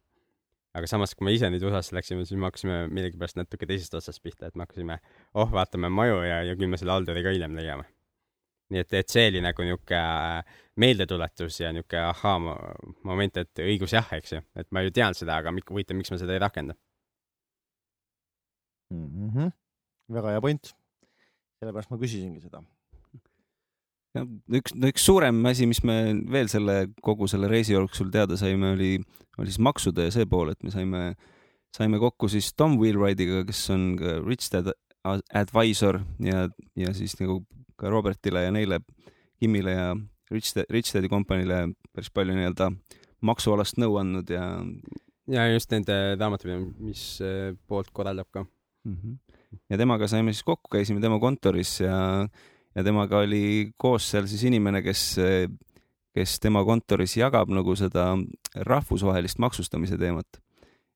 Aga 0.78 0.88
samas, 0.90 1.14
kui 1.16 1.26
me 1.28 1.34
ise 1.36 1.50
nüüd 1.52 1.64
USA-sse 1.68 1.96
läksime, 1.96 2.26
siis 2.28 2.38
me 2.40 2.48
hakkasime 2.48 2.78
millegipärast 2.88 3.38
natuke 3.40 3.68
teisest 3.68 3.94
otsast 3.98 4.22
pihta, 4.24 4.48
et 4.48 4.56
me 4.56 4.66
hakkasime, 4.66 4.98
oh, 5.34 5.50
vaatame 5.52 5.90
maju 5.92 6.22
ja, 6.24 6.42
ja 6.48 6.56
küll 6.56 6.72
me 6.72 6.80
selle 6.80 6.94
halduri 6.96 7.24
ka 7.24 7.34
hiljem 7.34 7.58
leiame. 7.58 7.88
nii 8.72 8.80
et, 8.80 8.94
et 8.96 9.12
see 9.12 9.26
oli 9.28 9.42
nagu 9.44 9.64
niisugune 9.66 9.98
meeldetuletus 10.80 11.58
ja 11.60 11.72
niisugune 11.76 12.06
ahaa 12.08 12.38
moment, 13.04 13.42
et 13.42 13.64
õigus 13.66 13.92
jah, 13.92 14.08
eks 14.16 14.32
ju, 14.38 14.44
et 14.56 14.70
ma 14.72 14.80
ju 14.86 14.94
tean 14.96 15.16
seda, 15.18 15.36
aga 15.42 15.52
huvitav, 15.52 15.98
miks 15.98 16.14
ma 16.14 16.20
seda 16.20 16.32
ei 16.32 16.40
rakenda 16.40 16.78
mm. 18.90 19.28
-hmm. 19.34 19.52
väga 20.16 20.36
hea 20.36 20.40
point 20.40 20.72
sellepärast 21.62 21.92
ma 21.92 21.98
küsisingi 22.00 22.42
seda. 22.42 22.62
Ja 24.16 24.24
üks, 24.58 24.74
üks 24.76 25.04
suurem 25.06 25.40
asi, 25.48 25.66
mis 25.68 25.82
me 25.86 25.96
veel 26.32 26.50
selle 26.52 26.86
kogu 27.04 27.28
selle 27.30 27.50
reisi 27.50 27.74
jooksul 27.74 28.12
teada 28.14 28.36
saime, 28.40 28.74
oli, 28.76 28.92
oli 29.38 29.50
siis 29.50 29.62
maksude 29.62 30.08
ja 30.08 30.14
see 30.14 30.28
pool, 30.28 30.52
et 30.52 30.60
me 30.64 30.72
saime, 30.74 31.02
saime 31.74 32.00
kokku 32.02 32.30
siis 32.32 32.52
Tom 32.58 32.78
Wheelwrightiga, 32.80 33.42
kes 33.48 33.64
on 33.74 33.92
ka 34.00 34.18
Rich 34.20 34.52
Dad 34.54 34.72
advisor 35.34 36.02
ja, 36.22 36.46
ja 36.78 36.94
siis 36.94 37.16
nagu 37.20 37.42
ka 37.80 37.90
Robertile 37.90 38.44
ja 38.46 38.54
neile, 38.54 38.82
Kimmile 39.40 39.74
ja 39.74 39.88
Rich, 40.30 40.54
Rich 40.70 40.94
Daddy 40.94 41.10
Company'le 41.12 41.64
päris 41.92 42.12
palju 42.14 42.36
nii-öelda 42.36 42.70
maksualast 43.26 43.80
nõu 43.82 43.98
andnud 44.00 44.30
ja. 44.32 44.44
ja 45.30 45.48
just 45.50 45.72
nende 45.74 45.96
raamatupidamispoolt 46.20 47.92
korraldab 47.94 48.30
ka 48.30 48.44
mm. 48.44 48.96
-hmm 48.96 49.20
ja 49.70 49.76
temaga 49.76 50.06
saime 50.08 50.32
siis 50.32 50.44
kokku, 50.46 50.70
käisime 50.72 51.00
tema 51.00 51.18
kontoris 51.20 51.74
ja, 51.80 52.26
ja 52.74 52.84
temaga 52.86 53.22
oli 53.22 53.72
koos 53.80 54.06
seal 54.12 54.28
siis 54.30 54.44
inimene, 54.48 54.82
kes, 54.84 55.04
kes 56.16 56.38
tema 56.42 56.64
kontoris 56.64 57.16
jagab 57.18 57.52
nagu 57.52 57.76
seda 57.78 58.12
rahvusvahelist 58.68 59.42
maksustamise 59.42 59.98
teemat. 60.00 60.40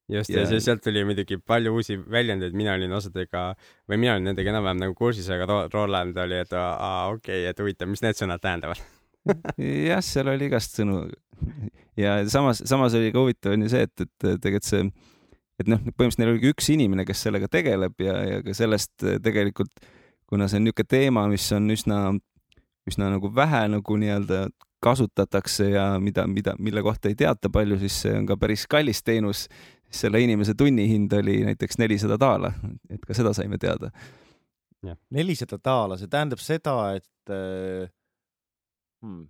Just 0.09 0.31
ja, 0.31 0.45
ja 0.47 0.61
sealt 0.63 0.85
tuli 0.85 1.03
muidugi 1.03 1.41
palju 1.43 1.73
uusi 1.75 1.97
väljendeid, 1.99 2.55
mina 2.55 2.77
olin 2.79 2.93
osadega 2.95 3.49
või 3.91 3.99
mina 3.99 4.15
olin 4.15 4.29
nendega 4.31 4.53
enam-vähem 4.53 4.85
nagu 4.85 4.95
kursis, 4.95 5.27
aga 5.35 5.67
Roland 5.73 6.19
oli, 6.23 6.39
et 6.45 6.55
aa 6.55 7.09
okei 7.11 7.41
okay,, 7.41 7.51
et 7.51 7.63
huvitav, 7.63 7.91
mis 7.91 8.05
need 8.07 8.19
sõnad 8.19 8.43
tähendavad? 8.45 8.79
Jah, 9.89 10.05
seal 10.07 10.31
oli 10.31 10.47
igast 10.47 10.79
sõnu. 10.79 11.01
ja 11.99 12.21
samas, 12.31 12.63
samas 12.71 12.95
oli 12.95 13.11
ka 13.11 13.25
huvitav 13.25 13.57
on 13.57 13.67
ju 13.67 13.73
see, 13.75 13.89
et, 13.89 14.07
et 14.07 14.31
tegelikult 14.39 14.71
see 14.71 14.87
et 15.57 15.69
noh, 15.71 15.81
põhimõtteliselt 15.81 16.23
neil 16.23 16.33
oligi 16.35 16.53
üks 16.53 16.71
inimene, 16.73 17.07
kes 17.09 17.27
sellega 17.27 17.49
tegeleb 17.51 18.03
ja, 18.05 18.17
ja 18.29 18.41
ka 18.45 18.55
sellest 18.57 19.07
tegelikult, 19.25 19.73
kuna 20.27 20.49
see 20.49 20.61
on 20.61 20.67
niisugune 20.67 20.91
teema, 20.91 21.27
mis 21.31 21.47
on 21.55 21.71
üsna, 21.71 22.01
üsna 22.89 23.11
nagu 23.15 23.31
vähe 23.35 23.63
nagu 23.71 23.99
nii-öelda 24.01 24.47
kasutatakse 24.83 25.71
ja 25.71 25.87
mida, 26.01 26.27
mida, 26.27 26.55
mille 26.59 26.83
kohta 26.83 27.11
ei 27.11 27.17
teata 27.19 27.51
palju, 27.53 27.79
siis 27.81 28.01
see 28.05 28.15
on 28.19 28.27
ka 28.29 28.37
päris 28.41 28.67
kallis 28.71 29.03
teenus. 29.03 29.49
selle 29.91 30.19
inimese 30.21 30.55
tunnihind 30.59 31.13
oli 31.15 31.45
näiteks 31.47 31.79
nelisada 31.79 32.17
daala, 32.21 32.51
et 32.91 33.05
ka 33.07 33.15
seda 33.15 33.31
saime 33.33 33.59
teada. 33.59 33.91
nelisada 35.11 35.59
daala, 35.65 35.97
see 35.97 36.11
tähendab 36.11 36.43
seda, 36.43 36.75
et 36.99 37.31
äh, 37.31 37.89
hmm, 39.03 39.29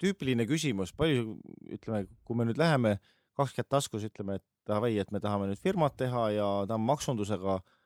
tüüpiline 0.00 0.46
küsimus, 0.48 0.94
palju, 0.96 1.36
ütleme, 1.76 2.06
kui 2.24 2.36
me 2.36 2.48
nüüd 2.48 2.58
läheme 2.58 2.98
kaks 3.36 3.52
kätt 3.54 3.68
taskus, 3.68 4.04
ütleme, 4.04 4.40
et 4.40 4.44
davai, 4.66 4.96
et 4.98 5.12
me 5.12 5.20
tahame 5.20 5.46
nüüd 5.50 5.60
firmat 5.60 5.96
teha 5.96 6.30
ja 6.34 6.48
tahame 6.66 6.88
maksundusega 6.90 7.60
äh, 7.60 7.79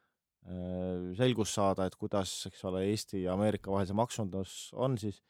selgust 1.16 1.56
saada, 1.56 1.86
et 1.88 1.96
kuidas, 1.96 2.32
eks 2.50 2.64
ole, 2.68 2.84
Eesti 2.90 3.22
ja 3.24 3.32
Ameerika 3.32 3.72
vahel 3.72 3.88
see 3.88 3.96
maksundus 3.96 4.54
on, 4.76 4.98
siis 5.00 5.22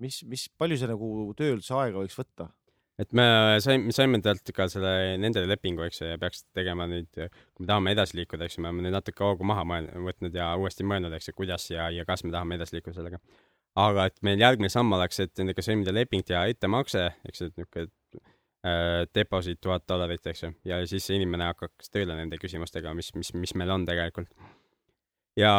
mis, 0.00 0.22
mis, 0.28 0.46
palju 0.58 0.78
see 0.80 0.88
nagu 0.88 1.08
töö 1.36 1.58
üldse 1.58 1.76
aega 1.76 2.00
võiks 2.00 2.18
võtta? 2.18 2.48
et 3.02 3.12
me 3.16 3.24
saime, 3.64 3.92
saime 3.92 4.20
talt 4.24 4.48
ka 4.54 4.68
selle, 4.70 5.16
nende 5.20 5.42
lepingu, 5.48 5.84
eks 5.84 6.02
ju, 6.02 6.10
ja 6.12 6.18
peaks 6.20 6.44
tegema 6.56 6.86
nüüd, 6.88 7.08
kui 7.12 7.64
me 7.64 7.68
tahame 7.68 7.94
edasi 7.96 8.20
liikuda, 8.20 8.46
eks 8.46 8.58
ju, 8.58 8.64
me 8.64 8.70
oleme 8.70 8.86
nüüd 8.86 8.96
natuke 8.96 9.24
hoogu 9.24 9.48
maha 9.48 9.64
mõelnud, 9.68 9.96
võtnud 10.08 10.36
ja 10.38 10.52
uuesti 10.60 10.86
mõelnud, 10.86 11.16
eks 11.16 11.30
ju, 11.32 11.36
kuidas 11.40 11.66
ja, 11.72 11.88
ja 11.92 12.06
kas 12.08 12.24
me 12.24 12.32
tahame 12.34 12.60
edasi 12.60 12.78
liikuda 12.78 13.00
sellega. 13.00 13.20
aga 13.80 14.06
et 14.08 14.20
meil 14.22 14.40
järgmine 14.40 14.70
samm 14.72 14.92
oleks, 14.92 15.20
et 15.24 15.32
nendega 15.40 15.64
sõlmida 15.64 15.92
leping 15.96 16.24
ja 16.28 16.44
ettemakse, 16.52 17.08
eks 17.28 17.42
ju, 17.42 17.50
et 17.50 17.60
niisugune 17.60 17.90
Äh, 18.62 19.08
deposit 19.14 19.58
tuhat 19.60 19.82
dollarit, 19.90 20.26
eks 20.30 20.44
ju, 20.44 20.48
ja 20.70 20.76
siis 20.86 21.02
see 21.08 21.16
inimene 21.18 21.48
hakkaks 21.48 21.90
tööle 21.90 22.14
nende 22.14 22.36
küsimustega, 22.38 22.92
mis, 22.94 23.08
mis, 23.18 23.32
mis 23.34 23.52
meil 23.58 23.72
on 23.74 23.82
tegelikult. 23.88 24.28
Ja 25.38 25.52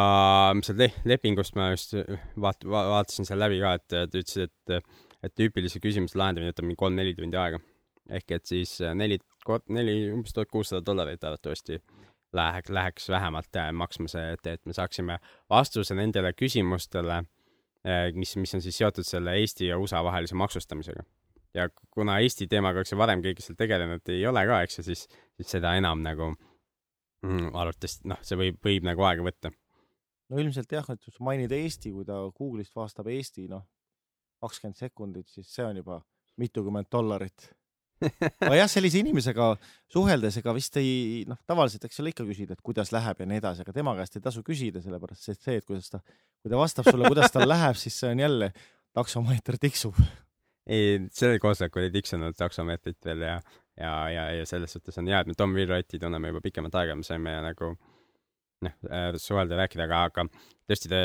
seal 0.61 0.79
le 0.83 0.89
lepingust 1.09 1.57
ma 1.57 1.71
just 1.73 1.95
vaat-, 2.39 2.65
vaatasin 2.69 3.27
seal 3.29 3.41
läbi 3.41 3.59
ka, 3.63 3.75
et 3.79 3.87
ta 3.89 4.05
ütles, 4.05 4.37
et, 4.47 4.95
et 5.23 5.35
tüüpilise 5.37 5.81
küsimuse 5.83 6.19
lahendamine 6.19 6.53
võtab 6.53 6.67
mingi 6.67 6.81
kolm-neli 6.83 7.15
tundi 7.17 7.39
aega. 7.39 7.61
ehk 8.09 8.35
et 8.35 8.45
siis 8.45 8.77
neli, 8.93 9.19
neli, 9.69 9.95
umbes 10.11 10.35
tuhat 10.35 10.51
kuussada 10.51 10.83
dollarit 10.85 11.23
arvatavasti 11.23 11.79
läheks, 12.33 12.69
läheks 12.69 13.09
vähemalt 13.09 13.55
äh, 13.55 13.71
maksma 13.71 14.07
see, 14.11 14.33
et, 14.33 14.47
et 14.47 14.65
me 14.65 14.73
saaksime 14.73 15.19
vastuse 15.49 15.95
nendele 15.95 16.33
küsimustele, 16.33 17.23
äh, 17.87 18.07
mis, 18.13 18.35
mis 18.37 18.55
on 18.57 18.61
siis 18.61 18.77
seotud 18.77 19.07
selle 19.07 19.37
Eesti 19.39 19.69
ja 19.69 19.77
USA 19.79 20.03
vahelise 20.03 20.35
maksustamisega 20.35 21.05
ja 21.53 21.69
kuna 21.91 22.19
Eesti 22.19 22.47
teemaga, 22.49 22.81
eks 22.81 22.93
ju, 22.93 22.97
varem 22.97 23.21
keegi 23.21 23.45
seal 23.45 23.57
tegelenud 23.57 24.09
ei 24.13 24.25
ole 24.27 24.45
ka, 24.49 24.61
eks 24.65 24.79
ju, 24.79 24.87
siis, 24.89 25.05
siis 25.37 25.53
seda 25.57 25.75
enam 25.77 26.01
nagu 26.05 26.31
mm, 26.33 27.51
arvates, 27.53 27.99
noh, 28.09 28.21
see 28.25 28.39
võib, 28.39 28.59
võib 28.65 28.87
nagu 28.89 29.05
aega 29.09 29.25
võtta. 29.25 29.53
No 30.33 30.41
ilmselt 30.41 30.71
jah, 30.73 30.87
et 30.89 31.01
kui 31.03 31.13
sa 31.13 31.25
mainid 31.25 31.53
Eesti, 31.53 31.93
kui 31.93 32.05
ta 32.07 32.17
Google'ist 32.33 32.73
vastab 32.75 33.09
Eesti, 33.13 33.45
noh, 33.51 33.65
kakskümmend 34.43 34.79
sekundit, 34.79 35.29
siis 35.31 35.51
see 35.53 35.65
on 35.65 35.77
juba 35.79 36.01
mitukümmend 36.41 36.89
dollarit. 36.91 37.51
Aga 38.03 38.55
jah, 38.57 38.67
sellise 38.67 38.99
inimesega 38.99 39.53
suheldes, 39.93 40.35
ega 40.41 40.51
vist 40.57 40.75
ei, 40.81 41.23
noh, 41.29 41.37
tavaliselt 41.47 41.85
eks 41.87 41.99
seal 41.99 42.09
ikka 42.11 42.25
küsid, 42.27 42.51
et 42.51 42.63
kuidas 42.65 42.91
läheb 42.91 43.21
ja 43.21 43.27
nii 43.29 43.39
edasi, 43.39 43.63
aga 43.63 43.75
tema 43.75 43.93
käest 43.95 44.17
ei 44.17 44.25
tasu 44.25 44.43
küsida, 44.43 44.81
sellepärast 44.83 45.29
et 45.31 45.39
see, 45.39 45.59
et 45.61 45.67
kuidas 45.67 45.93
ta, 45.93 46.01
kui 46.41 46.51
ta 46.51 46.59
vastab 46.59 46.89
sulle, 46.89 47.07
kuidas 47.07 47.31
tal 47.31 47.47
läheb, 47.47 47.79
siis 47.79 47.95
see 48.01 48.11
on 48.11 48.23
jälle 48.25 48.51
taksomeeter 48.97 49.59
tiksub. 49.61 50.01
Ei, 50.67 50.99
sellel 51.15 51.39
koosolekul 51.43 51.85
ei 51.85 51.93
tiksunud 51.93 52.35
taksomeetrit 52.39 52.99
veel 53.07 53.23
ja, 53.27 53.39
ja, 53.79 53.93
ja, 54.11 54.27
ja 54.39 54.45
selles 54.47 54.75
suhtes 54.75 54.99
on 54.99 55.07
hea, 55.11 55.23
et 55.23 55.31
me 55.31 55.37
Tom 55.39 55.55
Wheelwrighti 55.55 55.99
tunneme 56.01 56.31
juba 56.33 56.43
pikemat 56.43 56.81
aega, 56.81 56.95
me 56.99 57.07
saime 57.07 57.35
nagu 57.45 57.73
noh, 58.67 58.75
äh, 58.89 59.11
suhelda 59.21 59.59
rääkida, 59.59 59.87
aga, 59.87 60.03
aga 60.09 60.27
tõesti 60.69 60.91
ta 60.91 61.01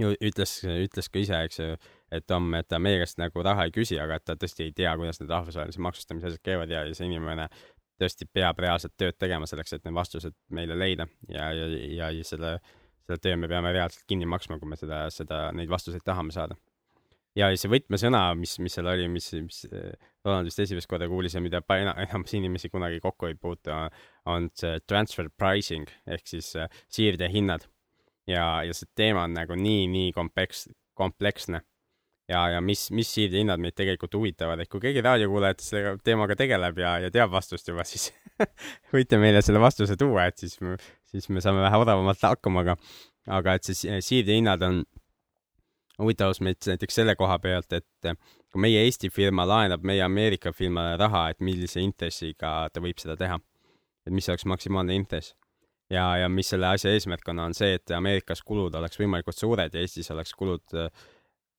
ju 0.00 0.12
ütles, 0.28 0.58
ütles 0.66 1.08
ka 1.12 1.20
ise, 1.20 1.38
eks 1.48 1.60
ju, 1.60 1.68
et 2.12 2.26
Tom, 2.28 2.48
et 2.58 2.68
ta 2.68 2.80
meie 2.82 3.00
käest 3.00 3.20
nagu 3.20 3.44
raha 3.44 3.66
ei 3.66 3.74
küsi, 3.74 3.98
aga 4.00 4.18
et 4.18 4.26
ta 4.28 4.36
tõesti 4.38 4.66
ei 4.66 4.74
tea, 4.76 4.92
kuidas 4.98 5.20
need 5.20 5.32
rahvusvahelise 5.32 5.82
maksustamise 5.82 6.32
asjad 6.32 6.44
käivad 6.44 6.72
ja, 6.72 6.84
ja 6.86 6.96
see 6.96 7.08
inimene 7.08 7.48
tõesti 8.00 8.28
peab 8.28 8.60
reaalselt 8.60 8.96
tööd 9.00 9.16
tegema 9.18 9.48
selleks, 9.48 9.72
et 9.72 9.86
need 9.86 9.96
vastused 9.96 10.36
meile 10.52 10.76
leida 10.76 11.08
ja, 11.32 11.48
ja, 11.56 11.68
ja, 11.72 12.10
ja 12.12 12.28
selle, 12.28 12.58
selle 13.06 13.20
töö 13.24 13.38
me 13.40 13.48
peame 13.50 13.72
reaalselt 13.72 14.04
kinni 14.08 14.28
maksma, 14.28 14.60
kui 14.60 14.68
me 14.68 14.78
seda, 14.80 15.06
seda, 15.14 15.46
neid 15.56 15.72
vastuseid 15.72 16.04
tahame 16.04 16.34
saada. 16.36 16.58
Ja 17.36 17.50
see 17.58 17.68
võtmesõna, 17.72 18.22
mis, 18.38 18.56
mis 18.64 18.74
seal 18.78 18.88
oli, 18.88 19.06
mis, 19.12 19.28
mis 19.44 19.62
eh, 19.68 19.92
Roland 20.24 20.48
vist 20.48 20.60
esimest 20.64 20.88
korda 20.90 21.08
kuulis 21.10 21.34
ja 21.36 21.42
mida 21.44 21.60
pa- 21.62 21.78
ena- 21.82 21.94
enamus 22.06 22.32
inimesi 22.38 22.70
kunagi 22.72 23.00
kokku 23.04 23.28
ei 23.30 23.36
puutu, 23.38 23.74
on 24.32 24.48
see 24.56 24.78
transfer 24.88 25.28
pricing 25.36 25.88
ehk 26.06 26.26
siis 26.26 26.54
eh, 26.56 26.68
siirdehinnad. 26.88 27.66
ja, 28.26 28.62
ja 28.66 28.74
see 28.74 28.88
teema 28.98 29.22
on 29.28 29.36
nagu 29.36 29.54
nii, 29.54 29.84
nii 29.92 30.12
kompleks, 30.16 30.64
kompleksne 30.98 31.60
ja, 32.28 32.40
ja 32.56 32.60
mis, 32.64 32.88
mis 32.90 33.12
siirdehinnad 33.14 33.60
meid 33.62 33.76
tegelikult 33.78 34.16
huvitavad, 34.18 34.58
et 34.64 34.68
kui 34.72 34.80
keegi 34.82 35.04
raadiokuulajatest 35.06 35.70
selle 35.76 35.92
teemaga 36.02 36.34
tegeleb 36.40 36.80
ja, 36.82 36.96
ja 37.04 37.10
teab 37.14 37.30
vastust 37.36 37.68
juba, 37.70 37.84
siis 37.92 38.08
võite 38.94 39.20
meile 39.22 39.44
selle 39.46 39.60
vastuse 39.62 39.94
tuua, 40.00 40.24
et 40.32 40.40
siis, 40.42 40.56
siis 41.12 41.28
me 41.30 41.44
saame 41.44 41.62
vähe 41.62 41.78
odavamalt 41.84 42.24
hakkama, 42.26 42.64
aga, 42.66 42.74
aga 43.38 43.54
et 43.60 43.68
see 43.70 43.78
si- 43.84 44.00
siirdehinnad 44.08 44.64
on 44.66 44.82
huvitavus 46.02 46.40
meid 46.44 46.60
näiteks 46.66 46.94
selle 46.94 47.16
koha 47.16 47.38
pealt, 47.38 47.72
et 47.72 48.10
kui 48.52 48.60
meie 48.60 48.84
Eesti 48.84 49.10
firma 49.10 49.46
laenab 49.48 49.84
meie 49.84 50.02
Ameerika 50.04 50.52
firmale 50.52 50.96
raha, 51.00 51.28
et 51.30 51.40
millise 51.40 51.80
intressiga 51.80 52.68
ta 52.72 52.82
võib 52.84 53.00
seda 53.02 53.16
teha. 53.16 53.40
et 54.06 54.12
mis 54.14 54.28
oleks 54.28 54.44
maksimaalne 54.44 54.94
intress. 54.94 55.34
ja, 55.90 56.16
ja 56.16 56.28
mis 56.28 56.48
selle 56.48 56.66
asja 56.66 56.90
eesmärk 56.92 57.28
on, 57.28 57.38
on 57.38 57.54
see, 57.54 57.74
et 57.74 57.90
Ameerikas 57.90 58.42
kulud 58.42 58.74
oleks 58.74 58.98
võimalikult 59.00 59.38
suured 59.38 59.74
ja 59.74 59.80
Eestis 59.80 60.10
oleks 60.10 60.34
kulud 60.34 60.74
äh, 60.74 60.90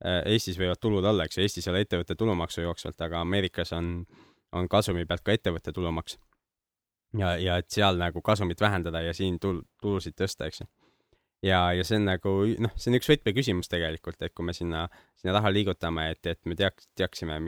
Eestis 0.06 0.58
võivad 0.60 0.78
tulud 0.82 1.06
olla, 1.06 1.26
eks 1.26 1.38
ju, 1.38 1.44
Eestis 1.44 1.68
ei 1.68 1.72
ole 1.74 1.82
ettevõtte 1.86 2.16
tulumaksu 2.16 2.62
jooksvalt, 2.62 3.00
aga 3.02 3.22
Ameerikas 3.26 3.74
on, 3.74 4.06
on 4.54 4.68
kasumi 4.70 5.06
pealt 5.10 5.24
ka 5.26 5.34
ettevõtte 5.34 5.74
tulumaks. 5.74 6.20
ja, 7.18 7.38
ja 7.38 7.58
et 7.58 7.70
seal 7.72 7.98
nagu 7.98 8.22
kasumit 8.22 8.62
vähendada 8.62 9.02
ja 9.02 9.14
siin 9.14 9.40
tul-, 9.40 9.64
tulusid 9.82 10.14
tõsta, 10.20 10.46
eks 10.46 10.62
ju. 10.62 10.68
ja, 11.46 11.60
ja 11.76 11.86
see 11.86 12.00
on 12.00 12.08
nagu 12.08 12.34
noh, 12.64 12.74
see 12.80 12.92
on 12.92 12.98
üks 13.00 13.10
võtmeküsimus 13.12 13.70
tegelikult, 13.72 14.20
et 14.26 14.34
kui 14.36 14.46
me 14.48 14.56
sinna, 14.58 14.86
sinna 15.20 15.38
raha 15.38 15.52
liigutame, 15.54 16.10
et, 16.16 16.22
et 16.34 16.40
me 16.50 16.58
teaks, 16.60 16.90
teaksime, 16.98 17.40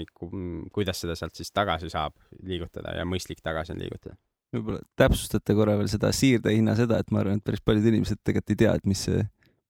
kuidas 0.75 1.03
seda 1.03 1.17
sealt 1.19 1.37
siis 1.39 1.53
tagasi 1.55 1.91
saab 1.91 2.15
liigutada 2.45 2.95
ja 2.99 3.07
mõistlik 3.09 3.43
tagasi 3.45 3.75
on 3.75 3.83
liigutada. 3.83 4.17
võib-olla 4.55 4.81
täpsustate 4.99 5.55
korra 5.57 5.77
veel 5.79 5.91
seda 5.91 6.11
siirdehinna 6.15 6.75
seda, 6.79 7.01
et 7.01 7.13
ma 7.13 7.23
arvan, 7.23 7.41
et 7.41 7.45
päris 7.45 7.63
paljud 7.65 7.85
inimesed 7.91 8.21
tegelikult 8.23 8.55
ei 8.55 8.63
tea, 8.63 8.75
et 8.77 8.89
mis 8.89 9.05
see, 9.09 9.23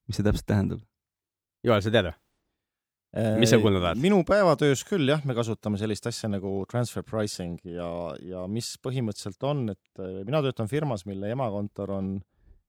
mis 0.08 0.20
see 0.20 0.26
täpselt 0.26 0.48
tähendab. 0.48 0.82
Joel, 1.64 1.84
sa 1.84 1.92
tead 1.92 2.10
või? 2.10 2.18
Mis 3.40 3.50
sa 3.50 3.58
kuulnud 3.58 3.82
oled? 3.82 3.98
minu 3.98 4.20
päevatöös 4.22 4.84
küll 4.86 5.10
jah, 5.10 5.24
me 5.26 5.34
kasutame 5.34 5.80
sellist 5.80 6.04
asja 6.06 6.28
nagu 6.30 6.60
transfer 6.70 7.02
pricing 7.02 7.58
ja, 7.66 7.88
ja 8.22 8.44
mis 8.46 8.76
põhimõtteliselt 8.78 9.48
on, 9.50 9.64
et 9.72 9.98
äh, 9.98 10.20
mina 10.28 10.38
töötan 10.44 10.70
firmas, 10.70 11.02
mille 11.10 11.32
emakontor 11.34 11.90
on 11.96 12.12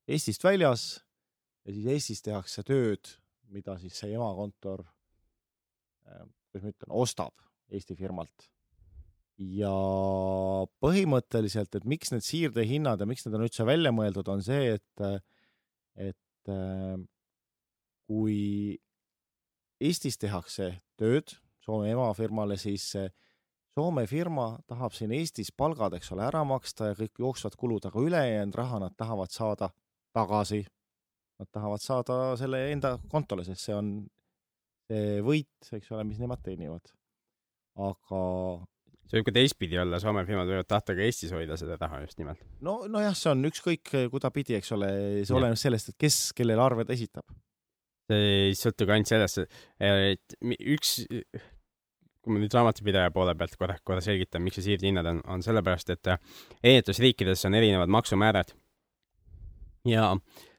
Eestist 0.10 0.42
väljas 0.42 0.96
ja 1.66 1.74
siis 1.74 1.88
Eestis 1.96 2.24
tehakse 2.26 2.64
tööd, 2.68 3.12
mida 3.52 3.78
siis 3.82 3.98
see 4.00 4.14
emakontor, 4.16 4.84
kuidas 6.06 6.64
ma 6.66 6.74
ütlen, 6.74 6.96
ostab 7.04 7.36
Eesti 7.72 7.96
firmalt. 7.96 8.50
ja 9.42 9.72
põhimõtteliselt, 10.84 11.74
et 11.76 11.86
miks 11.90 12.12
need 12.14 12.26
siirdehinnad 12.26 13.02
ja 13.02 13.08
miks 13.10 13.26
need 13.26 13.38
on 13.38 13.46
üldse 13.48 13.66
välja 13.66 13.94
mõeldud, 13.96 14.28
on 14.30 14.44
see, 14.46 14.76
et, 14.76 15.24
et 15.98 16.52
äh, 16.52 17.00
kui 18.06 18.42
Eestis 19.82 20.20
tehakse 20.22 20.76
tööd 21.00 21.34
Soome 21.62 21.92
emafirmale, 21.94 22.58
siis 22.58 22.92
Soome 23.72 24.04
firma 24.10 24.58
tahab 24.68 24.96
siin 24.98 25.14
Eestis 25.16 25.52
palgad, 25.56 25.94
eks 25.96 26.12
ole, 26.12 26.26
ära 26.28 26.42
maksta 26.44 26.90
ja 26.90 26.98
kõik 26.98 27.22
jooksvad 27.24 27.56
kulud, 27.60 27.86
aga 27.88 28.02
ülejäänud 28.04 28.58
raha 28.58 28.82
nad 28.84 28.96
tahavad 28.98 29.32
saada 29.32 29.70
tagasi. 30.12 30.66
Nad 31.42 31.50
tahavad 31.50 31.82
saada 31.82 32.16
selle 32.38 32.68
enda 32.70 32.96
kontole, 33.10 33.42
sest 33.48 33.66
see 33.66 33.74
on 33.74 33.94
see 34.92 35.22
võit, 35.26 35.72
eks 35.74 35.90
ole, 35.96 36.06
mis 36.06 36.20
nemad 36.22 36.44
teenivad. 36.46 36.92
aga 37.82 38.20
see 39.08 39.20
võib 39.20 39.28
ka 39.30 39.34
teistpidi 39.36 39.80
olla, 39.80 40.00
Soome 40.00 40.24
firmad 40.28 40.50
võivad 40.50 40.68
tahta 40.70 40.96
ka 40.96 41.04
Eestis 41.04 41.32
hoida 41.36 41.58
seda 41.60 41.78
raha 41.80 42.02
just 42.06 42.20
nimelt. 42.22 42.44
no, 42.64 42.82
nojah, 42.92 43.16
see 43.18 43.32
on 43.34 43.48
ükskõik 43.50 43.94
kudapidi, 44.12 44.58
eks 44.60 44.74
ole, 44.76 44.92
see 45.26 45.38
oleneb 45.38 45.60
sellest, 45.60 45.92
et 45.92 46.00
kes 46.00 46.20
kellele 46.38 46.64
arved 46.64 46.92
esitab. 46.94 47.26
see 48.12 48.30
ei 48.52 48.60
sõltu 48.60 48.88
ka 48.88 48.96
ainult 48.98 49.12
sellest, 49.12 49.42
et 49.82 50.38
üks, 50.76 50.94
kui 52.22 52.36
ma 52.36 52.44
nüüd 52.44 52.54
raamatupidaja 52.56 53.12
poole 53.16 53.36
pealt 53.40 53.58
korra, 53.60 53.80
korra 53.88 54.04
selgitan, 54.06 54.44
miks 54.46 54.60
see 54.60 54.70
siirdehinnad 54.70 55.10
on, 55.14 55.24
on 55.36 55.44
sellepärast, 55.46 55.96
et 55.96 56.14
äh, 56.14 56.22
erinevates 56.62 57.02
riikides 57.04 57.48
on 57.50 57.58
erinevad 57.60 57.92
maksumäärad. 57.92 58.56
ja 59.90 60.12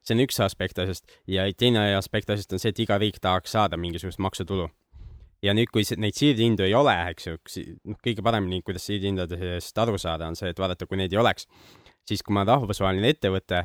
see 0.02 0.16
on 0.16 0.24
üks 0.24 0.40
aspekt 0.42 0.78
asjast 0.82 1.10
ja 1.30 1.46
teine 1.58 1.84
aspekt 1.96 2.30
asjast 2.30 2.52
on 2.52 2.62
see, 2.62 2.72
et 2.74 2.80
iga 2.84 2.98
riik 2.98 3.20
tahaks 3.22 3.54
saada 3.54 3.78
mingisugust 3.80 4.18
maksutulu. 4.18 4.68
ja 5.42 5.54
nüüd, 5.54 5.70
kui 5.74 5.82
neid 5.98 6.14
siirdehindu 6.14 6.62
ei 6.62 6.74
ole, 6.78 6.94
eks 7.10 7.26
ju, 7.26 7.38
noh, 7.90 7.98
kõige 8.04 8.22
paremini, 8.22 8.62
kuidas 8.62 8.84
siirdehindadest 8.86 9.78
aru 9.78 9.98
saada, 9.98 10.28
on 10.30 10.36
see, 10.38 10.52
et 10.52 10.58
vaadata, 10.58 10.86
kui 10.86 11.00
neid 11.00 11.12
ei 11.12 11.18
oleks, 11.18 11.48
siis 12.06 12.22
kui 12.22 12.34
ma 12.34 12.44
olen 12.44 12.54
rahvusvaheline 12.54 13.10
ettevõte 13.10 13.64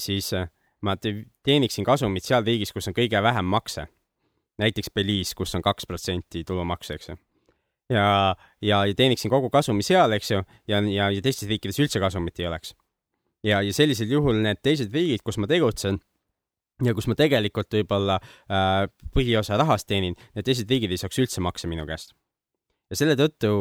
siis 0.00 0.32
äh, 0.36 0.48
ma 0.80 0.96
te- 0.96 1.26
teeniksin 1.44 1.86
kasumit 1.86 2.26
seal 2.26 2.44
riigis, 2.46 2.72
kus 2.74 2.88
on 2.90 2.96
kõige 2.96 3.22
vähem 3.22 3.44
makse. 3.46 3.88
näiteks 4.58 4.90
Belize, 4.90 5.36
kus 5.38 5.54
on 5.54 5.62
kaks 5.62 5.86
protsenti 5.86 6.42
tulumaksu, 6.44 6.92
eks 6.92 7.08
ju. 7.08 7.16
ja, 7.94 8.34
ja, 8.62 8.84
ja 8.86 8.94
teeniksin 8.94 9.30
kogu 9.30 9.50
kasumi 9.50 9.82
seal, 9.86 10.12
eks 10.12 10.30
ju, 10.30 10.42
ja, 10.66 10.80
ja, 10.82 11.10
ja 11.14 11.22
teistes 11.22 11.48
riikides 11.48 11.78
üldse 11.78 12.00
kasumit 12.00 12.40
ei 12.40 12.46
oleks. 12.46 12.74
ja, 13.46 13.60
ja 13.62 13.74
sellisel 13.74 14.10
juhul 14.12 14.40
need 14.44 14.62
teised 14.64 14.94
riigid, 14.94 15.24
kus 15.26 15.38
ma 15.38 15.48
tegutsen 15.50 16.00
ja 16.84 16.94
kus 16.94 17.08
ma 17.10 17.16
tegelikult 17.18 17.74
võib-olla 17.74 18.18
äh, 18.20 18.86
põhiosa 19.14 19.58
rahast 19.58 19.88
teenin, 19.90 20.16
need 20.36 20.46
teised 20.46 20.70
riigid 20.70 20.94
ei 20.94 21.00
saaks 21.00 21.18
üldse 21.22 21.42
makse 21.44 21.70
minu 21.70 21.86
käest. 21.88 22.14
ja 22.90 22.98
selle 22.98 23.18
tõttu 23.18 23.52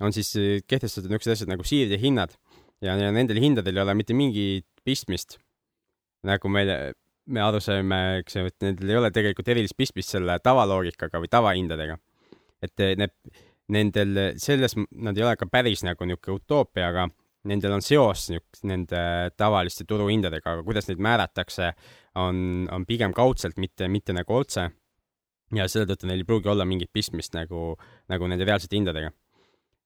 on 0.00 0.16
siis 0.16 0.34
äh, 0.40 0.60
kehtestatud 0.66 1.10
niisugused 1.10 1.36
asjad 1.36 1.54
nagu 1.54 1.66
siirdehinnad 1.66 2.34
ja, 2.82 2.96
ja 2.98 3.10
nendel 3.14 3.40
hindadel 3.42 3.78
ei 3.78 3.86
ole 3.86 3.96
mitte 3.98 4.16
mingit 4.16 4.66
pistmist 4.84 5.38
nagu 6.24 6.50
me, 6.50 6.64
me 7.26 7.42
aru 7.44 7.60
saime, 7.62 8.00
eks 8.22 8.38
ju, 8.38 8.46
et 8.50 8.64
nendel 8.64 8.92
ei 8.92 9.00
ole 9.00 9.10
tegelikult 9.14 9.50
erilist 9.52 9.76
pistmist 9.78 10.14
selle 10.14 10.38
tavaloogikaga 10.42 11.20
või 11.22 11.30
tavahindadega. 11.32 11.98
et 12.64 12.80
eh, 12.80 12.94
need, 12.96 13.12
nendel 13.74 14.18
selles, 14.40 14.76
nad 14.76 15.16
ei 15.16 15.24
ole 15.24 15.36
ka 15.40 15.48
päris 15.50 15.84
nagu 15.84 16.08
niisugune 16.08 16.40
utoopia, 16.40 16.88
aga 16.90 17.08
nendel 17.48 17.76
on 17.76 17.84
seos 17.84 18.28
nende 18.64 19.02
tavaliste 19.36 19.86
turuhindadega, 19.88 20.56
aga 20.56 20.64
kuidas 20.66 20.88
neid 20.88 21.02
määratakse, 21.04 21.72
on, 22.20 22.64
on 22.72 22.86
pigem 22.88 23.14
kaudselt, 23.16 23.58
mitte, 23.60 23.88
mitte 23.88 24.16
nagu 24.16 24.40
otse. 24.40 24.70
ja 25.54 25.68
selle 25.68 25.86
tõttu 25.86 26.08
neil 26.08 26.22
ei 26.22 26.26
pruugi 26.26 26.48
olla 26.50 26.64
mingit 26.66 26.90
pistmist 26.92 27.34
nagu, 27.36 27.76
nagu 28.10 28.28
nende 28.30 28.44
reaalsete 28.44 28.76
hindadega. 28.76 29.12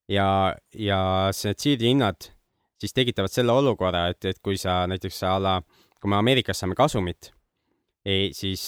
ja, 0.08 0.54
ja 0.74 1.00
see 1.32 1.54
siirdehinnad 1.58 2.30
siis 2.78 2.94
tekitavad 2.94 3.32
selle 3.32 3.52
olukorra, 3.52 4.08
et, 4.12 4.24
et 4.24 4.38
kui 4.42 4.56
sa 4.60 4.84
näiteks 4.90 5.22
a 5.26 5.34
la, 5.42 5.56
kui 6.00 6.10
me 6.10 6.18
Ameerikas 6.18 6.62
saame 6.62 6.76
kasumit, 6.78 7.32
siis, 8.32 8.64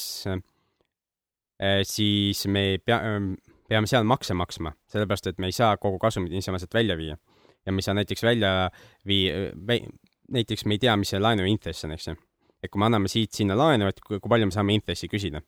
siis 1.86 2.46
me 2.50 2.64
pea, 2.84 2.98
peame 3.70 3.90
seal 3.90 4.06
makse 4.08 4.34
maksma, 4.36 4.74
sellepärast 4.90 5.30
et 5.30 5.38
me 5.38 5.50
ei 5.50 5.56
saa 5.56 5.76
kogu 5.80 6.00
kasumit 6.02 6.34
niisama 6.34 6.58
sealt 6.58 6.74
välja 6.74 6.98
viia. 6.98 7.18
Ja 7.66 7.72
me 7.72 7.82
ei 7.82 7.86
saa 7.86 7.94
näiteks 7.94 8.22
välja 8.22 8.70
vii-, 9.08 9.80
näiteks 10.30 10.64
me 10.64 10.76
ei 10.76 10.78
tea, 10.78 10.96
mis 10.96 11.12
see 11.12 11.20
laenu 11.20 11.46
intress 11.48 11.84
on, 11.84 11.94
eks 11.96 12.08
ju. 12.08 12.16
et 12.62 12.70
kui 12.70 12.80
me 12.80 12.86
anname 12.90 13.08
siit 13.08 13.32
sinna 13.32 13.56
laenu, 13.56 13.88
et 13.88 14.00
kui, 14.04 14.20
kui 14.20 14.28
palju 14.28 14.48
me 14.50 14.54
saame 14.54 14.76
intressi 14.76 15.08
küsida. 15.08 15.42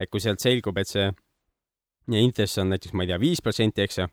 et 0.00 0.10
kui 0.10 0.20
sealt 0.22 0.40
selgub, 0.40 0.78
et 0.78 0.88
see 0.88 1.10
intress 2.16 2.58
on 2.58 2.70
näiteks, 2.72 2.94
ma 2.94 3.04
ei 3.04 3.12
tea, 3.12 3.20
viis 3.20 3.42
protsenti, 3.44 3.82
eks 3.84 3.98
ju, 3.98 4.06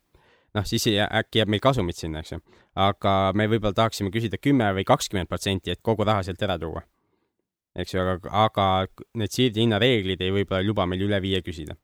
noh, 0.58 0.66
siis 0.68 0.88
äkki 0.90 1.42
jääb 1.42 1.52
meil 1.52 1.64
kasumit 1.64 2.00
sinna, 2.00 2.24
eks 2.24 2.36
ju. 2.36 2.42
aga 2.88 3.16
me 3.36 3.48
võib-olla 3.52 3.76
tahaksime 3.78 4.12
küsida 4.14 4.40
kümme 4.42 4.72
või 4.80 4.88
kakskümmend 4.88 5.32
protsenti, 5.32 5.72
et 5.72 5.84
kogu 5.86 6.08
raha 6.08 6.24
sealt 6.28 6.42
ära 6.48 6.58
tuua. 6.62 6.84
eks 7.76 7.94
ju, 7.94 8.02
aga, 8.02 8.32
aga 8.46 8.68
need 9.20 9.32
siirdehinna 9.36 9.80
reeglid 9.80 10.22
ei 10.22 10.32
võib-olla 10.32 10.64
luba 10.66 10.86
meil 10.86 11.08
üle 11.08 11.22
viie 11.22 11.42
küsida. 11.46 11.76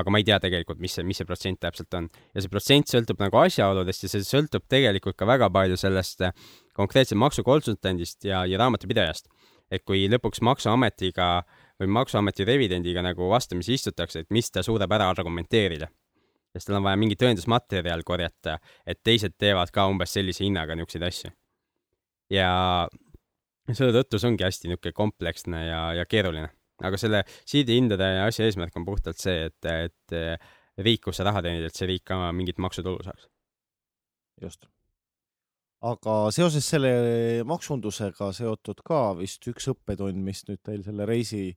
Aga 0.00 0.12
ma 0.12 0.20
ei 0.20 0.26
tea 0.26 0.38
tegelikult, 0.42 0.80
mis 0.82 0.96
see, 0.98 1.04
mis 1.06 1.20
see 1.20 1.28
protsent 1.28 1.60
täpselt 1.62 1.94
on. 1.98 2.08
ja 2.34 2.44
see 2.44 2.52
protsent 2.52 2.90
sõltub 2.90 3.20
nagu 3.22 3.40
asjaoludest 3.42 4.06
ja 4.06 4.12
see 4.14 4.26
sõltub 4.26 4.66
tegelikult 4.70 5.18
ka 5.18 5.28
väga 5.28 5.50
palju 5.54 5.78
sellest 5.80 6.26
eh, 6.26 6.34
konkreetse 6.78 7.18
maksukonsultandist 7.18 8.28
ja, 8.30 8.44
ja 8.46 8.60
raamatupidajast. 8.62 9.28
et 9.70 9.84
kui 9.84 10.06
lõpuks 10.08 10.40
Maksuametiga 10.40 11.30
või 11.80 11.90
Maksuameti 11.98 12.44
revidendiga 12.48 13.02
nagu 13.04 13.28
vastamisi 13.30 13.74
istutakse, 13.76 14.24
et 14.24 14.30
mis 14.30 14.50
ta 14.50 14.62
suudab 14.64 14.92
ära 14.96 15.10
argumenteerida 15.12 15.90
sest 16.54 16.68
tal 16.68 16.78
on 16.78 16.86
vaja 16.86 16.98
mingi 17.00 17.16
tõendusmaterjal 17.18 18.02
korjata, 18.06 18.56
et 18.86 19.00
teised 19.04 19.36
teevad 19.38 19.70
ka 19.74 19.86
umbes 19.90 20.14
sellise 20.16 20.44
hinnaga 20.44 20.76
niisuguseid 20.78 21.04
asju. 21.08 21.30
ja 22.32 22.48
selle 23.72 23.92
tõttu 23.96 24.20
see 24.20 24.30
ongi 24.32 24.44
hästi 24.46 24.70
niisugune 24.70 24.96
kompleksne 24.96 25.64
ja, 25.66 25.82
ja 26.00 26.06
keeruline. 26.08 26.50
Aga 26.84 27.00
selle 27.00 27.24
siidihindade 27.48 28.08
asja 28.22 28.46
eesmärk 28.46 28.76
on 28.78 28.86
puhtalt 28.86 29.18
see, 29.18 29.48
et, 29.48 29.68
et 29.68 30.16
riik, 30.84 31.04
kus 31.06 31.18
sa 31.18 31.26
raha 31.26 31.42
teenid, 31.44 31.66
et 31.66 31.76
see 31.76 31.88
riik 31.90 32.06
ka 32.08 32.18
mingit 32.36 32.60
maksutulu 32.62 33.02
saaks. 33.06 33.28
just. 34.42 34.68
aga 35.82 36.14
seoses 36.34 36.66
selle 36.66 36.92
maksundusega 37.46 38.30
seotud 38.34 38.82
ka 38.86 39.02
vist 39.18 39.46
üks 39.50 39.70
õppetund, 39.72 40.22
mis 40.22 40.44
nüüd 40.48 40.62
teil 40.66 40.84
selle 40.86 41.06
reisi 41.06 41.50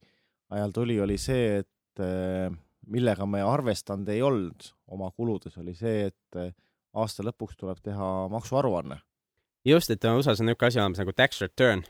ajal 0.51 0.75
tuli, 0.75 0.97
oli 1.01 1.17
see, 1.21 1.61
et 1.61 2.03
eh, 2.03 2.49
millega 2.91 3.25
me 3.29 3.41
arvestanud 3.45 4.09
ei 4.09 4.21
olnud 4.25 4.67
oma 4.91 5.11
kuludes, 5.15 5.57
oli 5.61 5.73
see, 5.77 6.09
et 6.11 6.41
eh, 6.41 6.51
aasta 6.97 7.25
lõpuks 7.25 7.57
tuleb 7.57 7.79
teha 7.83 8.11
maksuaruanne. 8.33 8.99
just, 9.65 9.89
et 9.93 10.03
USA-s 10.03 10.41
on 10.41 10.49
niisugune 10.49 10.67
asi 10.67 10.81
olemas 10.81 11.01
nagu 11.01 11.13
tax 11.13 11.41
return 11.41 11.85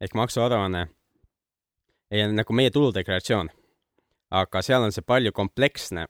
ehk 0.00 0.16
maksuaruanne 0.16 0.86
nagu 2.10 2.56
meie 2.56 2.70
tuludeklaratsioon. 2.74 3.50
aga 4.30 4.62
seal 4.62 4.84
on 4.86 4.92
see 4.94 5.02
palju 5.02 5.32
kompleksne, 5.34 6.06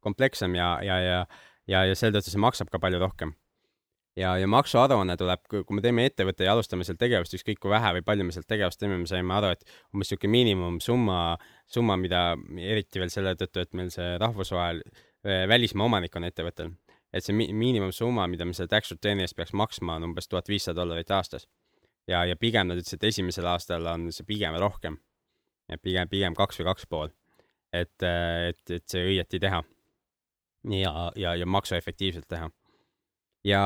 komplekssem 0.00 0.54
ja, 0.56 0.78
ja, 0.84 0.98
ja, 1.00 1.16
ja, 1.68 1.82
ja 1.84 1.96
selle 1.96 2.16
tõttu 2.16 2.32
see 2.32 2.40
maksab 2.40 2.70
ka 2.72 2.80
palju 2.80 3.00
rohkem. 3.00 3.34
ja, 4.16 4.36
ja 4.38 4.46
maksuaruanne 4.46 5.16
tuleb, 5.16 5.42
kui 5.50 5.76
me 5.76 5.82
teeme 5.84 6.06
ettevõtte 6.06 6.46
ja 6.46 6.52
alustame 6.52 6.84
seal 6.84 6.96
tegevust, 7.00 7.34
ükskõik 7.34 7.58
kui 7.60 7.72
vähe 7.72 7.96
või 7.98 8.04
palju 8.06 8.28
me 8.28 8.36
sealt 8.36 8.46
tegevust 8.48 8.80
teeme, 8.80 9.00
me 9.00 9.10
saime 9.10 9.34
aru, 9.34 9.50
et 9.56 9.64
umbes 9.92 10.12
niisugune 10.12 10.32
miinimumsumma, 10.36 11.18
summa, 11.66 11.98
mida 11.98 12.22
eriti 12.60 13.02
veel 13.02 13.10
selle 13.12 13.34
tõttu, 13.40 13.64
et 13.64 13.74
meil 13.74 13.90
see 13.90 14.14
rahvusvahel, 14.22 14.84
välismaa 15.24 15.88
omanik 15.88 16.16
on 16.16 16.28
ettevõttel, 16.28 16.70
et 17.12 17.26
see 17.26 17.34
mi 17.34 17.48
miinimumsumma, 17.52 18.28
mida 18.30 18.46
me 18.46 18.54
selle 18.54 18.70
tax 18.70 18.94
return'i 18.94 19.26
eest 19.26 19.36
peaks 19.36 19.52
maksma, 19.56 19.98
on 19.98 20.12
umbes 20.12 20.30
tuhat 20.30 20.48
viissada 20.52 20.82
dollarit 20.82 21.10
aastas 21.10 21.48
ja, 22.06 22.24
ja 22.24 22.36
pigem 22.36 22.68
nad 22.68 22.80
ütlesid, 22.80 23.00
et 23.00 23.10
esimesel 23.12 23.48
aastal 23.48 23.86
on 23.90 24.08
see 24.14 24.26
pigem 24.28 24.56
rohkem. 24.60 24.98
Et 25.74 25.82
pigem, 25.82 26.10
pigem 26.10 26.36
kaks 26.38 26.60
või 26.60 26.68
kaks 26.70 26.88
pool. 26.90 27.12
et, 27.74 28.02
et, 28.02 28.70
et 28.70 28.84
see 28.86 29.04
õieti 29.12 29.40
teha. 29.42 29.62
ja, 30.70 30.94
ja, 31.16 31.34
ja 31.34 31.46
maksuefektiivselt 31.46 32.28
teha. 32.28 32.50
ja 33.44 33.60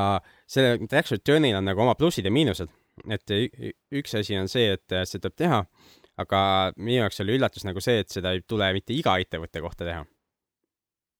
selle 0.47 0.77
tax 0.89 1.15
return'il 1.15 1.57
on 1.57 1.65
nagu 1.69 1.81
oma 1.85 1.95
plussid 1.95 2.25
ja 2.25 2.31
miinused. 2.31 2.69
et 3.09 3.35
üks 3.91 4.15
asi 4.19 4.37
on 4.37 4.51
see, 4.51 4.73
et 4.75 4.99
seda 5.07 5.29
tuleb 5.29 5.37
teha, 5.37 5.63
aga 6.19 6.39
minu 6.75 7.03
jaoks 7.03 7.21
oli 7.23 7.37
üllatus 7.39 7.65
nagu 7.65 7.81
see, 7.81 8.01
et 8.03 8.09
seda 8.11 8.33
ei 8.35 8.41
tule 8.47 8.73
mitte 8.75 8.93
iga 8.93 9.17
ettevõtte 9.21 9.61
kohta 9.63 9.87
teha 9.87 10.05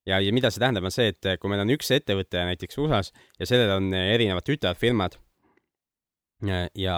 ja, 0.09 0.19
ja 0.19 0.33
mida 0.35 0.51
see 0.51 0.61
tähendab, 0.61 0.87
on 0.87 0.93
see, 0.93 1.11
et 1.13 1.31
kui 1.39 1.51
meil 1.51 1.63
on 1.63 1.73
üks 1.73 1.91
ettevõte 1.95 2.43
näiteks 2.51 2.79
USA-s 2.81 3.13
ja 3.39 3.47
sellel 3.49 3.75
on 3.77 3.93
erinevad 3.93 4.47
tütarfirmad 4.47 5.19
ja 6.77 6.97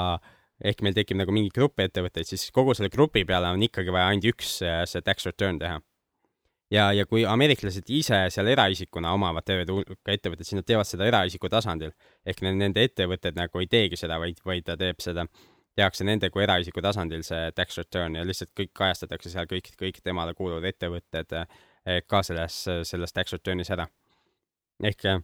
ehk 0.62 0.84
meil 0.86 0.96
tekib 0.98 1.18
nagu 1.20 1.34
mingi 1.34 1.52
grupp 1.54 1.82
ettevõtteid, 1.82 2.28
siis 2.30 2.50
kogu 2.54 2.76
selle 2.78 2.92
grupi 2.94 3.24
peale 3.28 3.50
on 3.54 3.64
ikkagi 3.66 3.94
vaja 3.94 4.12
ainult 4.12 4.28
üks 4.34 4.60
äh, 4.66 4.84
see 4.90 5.02
tax 5.06 5.26
return 5.30 5.60
teha. 5.62 5.80
ja, 6.72 6.92
ja 6.96 7.06
kui 7.10 7.26
ameeriklased 7.28 7.90
ise 7.90 8.20
seal 8.34 8.52
eraisikuna 8.54 9.14
omavad 9.18 9.46
terve 9.48 9.66
hulka 9.72 10.14
ettevõtteid, 10.14 10.48
siis 10.48 10.60
nad 10.60 10.68
teevad 10.68 10.90
seda 10.90 11.08
eraisiku 11.10 11.50
tasandil. 11.50 11.96
ehk 12.26 12.44
nende 12.46 12.86
ettevõtted 12.86 13.40
nagu 13.40 13.64
ei 13.64 13.68
teegi 13.72 14.00
seda, 14.04 14.20
vaid, 14.22 14.40
vaid 14.46 14.68
ta 14.70 14.78
teeb 14.78 15.02
seda, 15.02 15.26
tehakse 15.76 16.06
nende 16.06 16.30
kui 16.30 16.46
eraisiku 16.46 16.84
tasandil 16.84 17.26
see 17.26 17.52
tax 17.58 17.82
return 17.82 18.16
ja 18.20 18.26
lihtsalt 18.28 18.54
kõik 18.58 18.74
kajastatakse 18.78 19.34
seal 19.34 19.50
kõik, 19.50 19.74
kõik 19.80 20.02
temale 20.04 20.36
kuuluvad 20.38 20.70
ettevõtted 20.70 21.38
äh, 21.42 22.02
ka 22.08 22.22
selles, 22.24 22.64
selles 22.86 23.18
tax 23.18 23.34
return'is 23.34 23.74
ära. 23.74 23.88
ehk 24.84 25.06
äh, 25.10 25.24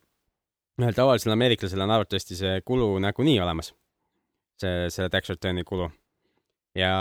ühel 0.81 0.95
tavalisel 0.97 1.33
ameeriklasel 1.33 1.81
on 1.81 1.91
arvatavasti 1.93 2.35
see 2.37 2.61
kulu 2.65 2.95
nagunii 3.01 3.39
olemas 3.41 3.75
see, 4.61 4.91
selle 4.93 5.09
tax 5.13 5.31
return'i 5.33 5.63
kulu. 5.67 5.87
ja, 6.77 6.91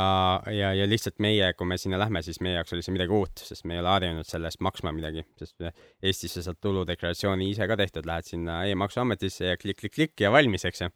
ja, 0.52 0.70
ja 0.72 0.86
lihtsalt 0.88 1.18
meie, 1.20 1.50
kui 1.58 1.68
me 1.68 1.76
sinna 1.80 1.98
lähme, 2.00 2.22
siis 2.24 2.38
meie 2.44 2.56
jaoks 2.56 2.72
oli 2.72 2.84
see 2.84 2.94
midagi 2.94 3.12
uut, 3.12 3.42
sest 3.44 3.66
me 3.68 3.76
ei 3.76 3.82
ole 3.82 3.90
harjunud 3.92 4.28
selle 4.28 4.48
eest 4.48 4.62
maksma 4.64 4.92
midagi, 4.96 5.26
sest 5.36 5.66
Eestis 6.02 6.38
sa 6.38 6.46
saad 6.46 6.60
tuludeklaratsiooni 6.64 7.50
ise 7.52 7.68
ka 7.68 7.76
tehtud, 7.76 8.08
lähed 8.08 8.28
sinna 8.28 8.62
e-maksuametisse 8.70 9.52
ja 9.52 9.60
klikk-klikk-klikk 9.60 10.24
ja 10.24 10.32
valmis, 10.32 10.64
eks 10.68 10.86
ju. 10.86 10.90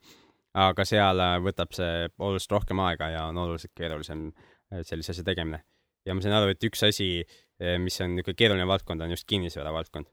aga 0.61 0.87
seal 0.89 1.21
äh, 1.23 1.37
võtab 1.45 1.77
see 1.77 2.09
oluliselt 2.19 2.57
rohkem 2.57 2.81
aega 2.87 3.11
ja 3.13 3.27
on 3.31 3.39
oluliselt 3.39 3.75
keerulisem 3.77 4.31
äh, 4.33 4.81
sellise 4.81 5.13
asja 5.15 5.27
tegemine. 5.29 5.63
ja 6.09 6.17
ma 6.17 6.25
sain 6.25 6.35
aru, 6.39 6.55
et 6.55 6.65
üks 6.71 6.87
asi, 6.89 7.13
äh, 7.61 7.77
mis 7.79 8.01
on 8.01 8.17
niisugune 8.17 8.39
keeruline 8.39 8.67
valdkond, 8.67 9.05
on 9.05 9.13
just 9.13 9.29
kinnisvara 9.29 9.77
valdkond, 9.77 10.09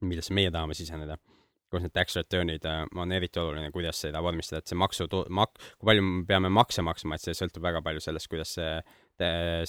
millesse 0.00 0.34
meie 0.34 0.50
tahame 0.50 0.74
siseneda 0.74 1.20
kus 1.72 1.82
need 1.82 1.94
tax 1.96 2.18
return'id 2.18 2.66
äh, 2.68 2.84
on 2.96 3.14
eriti 3.16 3.40
oluline, 3.42 3.72
kuidas 3.74 4.00
seda 4.04 4.22
vormistada, 4.24 4.62
et 4.62 4.70
see 4.70 4.78
maksu, 4.78 5.08
mak-, 5.34 5.58
kui 5.78 5.90
palju 5.90 6.04
me 6.06 6.24
peame 6.28 6.52
makse 6.52 6.84
maksma, 6.86 7.16
et 7.16 7.26
see 7.26 7.36
sõltub 7.38 7.64
väga 7.66 7.82
palju 7.86 8.04
sellest, 8.04 8.30
kuidas 8.32 8.54
see, 8.58 8.70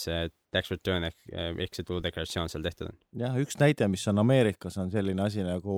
see 0.01 0.19
tax 0.53 0.73
return 0.73 1.07
ehk, 1.09 1.17
ehk 1.33 1.79
see 1.79 1.87
tuludeklaratsioon 1.87 2.51
seal 2.53 2.65
tehtud 2.65 2.91
on. 2.91 2.99
jah, 3.23 3.37
üks 3.41 3.59
näide, 3.61 3.89
mis 3.91 4.05
on 4.11 4.23
Ameerikas, 4.23 4.77
on 4.81 4.91
selline 4.93 5.25
asi 5.25 5.45
nagu 5.45 5.77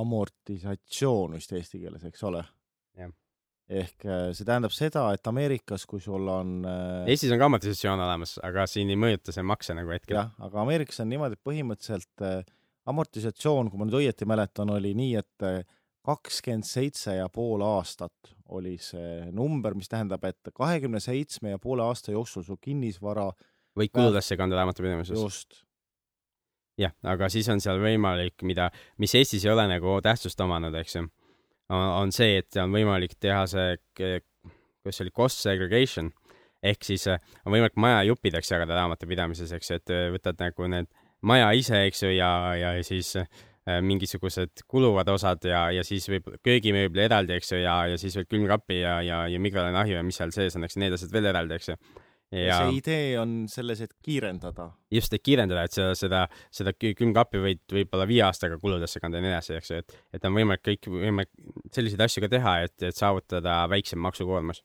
amortisatsioon 0.00 1.36
vist 1.38 1.52
eesti 1.56 1.82
keeles, 1.82 2.06
eks 2.06 2.26
ole? 2.30 2.44
ehk 3.70 4.06
äh, 4.06 4.30
see 4.34 4.46
tähendab 4.46 4.72
seda, 4.74 5.04
et 5.14 5.26
Ameerikas, 5.30 5.84
kui 5.88 6.02
sul 6.02 6.26
on 6.30 6.64
äh, 6.66 7.10
Eestis 7.10 7.30
on 7.30 7.38
ka 7.40 7.46
amortisatsioon 7.46 8.02
olemas, 8.02 8.36
aga 8.46 8.66
siin 8.70 8.90
ei 8.90 8.98
mõjuta 8.98 9.34
see 9.34 9.44
makse 9.46 9.76
nagu 9.78 9.92
hetkel. 9.94 10.16
jah, 10.18 10.32
aga 10.42 10.64
Ameerikas 10.64 10.98
on 11.04 11.10
niimoodi, 11.12 11.38
et 11.38 11.46
põhimõtteliselt 11.46 12.24
äh, 12.26 12.40
amortisatsioon, 12.88 13.70
kui 13.70 13.80
ma 13.80 13.86
nüüd 13.88 14.00
õieti 14.00 14.28
mäletan, 14.28 14.72
oli 14.72 14.92
nii, 14.96 15.14
et 15.20 15.46
äh, 15.46 15.60
kakskümmend 16.06 16.64
seitse 16.64 17.16
ja 17.18 17.28
pool 17.32 17.62
aastat 17.64 18.32
oli 18.56 18.76
see 18.82 19.28
number, 19.36 19.76
mis 19.78 19.90
tähendab, 19.90 20.24
et 20.26 20.52
kahekümne 20.56 21.00
seitsme 21.02 21.54
ja 21.54 21.60
poole 21.62 21.84
aasta 21.84 22.14
jooksul 22.14 22.46
su 22.46 22.56
kinnisvara 22.60 23.28
võid 23.78 23.92
kuludesse 23.94 24.38
kanda 24.40 24.58
raamatupidamises. 24.58 25.18
just. 25.18 25.60
jah, 26.80 26.94
aga 27.04 27.28
siis 27.30 27.48
on 27.52 27.60
seal 27.62 27.78
võimalik, 27.82 28.40
mida, 28.48 28.70
mis 28.98 29.14
Eestis 29.14 29.44
ei 29.44 29.52
ole 29.52 29.68
nagu 29.70 30.00
tähtsust 30.02 30.40
omanud, 30.40 30.74
eks 30.80 30.96
ju, 30.96 31.04
on 31.76 32.12
see, 32.16 32.40
et 32.40 32.58
on 32.62 32.72
võimalik 32.74 33.14
teha 33.20 33.44
see, 33.50 33.76
kuidas 33.94 34.96
see 34.96 35.04
oli, 35.04 35.14
cost 35.14 35.44
segregation 35.44 36.10
ehk 36.62 36.84
siis 36.84 37.06
äh, 37.08 37.20
on 37.44 37.54
võimalik 37.54 37.76
maja 37.80 38.02
juppideks 38.08 38.50
jagada 38.52 38.76
raamatupidamises, 38.80 39.52
eks 39.56 39.70
ju, 39.70 39.78
et 39.80 39.94
äh, 39.94 40.08
võtad 40.14 40.40
nagu 40.40 40.68
need 40.72 40.90
maja 41.26 41.52
ise, 41.56 41.84
eks 41.88 42.04
ju, 42.04 42.10
ja, 42.14 42.30
ja 42.58 42.74
siis 42.86 43.14
äh, 43.20 43.80
mingisugused 43.84 44.64
kuluvad 44.68 45.08
osad 45.12 45.44
ja, 45.48 45.66
ja 45.74 45.84
siis 45.86 46.08
võib 46.10 46.30
köögimööbli 46.44 47.04
eraldi, 47.06 47.36
eks 47.36 47.52
ju, 47.54 47.62
ja, 47.64 47.80
ja 47.92 47.98
siis 48.00 48.16
veel 48.18 48.28
külmkapi 48.30 48.80
ja, 48.80 49.00
ja, 49.04 49.24
ja 49.30 49.40
mikrolaineahju 49.42 49.98
ja 49.98 50.06
mis 50.06 50.20
seal 50.20 50.32
sees 50.34 50.56
on, 50.56 50.64
eks 50.66 50.78
need 50.80 50.96
asjad 50.96 51.12
veel 51.14 51.28
eraldi, 51.32 51.58
eks 51.58 51.72
ju. 51.72 51.76
ja 52.40 52.60
see 52.62 52.78
idee 52.78 53.18
on 53.20 53.34
selles, 53.52 53.82
et 53.84 53.92
kiirendada. 54.06 54.70
just, 54.94 55.12
et 55.16 55.24
kiirendada, 55.26 55.66
et 55.68 55.76
seda, 55.76 55.92
seda, 55.98 56.22
seda 56.56 56.74
külmkappi 56.78 57.44
võid 57.44 57.76
võib-olla 57.76 58.08
viie 58.08 58.24
aastaga 58.26 58.58
kuludesse 58.62 59.02
kanda 59.02 59.20
ja 59.20 59.26
nii 59.26 59.34
edasi, 59.34 59.54
eks 59.60 59.74
ju, 59.74 59.84
et, 59.84 60.00
et 60.16 60.24
on 60.24 60.36
võimalik 60.40 60.64
kõik, 60.66 60.90
võimalik 60.94 61.32
selliseid 61.76 62.06
asju 62.06 62.24
ka 62.24 62.32
teha, 62.32 62.56
et, 62.68 62.76
et 62.88 62.96
saavutada 62.96 63.60
väiksem 63.72 64.00
maksukoormus. 64.08 64.64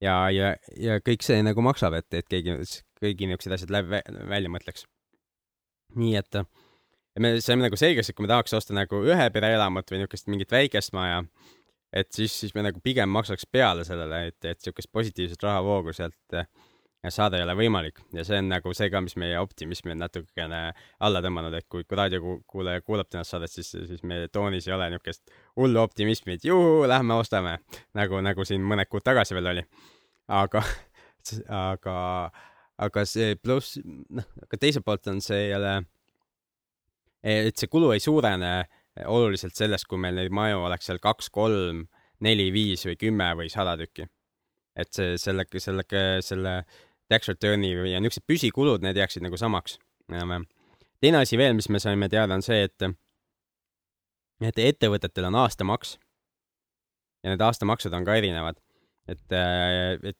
ja, 0.00 0.16
ja, 0.32 0.56
ja 0.80 0.98
kõik 1.04 1.26
see 1.26 1.44
nagu 1.44 1.68
maksab, 1.68 2.00
et, 2.00 2.08
et 2.16 2.32
keegi, 2.32 2.56
kõigi 3.02 3.28
niisugused 3.28 3.58
asjad 3.58 3.76
läbi, 3.76 4.00
välja 4.32 4.56
mõtleks 4.56 4.88
nii 5.98 6.16
et 6.20 6.44
me 7.20 7.34
saime 7.40 7.66
nagu 7.66 7.78
selgeks, 7.78 8.10
et 8.10 8.16
kui 8.16 8.26
me 8.26 8.30
tahaks 8.30 8.56
osta 8.58 8.74
nagu 8.76 9.02
ühe 9.06 9.26
pere 9.34 9.52
elamut 9.54 9.90
või 9.90 10.02
niisugust 10.02 10.30
mingit 10.32 10.54
väikest 10.54 10.94
maja, 10.96 11.22
et 11.94 12.10
siis, 12.12 12.34
siis 12.42 12.54
me 12.56 12.64
nagu 12.66 12.80
pigem 12.82 13.10
maksaks 13.14 13.46
peale 13.46 13.84
sellele, 13.86 14.26
et, 14.30 14.38
et 14.42 14.58
niisugust 14.58 14.90
positiivset 14.92 15.46
rahavoogu 15.46 15.94
sealt 15.94 16.38
eh, 16.38 16.48
saada 17.12 17.38
ei 17.38 17.44
ole 17.44 17.54
võimalik 17.58 18.00
ja 18.16 18.24
see 18.26 18.40
on 18.40 18.48
nagu 18.50 18.72
see 18.74 18.88
ka, 18.90 19.02
mis 19.04 19.14
meie 19.20 19.38
optimismi 19.38 19.94
on 19.94 20.02
natukene 20.06 20.62
alla 21.04 21.22
tõmmanud, 21.24 21.54
et 21.58 21.68
kui, 21.68 21.84
kui 21.84 21.98
raadiokuulaja 22.00 22.82
kuulab 22.82 23.10
tänast 23.12 23.34
saadet, 23.34 23.52
siis, 23.52 23.70
siis 23.74 24.02
meie 24.02 24.30
toonis 24.32 24.66
ei 24.68 24.74
ole 24.74 24.88
niisugust 24.90 25.36
hullu 25.60 25.84
optimismi, 25.84 26.38
et 26.38 26.48
juu, 26.48 26.88
lähme 26.90 27.20
ostame, 27.20 27.58
nagu, 27.94 28.18
nagu 28.24 28.48
siin 28.48 28.64
mõned 28.64 28.90
kuud 28.90 29.06
tagasi 29.06 29.36
veel 29.38 29.52
oli. 29.54 29.64
aga, 30.32 30.64
aga 31.68 31.96
aga 32.82 33.04
see 33.06 33.36
pluss, 33.38 33.78
noh, 33.84 34.26
aga 34.42 34.58
teiselt 34.60 34.86
poolt 34.86 35.06
on 35.12 35.20
see 35.24 35.48
jälle, 35.50 35.74
et 37.22 37.56
see 37.56 37.70
kulu 37.70 37.92
ei 37.94 38.02
suurene 38.02 38.54
oluliselt 39.10 39.56
sellest, 39.58 39.88
kui 39.90 39.98
meil 40.00 40.18
neid 40.18 40.34
maju 40.34 40.64
oleks 40.68 40.88
seal 40.90 41.00
kaks, 41.02 41.30
kolm, 41.34 41.84
neli, 42.24 42.50
viis 42.54 42.84
või 42.86 42.98
kümme 42.98 43.30
või 43.38 43.50
sada 43.52 43.76
tükki. 43.78 44.08
et 44.74 44.90
see, 44.90 45.14
selle, 45.22 45.44
selle, 45.62 45.84
selle 46.26 46.52
tax 47.10 47.28
return'i 47.30 47.70
ja 47.92 48.00
niisugused 48.02 48.26
püsikulud, 48.26 48.82
need 48.82 48.98
jääksid 48.98 49.22
nagu 49.22 49.38
samaks 49.38 49.78
enam-vähem. 50.10 50.46
teine 51.00 51.22
asi 51.22 51.38
veel, 51.38 51.54
mis 51.54 51.68
me 51.68 51.78
saime 51.78 52.08
teada, 52.08 52.34
on 52.34 52.42
see, 52.42 52.64
et, 52.64 52.82
et 54.42 54.58
ettevõtetel 54.58 55.30
on 55.30 55.38
aastamaks 55.44 55.98
ja 57.22 57.32
need 57.32 57.40
aastamaksud 57.44 57.94
on 57.94 58.04
ka 58.04 58.16
erinevad. 58.18 58.58
et, 59.08 59.24
et 60.02 60.18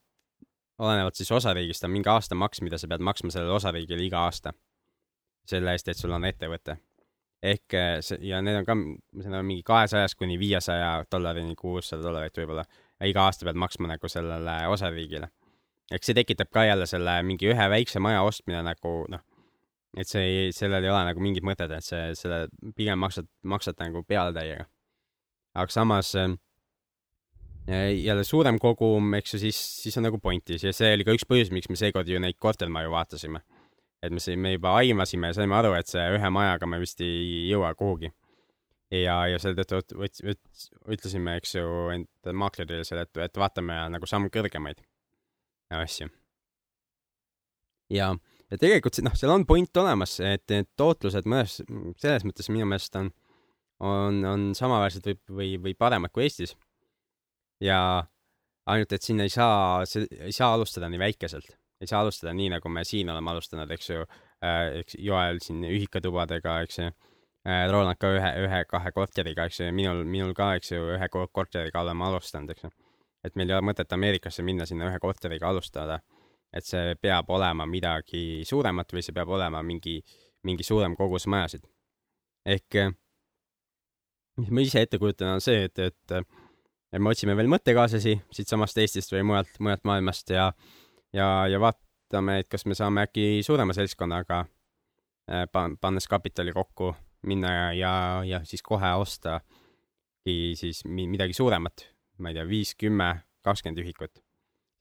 olenevalt 0.78 1.14
siis 1.14 1.32
osariigist 1.32 1.84
on 1.84 1.92
mingi 1.94 2.08
aastamaks, 2.10 2.62
mida 2.64 2.78
sa 2.78 2.88
pead 2.90 3.04
maksma 3.04 3.30
sellele 3.30 3.54
osariigile 3.54 4.06
iga 4.06 4.24
aasta. 4.28 4.52
selle 5.46 5.74
eest, 5.76 5.88
et 5.88 5.98
sul 5.98 6.12
on 6.12 6.24
ettevõte. 6.24 6.76
ehk 7.42 7.74
eh, 7.74 7.98
see, 8.00 8.18
ja 8.24 8.40
need 8.42 8.56
on 8.56 8.64
ka, 8.64 8.74
ma 8.74 9.22
saan 9.22 9.34
aru, 9.38 9.46
mingi 9.46 9.62
kahesajast 9.62 10.16
kuni 10.16 10.38
viiesaja 10.38 11.04
dollarini, 11.12 11.54
kuussada 11.54 12.02
dollarit 12.02 12.38
võib-olla. 12.38 12.64
iga 13.04 13.26
aasta 13.28 13.44
pead 13.44 13.56
maksma 13.56 13.88
nagu 13.88 14.08
sellele 14.08 14.56
osariigile. 14.68 15.28
eks 15.92 16.06
see 16.06 16.14
tekitab 16.14 16.50
ka 16.50 16.64
jälle 16.64 16.86
selle 16.86 17.22
mingi 17.22 17.50
ühe 17.52 17.68
väikse 17.70 18.00
maja 18.00 18.22
ostmine 18.22 18.62
nagu 18.62 18.94
noh, 19.08 19.20
et 19.96 20.08
see 20.08 20.24
ei, 20.24 20.52
sellel 20.52 20.84
ei 20.84 20.90
ole 20.90 21.04
nagu 21.10 21.20
mingit 21.20 21.44
mõtet, 21.44 21.70
et 21.70 21.84
see, 21.84 22.14
selle 22.18 22.46
pigem 22.76 22.98
maksad, 22.98 23.28
maksad 23.42 23.78
nagu 23.78 24.02
pealetäiega. 24.02 24.66
aga 25.54 25.70
samas 25.70 26.14
äh, 26.14 26.34
jälle 27.68 28.24
suurem 28.24 28.58
kogum, 28.58 29.14
eks 29.14 29.34
ju, 29.34 29.38
siis, 29.46 29.58
siis 29.82 29.96
on 29.96 30.04
nagu 30.04 30.18
pointis 30.20 30.64
ja 30.64 30.72
see 30.76 30.92
oli 30.94 31.04
ka 31.06 31.14
üks 31.16 31.24
põhjus, 31.28 31.52
miks 31.54 31.70
me 31.72 31.78
seekord 31.80 32.08
ju 32.08 32.20
neid 32.20 32.36
kortermaju 32.40 32.90
vaatasime. 32.92 33.40
et 34.04 34.12
me, 34.12 34.36
me 34.36 34.52
juba 34.52 34.74
aimasime 34.76 35.30
ja 35.30 35.36
saime 35.38 35.56
aru, 35.56 35.72
et 35.78 35.88
see 35.88 36.02
ühe 36.16 36.30
majaga 36.30 36.68
me 36.68 36.80
vist 36.82 37.00
ei 37.00 37.48
jõua 37.48 37.72
kuhugi. 37.74 38.12
ja, 38.90 39.16
ja 39.32 39.38
selle 39.40 39.64
tõttu 39.64 39.96
võt-, 39.96 40.20
võt-, 40.26 40.66
ütlesime, 40.92 41.38
eks 41.40 41.54
ju, 41.54 41.70
enda 41.94 42.36
maaklerile 42.36 42.84
selle, 42.84 43.06
et, 43.08 43.16
et 43.24 43.40
vaatame 43.40 43.78
nagu 43.96 44.06
samm 44.06 44.28
kõrgemaid 44.28 44.84
asju. 45.72 46.10
ja, 47.96 48.12
ja 48.50 48.60
tegelikult 48.60 49.00
noh, 49.08 49.16
seal 49.16 49.32
on 49.32 49.48
point 49.48 49.80
olemas, 49.80 50.18
et 50.20 50.44
need 50.52 50.68
tootlused 50.76 51.24
mõnes, 51.24 51.62
selles 51.96 52.28
mõttes 52.28 52.52
minu 52.52 52.68
meelest 52.68 53.00
on, 53.00 53.08
on, 53.80 54.20
on 54.28 54.46
samaväärsed 54.52 55.08
või, 55.08 55.18
või, 55.40 55.50
või 55.64 55.76
paremad 55.80 56.12
kui 56.12 56.28
Eestis 56.28 56.52
ja 57.60 58.04
ainult, 58.66 58.92
et 58.92 59.02
siin 59.02 59.20
ei 59.20 59.28
saa, 59.28 59.82
ei 60.20 60.32
saa 60.32 60.54
alustada 60.54 60.88
nii 60.88 60.98
väikeselt, 60.98 61.56
ei 61.80 61.86
saa 61.86 62.00
alustada 62.00 62.32
nii, 62.34 62.50
nagu 62.56 62.68
me 62.72 62.84
siin 62.84 63.10
oleme 63.12 63.30
alustanud, 63.30 63.70
eks 63.70 63.90
ju 63.90 64.00
äh,, 64.04 64.80
eks 64.80 64.96
Joel 64.98 65.40
siin 65.44 65.64
ühikatubadega, 65.68 66.58
eks 66.64 66.78
ju 66.78 66.86
äh,, 66.88 67.66
Roland 67.72 68.00
ka 68.00 68.12
ühe, 68.16 68.32
ühe-kahe 68.46 68.92
korteriga, 68.96 69.48
eks 69.48 69.60
ju, 69.60 69.70
minul, 69.76 70.04
minul 70.08 70.34
ka, 70.36 70.54
eks 70.58 70.72
ju, 70.72 70.82
ühe 70.96 71.10
korteriga 71.12 71.84
oleme 71.84 72.08
alustanud, 72.08 72.54
eks 72.54 72.66
ju. 72.66 72.72
et 73.24 73.36
meil 73.40 73.50
ei 73.50 73.56
ole 73.56 73.68
mõtet 73.70 73.92
Ameerikasse 73.96 74.44
minna 74.44 74.66
sinna 74.68 74.90
ühe 74.90 75.00
korteriga 75.00 75.48
alustada, 75.48 76.00
et 76.54 76.64
see 76.64 76.94
peab 77.02 77.30
olema 77.34 77.66
midagi 77.66 78.44
suuremat 78.46 78.92
või 78.92 79.02
see 79.02 79.16
peab 79.16 79.32
olema 79.36 79.62
mingi, 79.62 80.00
mingi 80.44 80.64
suurem 80.64 80.96
kogus 80.96 81.26
majasid. 81.26 81.64
ehk 82.44 82.76
mis 84.36 84.50
ma 84.50 84.60
ise 84.64 84.82
ette 84.82 84.98
kujutan, 84.98 85.36
on 85.36 85.40
see, 85.40 85.64
et, 85.68 85.78
et 85.78 86.16
ja 86.94 87.00
me 87.02 87.10
otsime 87.10 87.34
veel 87.36 87.50
mõttekaaslasi 87.50 88.14
siitsamast 88.34 88.78
Eestist 88.78 89.12
või 89.14 89.24
mujalt, 89.26 89.50
mujalt 89.62 89.82
maailmast 89.88 90.30
ja, 90.30 90.50
ja, 91.14 91.28
ja 91.50 91.58
vaatame, 91.62 92.38
et 92.42 92.50
kas 92.52 92.66
me 92.70 92.76
saame 92.78 93.08
äkki 93.08 93.42
suurema 93.46 93.74
seltskonnaga 93.74 94.44
äh, 94.44 95.48
pannes 95.52 96.06
kapitali 96.10 96.54
kokku 96.54 96.92
minna 97.26 97.50
ja, 97.50 97.66
ja, 97.74 97.94
ja 98.28 98.42
siis 98.46 98.62
kohe 98.62 98.92
osta 99.00 99.40
siis 100.24 100.84
midagi 100.88 101.34
suuremat, 101.36 101.84
ma 102.24 102.30
ei 102.30 102.38
tea, 102.38 102.46
viis, 102.48 102.70
kümme, 102.80 103.10
kakskümmend 103.44 103.82
ühikut. 103.82 104.22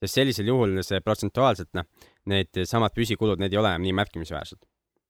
sest 0.00 0.16
sellisel 0.16 0.48
juhul 0.48 0.78
see 0.84 1.00
protsentuaalselt, 1.04 1.70
noh, 1.76 1.84
need 2.30 2.62
samad 2.68 2.94
püsikulud, 2.96 3.40
need 3.40 3.52
ei 3.52 3.60
ole 3.60 3.74
enam 3.74 3.84
nii 3.84 3.92
märkimisväärsed. 3.98 4.62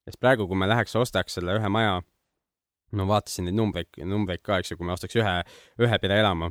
sest 0.09 0.21
praegu, 0.21 0.49
kui 0.49 0.59
me 0.59 0.67
läheks 0.67 0.97
ostaks 0.97 1.39
selle 1.39 1.55
ühe 1.61 1.71
maja, 1.71 2.01
ma 2.99 3.07
vaatasin 3.13 3.47
neid 3.47 3.59
numbreid, 3.61 3.93
numbreid 4.03 4.43
ka, 4.43 4.59
eks 4.59 4.73
ju, 4.73 4.81
kui 4.81 4.89
me 4.89 4.97
ostaks 4.97 5.15
ühe, 5.21 5.37
ühe 5.87 5.99
pere 6.03 6.19
elama 6.25 6.51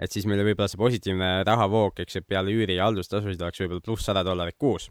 et 0.00 0.14
siis 0.14 0.26
meil 0.28 0.42
võib-olla 0.44 0.70
see 0.70 0.80
positiivne 0.80 1.28
rahavoog, 1.48 2.00
eks 2.04 2.16
ju, 2.16 2.24
peale 2.26 2.54
üüri 2.54 2.78
ja 2.78 2.88
haldustasusid 2.88 3.42
oleks 3.44 3.62
võib-olla 3.62 3.84
pluss 3.84 4.08
sada 4.08 4.24
dollarit 4.26 4.56
kuus. 4.58 4.88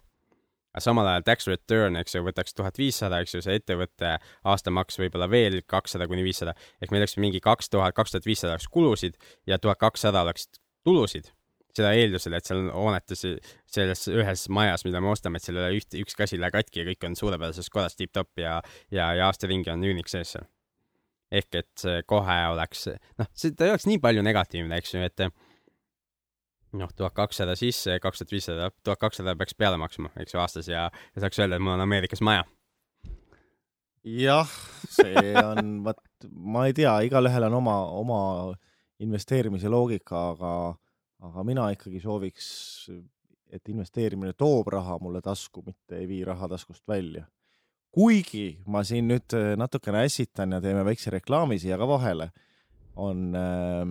aga 0.69 0.83
samal 0.85 1.07
ajal 1.09 1.23
tax 1.25 1.47
return, 1.49 1.97
eks 1.97 2.13
ju, 2.15 2.21
võtaks 2.27 2.53
tuhat 2.53 2.77
viissada, 2.77 3.23
eks 3.23 3.33
ju, 3.33 3.41
see 3.41 3.57
ettevõtte 3.57 4.17
aastamaks 4.45 4.99
võib-olla 5.01 5.25
veel 5.29 5.61
kakssada 5.65 6.07
kuni 6.07 6.23
viissada, 6.23 6.53
ehk 6.81 6.93
meil 6.93 7.01
oleks 7.01 7.17
mingi 7.17 7.41
kaks 7.41 7.73
tuhat, 7.73 7.95
kaks 7.97 8.13
tuhat 8.13 8.29
viissada 8.29 8.53
oleks 8.53 8.69
kulusid 8.69 9.17
ja 9.49 9.57
tuhat 9.57 9.81
kakssada 9.81 10.21
oleks 10.21 10.47
tulusid. 10.85 11.33
Seda 11.73 11.93
eeldusel, 11.93 12.33
et 12.33 12.45
seal 12.49 12.69
hoonetes, 12.73 13.25
selles 13.69 14.07
ühes 14.09 14.47
majas, 14.49 14.83
mida 14.85 15.01
me 15.01 15.11
ostame, 15.11 15.37
et 15.37 15.45
seal 15.45 15.57
ei 15.57 15.65
ole 15.67 15.81
üht, 15.81 15.97
ükski 16.01 16.25
asi 16.25 16.37
ei 16.37 16.41
lähe 16.41 16.53
katki 16.53 16.81
ja 16.81 16.87
kõik 16.89 17.05
on 17.09 17.17
suurepärases 17.17 17.69
korras 17.73 17.97
tipp-topp 17.97 18.41
ja, 18.41 18.55
ja, 18.89 19.11
ja 19.17 19.29
aasta 19.29 19.49
ringi 19.49 19.69
on 19.73 19.85
üürnik 19.85 20.09
sees 20.09 20.33
seal 20.33 20.49
ehk 21.31 21.59
et 21.61 21.69
see 21.77 22.01
kohe 22.09 22.37
oleks, 22.53 22.87
noh, 23.19 23.29
see, 23.37 23.53
ta 23.53 23.67
ei 23.67 23.73
oleks 23.73 23.87
nii 23.89 24.01
palju 24.01 24.23
negatiivne, 24.25 24.79
eks 24.81 24.95
ju, 24.95 25.03
et 25.05 25.25
noh, 26.79 26.93
tuhat 26.97 27.15
kakssada 27.17 27.55
sisse, 27.59 27.99
kaks 28.01 28.21
tuhat 28.21 28.33
viissada, 28.33 28.69
tuhat 28.85 29.01
kakssada 29.01 29.35
peaks 29.37 29.57
peale 29.57 29.79
maksma, 29.81 30.11
eks 30.21 30.35
ju, 30.35 30.41
aastas 30.41 30.69
ja, 30.71 30.87
ja 30.89 31.23
saaks 31.23 31.41
öelda, 31.41 31.57
et 31.57 31.65
mul 31.65 31.75
on 31.75 31.85
Ameerikas 31.85 32.23
maja. 32.25 32.45
jah, 34.09 34.57
see 34.89 35.33
on, 35.43 35.79
vot, 35.85 36.03
ma 36.29 36.65
ei 36.69 36.75
tea, 36.77 36.95
igalühel 37.05 37.49
on 37.49 37.59
oma, 37.61 37.77
oma 37.99 38.21
investeerimise 39.03 39.69
loogika, 39.71 40.29
aga, 40.33 40.53
aga 41.29 41.47
mina 41.47 41.69
ikkagi 41.75 42.01
sooviks, 42.03 42.49
et 43.49 43.69
investeerimine 43.69 44.33
toob 44.37 44.69
raha 44.73 44.99
mulle 45.01 45.21
tasku, 45.25 45.63
mitte 45.65 45.97
ei 45.97 46.09
vii 46.09 46.23
raha 46.27 46.49
taskust 46.51 46.85
välja 46.89 47.25
kuigi 47.93 48.59
ma 48.69 48.83
siin 48.85 49.09
nüüd 49.09 49.35
äh, 49.37 49.55
natukene 49.59 50.03
ässitan 50.07 50.53
ja 50.55 50.61
teeme 50.61 50.85
väikse 50.85 51.13
reklaami 51.13 51.59
siia 51.61 51.77
ka 51.79 51.87
vahele, 51.89 52.29
on 52.99 53.29
äh, 53.37 53.83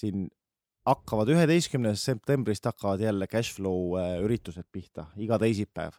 siin 0.00 0.28
hakkavad 0.88 1.30
üheteistkümnendast 1.34 2.08
septembrist 2.08 2.66
hakkavad 2.66 3.02
jälle 3.04 3.28
cashflow 3.30 3.98
äh, 4.00 4.16
üritused 4.24 4.66
pihta, 4.72 5.06
iga 5.16 5.38
teisipäev. 5.38 5.94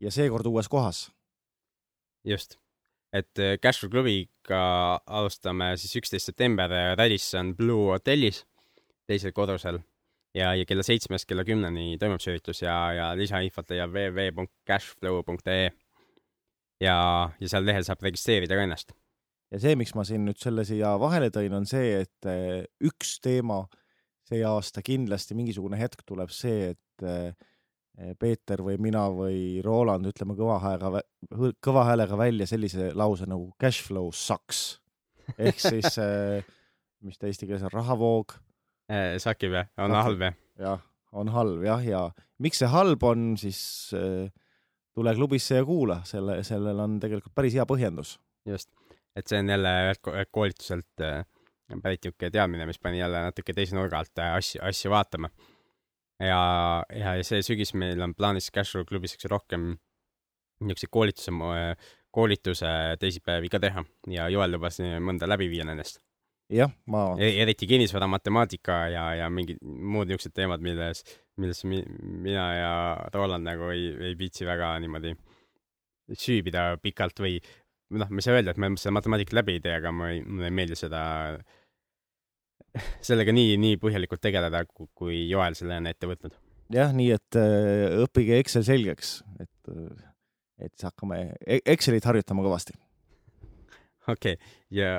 ja 0.00 0.10
seekord 0.10 0.46
uues 0.46 0.68
kohas. 0.68 1.10
just, 2.24 2.58
et 3.12 3.38
äh, 3.38 3.56
Cashflow 3.62 3.90
klubiga 3.90 5.00
alustame 5.06 5.76
siis 5.76 5.96
üksteist 5.96 6.26
september 6.26 6.70
Radisson 6.98 7.56
Blue 7.56 7.92
hotellis, 7.92 8.44
teisel 9.06 9.32
korrusel 9.32 9.80
ja, 10.34 10.52
ja 10.58 10.66
kella 10.68 10.84
seitsmest 10.86 11.28
kella 11.30 11.44
kümneni 11.46 11.94
toimub 12.00 12.22
see 12.22 12.34
üritus 12.34 12.62
ja, 12.64 12.74
ja 12.96 13.06
lisainfot 13.18 13.70
leiab 13.72 13.94
www.cashflow.ee. 13.94 15.70
ja, 16.82 16.98
ja 17.40 17.50
seal 17.50 17.66
lehel 17.66 17.86
saab 17.86 18.04
registreerida 18.04 18.58
ka 18.58 18.66
ennast. 18.66 18.94
ja 19.54 19.62
see, 19.62 19.76
miks 19.78 19.94
ma 19.96 20.06
siin 20.08 20.26
nüüd 20.26 20.40
selle 20.42 20.66
siia 20.66 20.94
vahele 21.00 21.30
tõin, 21.34 21.54
on 21.56 21.66
see, 21.70 22.04
et 22.04 22.30
eh, 22.30 22.62
üks 22.84 23.18
teema 23.24 23.64
see 24.28 24.44
aasta 24.48 24.82
kindlasti 24.84 25.36
mingisugune 25.36 25.78
hetk 25.78 26.02
tuleb 26.08 26.32
see, 26.32 26.72
et 26.74 27.08
eh, 27.08 27.34
Peeter 28.18 28.58
või 28.66 28.74
mina 28.82 29.04
või 29.14 29.60
Roland 29.62 30.08
ütleme 30.10 30.34
kõva 30.34 30.56
häälega, 30.58 31.04
kõva 31.62 31.84
häälega 31.86 32.16
välja 32.18 32.48
sellise 32.50 32.88
lause 32.98 33.28
nagu 33.30 33.52
cash 33.60 33.84
flow 33.86 34.08
sucks 34.10 34.80
ehk 35.38 35.60
siis 35.62 36.00
eh, 36.02 36.42
mis 37.06 37.20
ta 37.20 37.28
eesti 37.28 37.46
keeles 37.46 37.62
on, 37.62 37.70
rahavoog 37.70 38.34
sakib 39.22 39.54
jah, 39.56 39.68
on 39.80 39.94
halb 39.96 40.20
jah? 40.26 40.34
jah, 40.60 40.82
on 41.12 41.30
halb 41.32 41.62
jah, 41.64 41.84
ja 41.86 42.00
miks 42.42 42.60
see 42.62 42.70
halb 42.70 43.04
on, 43.06 43.34
siis 43.40 43.60
äh, 43.96 44.28
tule 44.94 45.14
klubisse 45.16 45.60
ja 45.60 45.66
kuula, 45.66 46.00
selle, 46.08 46.40
sellel 46.46 46.82
on 46.84 46.98
tegelikult 47.02 47.34
päris 47.34 47.56
hea 47.56 47.66
põhjendus. 47.68 48.18
just, 48.48 48.70
et 49.16 49.26
see 49.30 49.40
on 49.42 49.50
jälle 49.54 49.72
koolituselt 50.30 51.04
äh, 51.04 51.24
pärit 51.82 52.04
niisugune 52.04 52.30
teadmine, 52.30 52.68
mis 52.68 52.78
pani 52.78 53.00
jälle 53.00 53.24
natuke 53.24 53.54
teise 53.56 53.76
nurga 53.76 54.02
alt 54.02 54.22
asju, 54.28 54.62
asju 54.62 54.92
vaatama. 54.92 55.30
ja, 56.20 56.38
ja, 56.92 57.16
ja 57.18 57.26
see 57.26 57.42
sügis 57.42 57.74
meil 57.74 58.02
on 58.04 58.14
plaanis 58.14 58.50
Cashflow 58.54 58.86
klubis 58.88 59.16
üks 59.16 59.28
rohkem 59.30 59.74
niisuguseid 60.64 60.92
koolituse, 60.94 61.32
koolituse 62.14 62.70
teisipäevi 63.00 63.50
ka 63.50 63.58
teha 63.60 63.82
ja 64.12 64.28
Joel 64.30 64.54
lubas 64.54 64.78
mõnda 65.02 65.26
läbi 65.28 65.48
viia 65.50 65.66
nendest 65.66 66.03
jah, 66.52 66.72
ma 66.90 67.04
e. 67.18 67.30
eriti 67.42 67.68
kinnisvara 67.68 68.08
matemaatika 68.10 68.78
ja, 68.92 69.04
ja 69.20 69.28
mingid 69.32 69.60
muud 69.62 70.10
niisugused 70.10 70.34
teemad, 70.36 70.64
milles, 70.64 71.04
millesse 71.40 71.68
mi, 71.70 71.80
mina 72.26 72.46
ja 72.58 72.72
Roland 73.14 73.46
nagu 73.48 73.70
ei, 73.72 73.88
ei 74.10 74.18
viitsi 74.18 74.46
väga 74.48 74.74
niimoodi 74.84 75.14
süübida 76.20 76.74
pikalt 76.84 77.20
või 77.24 77.38
noh, 77.94 78.10
ma 78.10 78.20
ei 78.20 78.26
saa 78.26 78.36
öelda, 78.36 78.52
et 78.54 78.60
me 78.60 78.72
seda 78.76 78.94
matemaatikat 78.96 79.38
läbi 79.40 79.58
ei 79.58 79.64
tee, 79.64 79.76
aga 79.78 79.92
ma 79.94 80.10
ei, 80.12 80.22
mulle 80.24 80.50
ei 80.50 80.56
meeldi 80.56 80.78
seda, 80.78 81.02
sellega 83.08 83.34
nii, 83.34 83.56
nii 83.60 83.78
põhjalikult 83.82 84.22
tegeleda, 84.24 84.64
kui 84.68 85.24
Joel 85.30 85.56
selle 85.58 85.78
on 85.80 85.90
ette 85.90 86.10
võtnud. 86.10 86.36
jah, 86.74 86.94
nii 86.96 87.10
et 87.14 87.38
äh, 87.40 88.00
õppige 88.04 88.40
Excel 88.42 88.66
selgeks, 88.66 89.16
et, 89.40 89.72
äh, 89.72 90.08
et 90.66 90.74
siis 90.74 90.88
hakkame 90.90 91.22
e-, 91.40 91.62
Excelit 91.74 92.04
harjutama 92.08 92.44
kõvasti. 92.46 92.76
okei 94.08 94.36
okay., 94.36 94.52
ja 94.74 94.90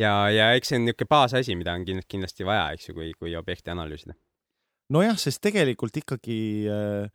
ja, 0.00 0.12
ja 0.30 0.52
eks 0.56 0.72
see 0.72 0.80
on 0.80 0.86
niisugune 0.88 1.10
baasasi, 1.10 1.56
mida 1.58 1.74
on 1.76 1.84
kindlasti 1.86 2.46
vaja, 2.46 2.70
eks 2.76 2.88
ju, 2.88 2.96
kui, 2.96 3.10
kui 3.18 3.34
objekti 3.38 3.72
analüüsida. 3.74 4.16
nojah, 4.94 5.18
sest 5.20 5.42
tegelikult 5.44 5.96
ikkagi 6.02 6.38
äh, 6.70 7.12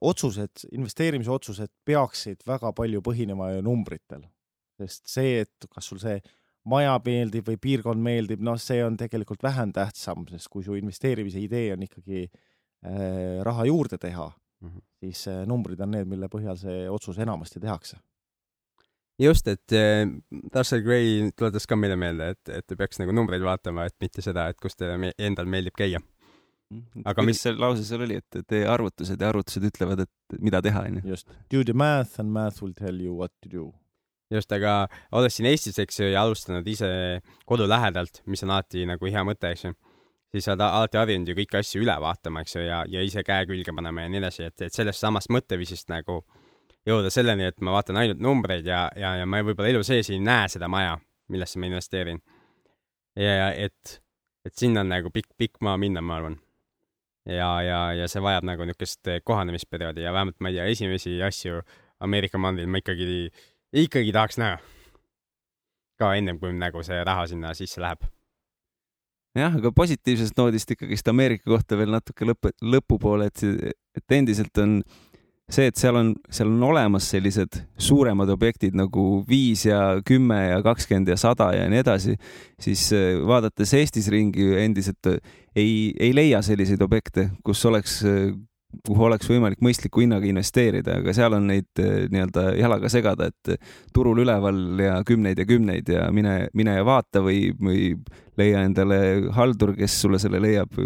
otsused, 0.00 0.66
investeerimisotsused 0.72 1.72
peaksid 1.88 2.44
väga 2.46 2.72
palju 2.76 3.02
põhinema 3.04 3.54
ju 3.54 3.64
numbritel, 3.66 4.26
sest 4.80 5.08
see, 5.10 5.40
et 5.44 5.70
kas 5.70 5.90
sul 5.90 6.00
see 6.02 6.20
maja 6.70 6.98
meeldib 7.04 7.48
või 7.48 7.56
piirkond 7.60 8.04
meeldib, 8.04 8.42
noh, 8.44 8.58
see 8.60 8.82
on 8.84 8.98
tegelikult 9.00 9.42
vähem 9.42 9.72
tähtsam, 9.72 10.26
sest 10.28 10.50
kui 10.52 10.64
su 10.64 10.76
investeerimise 10.76 11.40
idee 11.40 11.72
on 11.74 11.88
ikkagi 11.88 12.26
äh, 12.26 13.40
raha 13.46 13.66
juurde 13.68 13.98
teha 13.98 14.28
mm, 14.28 14.68
-hmm. 14.68 14.86
siis 15.00 15.26
äh, 15.28 15.42
numbrid 15.48 15.80
on 15.80 15.96
need, 15.96 16.08
mille 16.08 16.28
põhjal 16.28 16.60
see 16.60 16.84
otsus 16.90 17.18
enamasti 17.18 17.60
tehakse 17.60 17.96
just, 19.20 19.48
et 19.48 19.74
äh, 19.76 20.06
Russell 20.54 20.84
Gray 20.86 21.28
tuletas 21.36 21.66
ka 21.68 21.76
meile 21.78 21.98
meelde, 22.00 22.32
et, 22.34 22.54
et 22.60 22.78
peaks 22.78 23.00
nagu 23.02 23.12
numbreid 23.16 23.44
vaatama, 23.44 23.86
et 23.90 23.96
mitte 24.02 24.24
seda, 24.24 24.48
et 24.50 24.58
kus 24.60 24.78
teile 24.78 24.96
me 25.00 25.12
endal 25.18 25.50
meeldib 25.50 25.76
käia. 25.78 26.00
Aga 27.02 27.24
mis 27.26 27.34
mis- 27.34 27.42
seal 27.42 27.56
lause 27.58 27.82
seal 27.82 28.04
oli, 28.06 28.20
et 28.20 28.42
tee 28.46 28.62
arvutused 28.68 29.18
ja 29.18 29.30
arvutused 29.32 29.64
ütlevad, 29.66 30.04
et 30.04 30.38
mida 30.38 30.60
teha, 30.62 30.84
onju. 30.86 31.02
just, 31.10 31.30
do 31.50 31.64
the 31.66 31.74
math 31.74 32.20
and 32.22 32.30
math 32.30 32.62
will 32.62 32.74
tell 32.78 33.00
you 33.02 33.16
what 33.16 33.32
to 33.42 33.50
do. 33.50 33.72
just, 34.30 34.52
aga 34.54 34.86
olles 35.10 35.34
siin 35.34 35.48
Eestis, 35.50 35.80
eks 35.82 35.98
ju, 35.98 36.06
ja 36.12 36.22
alustanud 36.22 36.66
ise 36.70 36.90
kodu 37.50 37.66
lähedalt, 37.66 38.22
mis 38.30 38.44
on 38.46 38.52
alati 38.54 38.84
nagu 38.86 39.10
hea 39.10 39.24
mõte, 39.26 39.50
eks 39.50 39.64
ju, 39.66 39.72
siis 40.30 40.46
sa 40.46 40.54
oled 40.54 40.62
alati 40.62 41.00
harjunud 41.00 41.32
ju 41.32 41.34
kõiki 41.40 41.58
asju 41.58 41.82
üle 41.82 41.96
vaatama, 42.04 42.44
eks 42.46 42.54
ju, 42.54 42.62
ja, 42.62 42.84
ja 42.86 43.02
ise 43.02 43.24
käe 43.26 43.48
külge 43.50 43.74
panema 43.74 44.06
ja 44.06 44.12
nii 44.14 44.22
edasi, 44.22 44.46
et, 44.46 44.68
et 44.68 44.76
sellest 44.76 45.02
samast 45.02 45.32
mõtteviisist 45.34 45.90
nagu 45.90 46.20
jõuda 46.88 47.10
selleni, 47.12 47.48
et 47.50 47.60
ma 47.64 47.74
vaatan 47.74 47.98
ainult 48.00 48.20
numbreid 48.24 48.66
ja, 48.66 48.86
ja, 48.96 49.14
ja 49.20 49.26
ma 49.28 49.42
võib-olla 49.44 49.70
elu 49.72 49.82
sees 49.86 50.10
ei 50.12 50.20
näe 50.22 50.48
seda 50.52 50.68
maja, 50.72 50.96
millesse 51.32 51.60
ma 51.60 51.68
investeerin. 51.68 52.20
ja 53.18 53.50
et, 53.52 54.00
et 54.46 54.54
sinna 54.56 54.84
on 54.84 54.92
nagu 54.92 55.12
pikk, 55.12 55.34
pikk 55.38 55.60
maa 55.66 55.76
minna, 55.80 56.00
ma 56.00 56.16
arvan. 56.20 56.38
ja, 57.28 57.50
ja, 57.62 57.80
ja 57.98 58.08
see 58.08 58.22
vajab 58.24 58.46
nagu 58.48 58.64
niisugust 58.64 59.12
kohanemisperioodi 59.24 60.06
ja 60.06 60.12
vähemalt 60.12 60.40
ma 60.40 60.48
ei 60.48 60.58
tea, 60.58 60.68
esimesi 60.72 61.20
asju 61.22 61.60
Ameerika 62.00 62.38
mandril 62.40 62.68
ma 62.70 62.80
ikkagi, 62.80 63.28
ikkagi 63.76 64.12
tahaks 64.16 64.40
näha. 64.40 64.56
ka 66.00 66.14
ennem, 66.16 66.38
kui 66.40 66.54
nagu 66.56 66.80
see 66.82 66.96
raha 67.04 67.26
sinna 67.28 67.52
sisse 67.54 67.80
läheb. 67.82 68.08
jah, 69.36 69.52
aga 69.60 69.72
positiivsest 69.76 70.38
noodist 70.40 70.72
ikkagist 70.72 71.12
Ameerika 71.12 71.44
kohta 71.50 71.76
veel 71.76 71.92
natuke 71.92 72.24
lõpu, 72.24 72.54
lõpupoole, 72.64 73.28
et, 73.28 73.76
et 74.00 74.16
endiselt 74.16 74.64
on 74.64 74.80
see, 75.50 75.70
et 75.70 75.78
seal 75.78 75.98
on, 75.98 76.12
seal 76.32 76.50
on 76.50 76.62
olemas 76.70 77.08
sellised 77.12 77.60
suuremad 77.80 78.30
objektid 78.32 78.76
nagu 78.78 79.22
viis 79.28 79.66
ja 79.66 80.00
kümme 80.06 80.38
ja 80.50 80.60
kakskümmend 80.64 81.10
ja 81.10 81.18
sada 81.20 81.50
ja 81.56 81.66
nii 81.70 81.82
edasi, 81.82 82.16
siis 82.60 82.86
eh, 82.96 83.16
vaadates 83.26 83.74
Eestis 83.78 84.10
ringi 84.12 84.52
endiselt 84.62 85.10
eh, 85.10 85.18
ei, 85.56 85.90
ei 85.98 86.14
leia 86.14 86.42
selliseid 86.46 86.82
objekte, 86.86 87.28
kus 87.44 87.64
oleks, 87.66 88.00
kuhu 88.86 89.06
oleks 89.08 89.26
võimalik 89.30 89.62
mõistliku 89.64 90.04
hinnaga 90.04 90.28
investeerida, 90.30 91.00
aga 91.02 91.14
seal 91.16 91.34
on 91.34 91.48
neid 91.50 91.82
nii-öelda 91.82 92.52
jalaga 92.60 92.90
segada, 92.92 93.30
et 93.30 93.72
turul 93.94 94.22
üleval 94.22 94.60
ja 94.78 95.00
kümneid 95.06 95.42
ja 95.42 95.48
kümneid 95.48 95.90
ja 95.90 96.06
mine, 96.14 96.44
mine 96.54 96.78
ja 96.78 96.86
vaata 96.86 97.24
või, 97.26 97.48
või 97.58 97.96
leia 98.38 98.62
endale 98.68 99.00
haldur, 99.34 99.74
kes 99.78 99.98
sulle 100.04 100.22
selle 100.22 100.38
leiab 100.42 100.78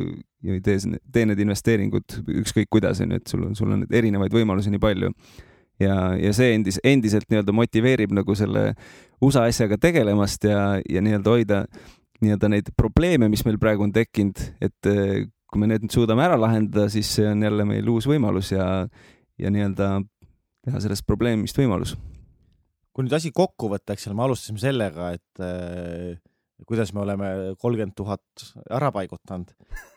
ja 0.45 0.61
tee, 0.65 0.79
tee 1.13 1.27
need 1.31 1.41
investeeringud 1.45 2.21
ükskõik 2.43 2.71
kuidas 2.77 3.01
onju, 3.05 3.19
et 3.21 3.33
sul 3.33 3.49
on, 3.49 3.57
sul 3.59 3.75
on 3.75 3.85
erinevaid 3.91 4.35
võimalusi 4.35 4.73
nii 4.75 4.83
palju. 4.83 5.11
ja, 5.83 5.97
ja 6.21 6.33
see 6.37 6.55
endis, 6.55 6.79
endiselt 6.85 7.27
nii-öelda 7.31 7.55
motiveerib 7.57 8.15
nagu 8.15 8.37
selle 8.39 8.73
USA 9.25 9.49
asjaga 9.49 9.79
tegelemast 9.81 10.45
ja, 10.47 10.81
ja 10.89 11.03
nii-öelda 11.03 11.31
hoida 11.31 11.65
nii-öelda 12.25 12.51
neid 12.53 12.73
probleeme, 12.79 13.29
mis 13.29 13.45
meil 13.47 13.59
praegu 13.61 13.87
on 13.87 13.93
tekkinud, 13.95 14.41
et 14.65 14.91
eh, 14.91 15.27
kui 15.51 15.63
me 15.63 15.69
need 15.71 15.85
nüüd 15.85 15.95
suudame 15.95 16.25
ära 16.25 16.39
lahendada, 16.41 16.89
siis 16.93 17.11
see 17.17 17.27
on 17.31 17.43
jälle 17.45 17.67
meil 17.69 17.89
uus 17.91 18.09
võimalus 18.11 18.53
ja, 18.55 18.67
ja 19.41 19.53
nii-öelda 19.55 19.97
teha 20.65 20.83
sellest 20.83 21.07
probleemist 21.07 21.59
võimalus. 21.61 21.97
kui 22.95 23.07
nüüd 23.07 23.17
asi 23.17 23.33
kokku 23.35 23.69
võtta, 23.73 23.95
eks 23.95 24.07
ole, 24.09 24.17
me 24.19 24.25
alustasime 24.29 24.61
sellega, 24.63 25.11
et 25.17 25.43
äh, 25.43 26.15
kuidas 26.67 26.93
me 26.95 27.03
oleme 27.03 27.29
kolmkümmend 27.59 27.97
tuhat 27.99 28.45
ära 28.71 28.91
paigutanud, 28.95 29.51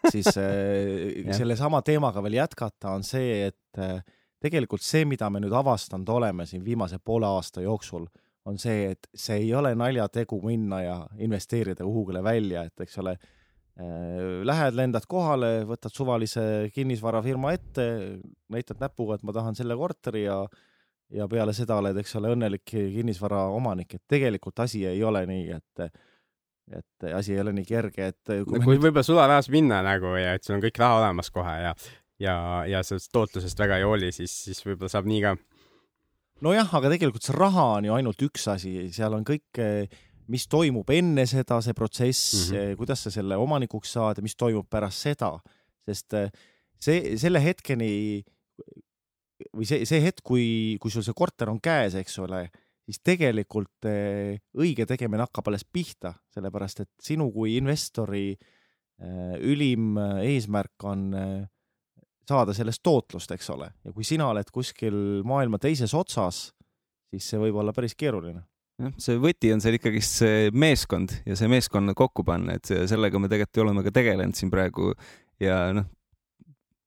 siis 0.09 0.29
äh, 0.41 1.33
sellesama 1.37 1.81
teemaga 1.85 2.23
veel 2.25 2.39
jätkata 2.39 2.95
on 2.97 3.05
see, 3.07 3.47
et 3.51 3.81
äh, 3.81 4.01
tegelikult 4.43 4.85
see, 4.85 5.05
mida 5.09 5.29
me 5.33 5.41
nüüd 5.43 5.53
avastanud 5.55 6.09
oleme 6.09 6.45
siin 6.49 6.65
viimase 6.65 6.99
poole 6.99 7.29
aasta 7.29 7.63
jooksul, 7.65 8.07
on 8.47 8.59
see, 8.61 8.93
et 8.95 9.09
see 9.15 9.41
ei 9.43 9.49
ole 9.55 9.73
naljategu 9.75 10.39
minna 10.45 10.81
ja 10.81 10.99
investeerida 11.19 11.85
kuhugile 11.85 12.23
välja, 12.23 12.63
et 12.63 12.85
eks 12.85 13.01
ole, 13.03 13.17
lähed, 14.47 14.73
lendad 14.73 15.03
kohale, 15.05 15.65
võtad 15.67 15.93
suvalise 15.93 16.41
kinnisvarafirma 16.73 17.51
ette, 17.53 17.83
näitad 18.49 18.79
näpuga, 18.81 19.17
et 19.17 19.25
ma 19.27 19.35
tahan 19.35 19.57
selle 19.59 19.75
korteri 19.77 20.23
ja 20.23 20.39
ja 21.13 21.27
peale 21.31 21.53
seda 21.55 21.77
oled, 21.79 21.97
eks 22.01 22.15
ole, 22.19 22.33
õnnelik 22.35 22.65
kinnisvara 22.67 23.45
omanik, 23.55 23.93
et 23.95 24.03
tegelikult 24.11 24.59
asi 24.63 24.83
ei 24.87 25.03
ole 25.07 25.23
nii, 25.29 25.45
et 25.55 25.83
et 26.75 27.07
asi 27.15 27.35
ei 27.35 27.41
ole 27.43 27.53
nii 27.55 27.67
kerge, 27.67 28.09
et 28.11 28.31
kui 28.47 28.59
me 28.59 28.65
kui 28.65 28.79
võib-olla 28.79 29.05
sularahas 29.05 29.47
minna 29.53 29.79
nagu 29.85 30.15
ja 30.19 30.33
et 30.35 30.43
sul 30.43 30.57
on 30.57 30.63
kõik 30.65 30.79
raha 30.81 30.99
olemas 31.01 31.31
kohe 31.31 31.53
ja, 31.63 31.75
ja, 32.23 32.35
ja 32.67 32.81
sellest 32.83 33.11
tootlusest 33.15 33.59
väga 33.59 33.79
ei 33.79 33.87
hooli, 33.87 34.11
siis, 34.15 34.33
siis 34.49 34.59
võib-olla 34.65 34.91
saab 34.91 35.07
nii 35.07 35.21
ka. 35.23 35.35
nojah, 36.45 36.75
aga 36.79 36.91
tegelikult 36.93 37.27
see 37.27 37.37
raha 37.37 37.69
on 37.77 37.87
ju 37.87 37.95
ainult 37.95 38.27
üks 38.27 38.49
asi, 38.51 38.75
seal 38.95 39.15
on 39.15 39.23
kõik, 39.27 39.61
mis 40.27 40.47
toimub 40.51 40.89
enne 40.91 41.23
seda, 41.29 41.61
see 41.63 41.77
protsess 41.77 42.49
mm. 42.49 42.55
-hmm. 42.55 42.79
kuidas 42.81 43.05
sa 43.07 43.13
selle 43.15 43.39
omanikuks 43.39 43.95
saad 43.95 44.19
ja 44.19 44.25
mis 44.25 44.35
toimub 44.35 44.67
pärast 44.69 45.07
seda, 45.07 45.37
sest 45.87 46.19
see, 46.83 47.15
selle 47.17 47.41
hetkeni 47.43 48.23
või 49.55 49.67
see, 49.69 49.85
see 49.87 50.01
hetk, 50.03 50.23
kui, 50.25 50.77
kui 50.81 50.91
sul 50.91 51.05
see 51.05 51.15
korter 51.17 51.49
on 51.51 51.59
käes, 51.63 51.95
eks 51.99 52.17
ole, 52.23 52.47
siis 52.87 53.01
tegelikult 53.03 53.87
eh, 53.89 54.39
õige 54.57 54.87
tegemine 54.87 55.25
hakkab 55.27 55.51
alles 55.51 55.65
pihta, 55.67 56.13
sellepärast 56.33 56.85
et 56.85 56.91
sinu 57.03 57.29
kui 57.35 57.57
investori 57.59 58.29
eh, 58.31 59.35
ülim 59.43 59.97
eh, 59.99 60.21
eesmärk 60.33 60.87
on 60.87 61.07
saada 62.27 62.55
sellest 62.55 62.83
tootlust, 62.83 63.31
eks 63.31 63.49
ole, 63.53 63.69
ja 63.87 63.95
kui 63.95 64.07
sina 64.07 64.29
oled 64.31 64.49
kuskil 64.51 64.97
maailma 65.27 65.59
teises 65.63 65.93
otsas, 65.95 66.47
siis 67.11 67.27
see 67.27 67.39
võib 67.39 67.59
olla 67.61 67.75
päris 67.75 67.95
keeruline. 67.95 68.41
jah, 68.83 68.95
see 69.01 69.19
võti 69.21 69.51
on 69.55 69.63
seal 69.63 69.77
ikkagist 69.79 70.23
see 70.23 70.49
meeskond 70.51 71.15
ja 71.27 71.37
see 71.39 71.51
meeskonna 71.51 71.95
kokku 71.97 72.25
panna, 72.27 72.57
et 72.59 72.67
sellega 72.67 73.19
me 73.19 73.31
tegelikult 73.31 73.63
oleme 73.63 73.83
ka 73.87 73.95
tegelenud 73.95 74.35
siin 74.35 74.51
praegu 74.53 74.91
ja 75.43 75.61
noh, 75.75 75.87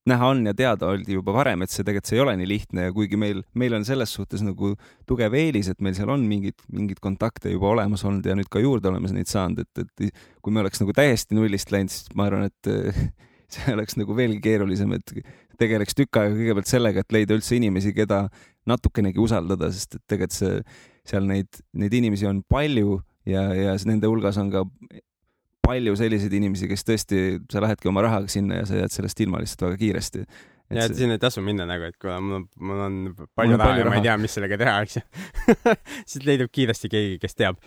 näha 0.08 0.30
on 0.32 0.44
ja 0.48 0.54
teada 0.56 0.88
oldi 0.88 1.16
juba 1.18 1.34
varem, 1.36 1.62
et 1.64 1.72
see 1.72 1.84
tegelikult 1.84 2.08
see 2.08 2.16
ei 2.16 2.22
ole 2.24 2.34
nii 2.40 2.48
lihtne 2.48 2.86
ja 2.86 2.92
kuigi 2.96 3.18
meil, 3.20 3.42
meil 3.60 3.76
on 3.76 3.84
selles 3.84 4.14
suhtes 4.16 4.42
nagu 4.44 4.72
tugev 5.08 5.34
eelis, 5.36 5.68
et 5.72 5.80
meil 5.84 5.96
seal 5.98 6.12
on 6.14 6.24
mingid, 6.28 6.56
mingid 6.72 7.02
kontakte 7.04 7.52
juba 7.52 7.68
olemas 7.74 8.04
olnud 8.08 8.26
ja 8.26 8.36
nüüd 8.38 8.48
ka 8.52 8.62
juurde 8.62 8.88
oleme 8.88 9.10
neid 9.12 9.28
saanud, 9.30 9.60
et, 9.60 9.82
et 9.84 10.22
kui 10.40 10.54
me 10.54 10.64
oleks 10.64 10.80
nagu 10.80 10.94
täiesti 10.96 11.36
nullist 11.36 11.74
läinud, 11.74 11.92
siis 11.92 12.16
ma 12.16 12.30
arvan, 12.30 12.48
et 12.48 12.72
see 13.52 13.74
oleks 13.74 13.98
nagu 14.00 14.16
veelgi 14.16 14.40
keerulisem, 14.46 14.96
et 14.96 15.14
tegeleks 15.60 15.98
tükk 15.98 16.22
aega 16.22 16.38
kõigepealt 16.38 16.70
sellega, 16.70 17.04
et 17.04 17.14
leida 17.14 17.36
üldse 17.36 17.58
inimesi, 17.58 17.92
keda 17.96 18.24
natukenegi 18.70 19.20
usaldada, 19.20 19.68
sest 19.74 19.98
et 19.98 20.04
tegelikult 20.08 20.38
see, 20.38 20.64
seal 21.10 21.28
neid, 21.28 21.60
neid 21.76 21.94
inimesi 21.96 22.28
on 22.30 22.40
palju 22.48 23.00
ja, 23.28 23.50
ja 23.56 23.76
nende 23.88 24.08
hulgas 24.08 24.38
on 24.40 24.52
ka 24.52 24.64
palju 25.70 25.96
selliseid 25.98 26.38
inimesi, 26.38 26.68
kes 26.70 26.86
tõesti, 26.86 27.18
sa 27.52 27.62
lähedki 27.64 27.90
oma 27.90 28.04
rahaga 28.06 28.30
sinna 28.32 28.60
ja 28.60 28.68
sa 28.68 28.80
jääd 28.80 28.94
sellest 28.94 29.22
ilma 29.24 29.42
lihtsalt 29.42 29.68
väga 29.68 29.78
kiiresti. 29.80 30.24
ja 30.70 30.86
et 30.86 30.96
sinna 30.96 31.16
ei 31.18 31.22
tasu 31.22 31.42
minna 31.42 31.66
nagu, 31.66 31.88
et 31.90 31.96
kuna 32.00 32.18
mul 32.22 32.38
on, 32.38 32.46
mul 32.70 32.82
on 32.84 32.98
palju 33.38 33.56
on 33.56 33.62
raha 33.62 33.78
ja 33.80 33.88
ma 33.88 33.98
ei 33.98 34.06
tea, 34.06 34.16
mis 34.22 34.36
sellega 34.38 34.58
teha, 34.60 34.76
eks 34.86 34.98
ju. 34.98 35.04
siis 36.12 36.26
leidub 36.26 36.52
kiiresti 36.54 36.90
keegi, 36.92 37.18
kes 37.22 37.38
teab. 37.38 37.60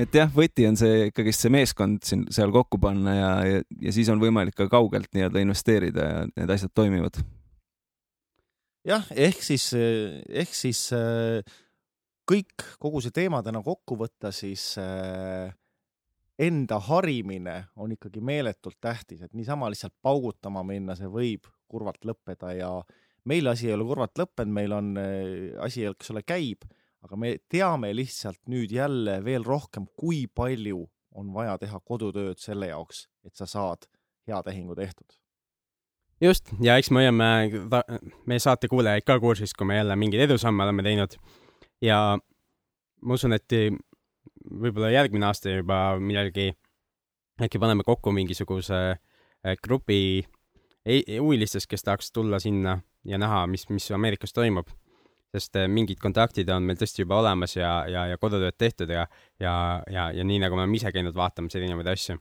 et 0.00 0.20
jah, 0.20 0.30
võti 0.34 0.68
on 0.68 0.78
see 0.80 1.08
ikkagist 1.10 1.46
see 1.46 1.54
meeskond 1.56 2.04
siin 2.06 2.26
seal 2.32 2.52
kokku 2.54 2.80
panna 2.82 3.16
ja, 3.16 3.32
ja, 3.48 3.62
ja 3.88 3.96
siis 3.96 4.12
on 4.12 4.22
võimalik 4.22 4.56
ka 4.58 4.68
kaugelt 4.72 5.10
nii-öelda 5.16 5.44
investeerida 5.44 6.10
ja 6.10 6.26
need 6.34 6.54
asjad 6.56 6.72
toimivad. 6.76 7.20
jah, 8.88 9.08
ehk 9.28 9.42
siis, 9.44 9.70
ehk 9.76 10.54
siis 10.56 10.86
eh, 10.96 11.40
kõik, 12.30 12.68
kogu 12.78 13.02
see 13.04 13.14
teema 13.14 13.42
täna 13.46 13.64
kokku 13.64 13.98
võtta, 14.00 14.30
siis 14.34 14.72
eh, 14.80 15.50
enda 16.40 16.78
harimine 16.80 17.64
on 17.76 17.92
ikkagi 17.92 18.20
meeletult 18.24 18.78
tähtis, 18.80 19.22
et 19.22 19.34
niisama 19.36 19.68
lihtsalt 19.70 19.94
paugutama 20.02 20.62
minna, 20.66 20.96
see 20.96 21.10
võib 21.10 21.48
kurvalt 21.70 22.04
lõppeda 22.06 22.54
ja 22.56 22.70
meil 23.28 23.50
asi 23.50 23.68
ei 23.68 23.76
ole 23.76 23.86
kurvalt 23.88 24.18
lõppenud, 24.18 24.54
meil 24.56 24.74
on 24.74 24.94
eh, 25.00 25.50
asi, 25.62 25.84
eks 25.90 26.12
ole, 26.14 26.24
käib, 26.26 26.64
aga 27.04 27.18
me 27.20 27.34
teame 27.50 27.92
lihtsalt 27.96 28.40
nüüd 28.50 28.72
jälle 28.72 29.18
veel 29.24 29.44
rohkem, 29.46 29.86
kui 29.96 30.24
palju 30.26 30.86
on 31.20 31.32
vaja 31.34 31.56
teha 31.60 31.80
kodutööd 31.84 32.40
selle 32.40 32.70
jaoks, 32.70 33.06
et 33.26 33.34
sa 33.36 33.48
saad 33.50 33.88
hea 34.28 34.40
tehingu 34.46 34.76
tehtud. 34.78 35.18
just, 36.20 36.52
ja 36.60 36.76
eks 36.78 36.90
me 36.90 37.04
hoiame 37.04 37.28
meie 38.28 38.40
saate 38.40 38.68
kuulajaid 38.68 39.04
ka 39.04 39.18
kursis, 39.20 39.54
kui 39.56 39.66
me 39.66 39.76
jälle 39.76 39.96
mingeid 39.96 40.28
edusamme 40.28 40.64
oleme 40.64 40.82
teinud. 40.86 41.16
ja 41.82 42.18
ma 43.02 43.14
usun, 43.14 43.36
et 43.36 43.52
võib-olla 44.50 44.90
järgmine 44.92 45.28
aasta 45.28 45.52
juba 45.52 45.80
millalgi 46.02 46.50
äkki 47.40 47.60
paneme 47.60 47.84
kokku 47.86 48.12
mingisuguse 48.12 48.80
eh, 48.90 49.56
grupi 49.64 50.22
huvilistest, 50.86 51.68
kes 51.70 51.84
tahaks 51.84 52.12
tulla 52.12 52.40
sinna 52.40 52.78
ja 53.04 53.18
näha, 53.20 53.46
mis, 53.46 53.68
mis 53.68 53.90
Ameerikas 53.92 54.32
toimub. 54.32 54.68
sest 55.30 55.54
eh, 55.56 55.68
mingid 55.70 56.00
kontaktid 56.02 56.48
on 56.50 56.64
meil 56.66 56.78
tõesti 56.78 57.04
juba 57.04 57.20
olemas 57.20 57.54
ja, 57.54 57.84
ja, 57.86 58.08
ja 58.10 58.18
kodutööd 58.18 58.56
tehtud 58.58 58.90
ja, 58.90 59.04
ja, 59.38 59.52
ja, 59.86 60.08
ja 60.10 60.24
nii 60.26 60.40
nagu 60.42 60.56
me 60.58 60.64
oleme 60.64 60.74
ise 60.76 60.90
käinud 60.90 61.14
vaatamas 61.14 61.54
erinevaid 61.54 61.86
asju. 61.92 62.18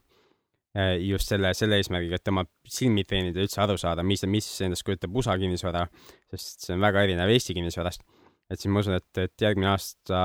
just 1.02 1.32
selle, 1.32 1.50
selle 1.58 1.80
eesmärgiga, 1.82 2.20
et 2.20 2.28
oma 2.30 2.44
silmi 2.70 3.02
treenida, 3.04 3.42
üldse 3.42 3.58
aru 3.64 3.74
saada, 3.82 4.04
mis, 4.06 4.22
mis 4.30 4.46
endast 4.62 4.86
kujutab 4.86 5.16
USA 5.18 5.34
kinnisvara, 5.42 5.88
sest 6.30 6.68
see 6.68 6.76
on 6.76 6.84
väga 6.86 7.02
erinev 7.08 7.32
Eesti 7.34 7.56
kinnisvarast. 7.58 8.06
Et 8.50 8.60
siis 8.62 8.72
ma 8.74 8.84
usun, 8.84 8.98
et, 8.98 9.22
et 9.22 9.46
järgmine 9.46 9.72
aasta 9.72 10.24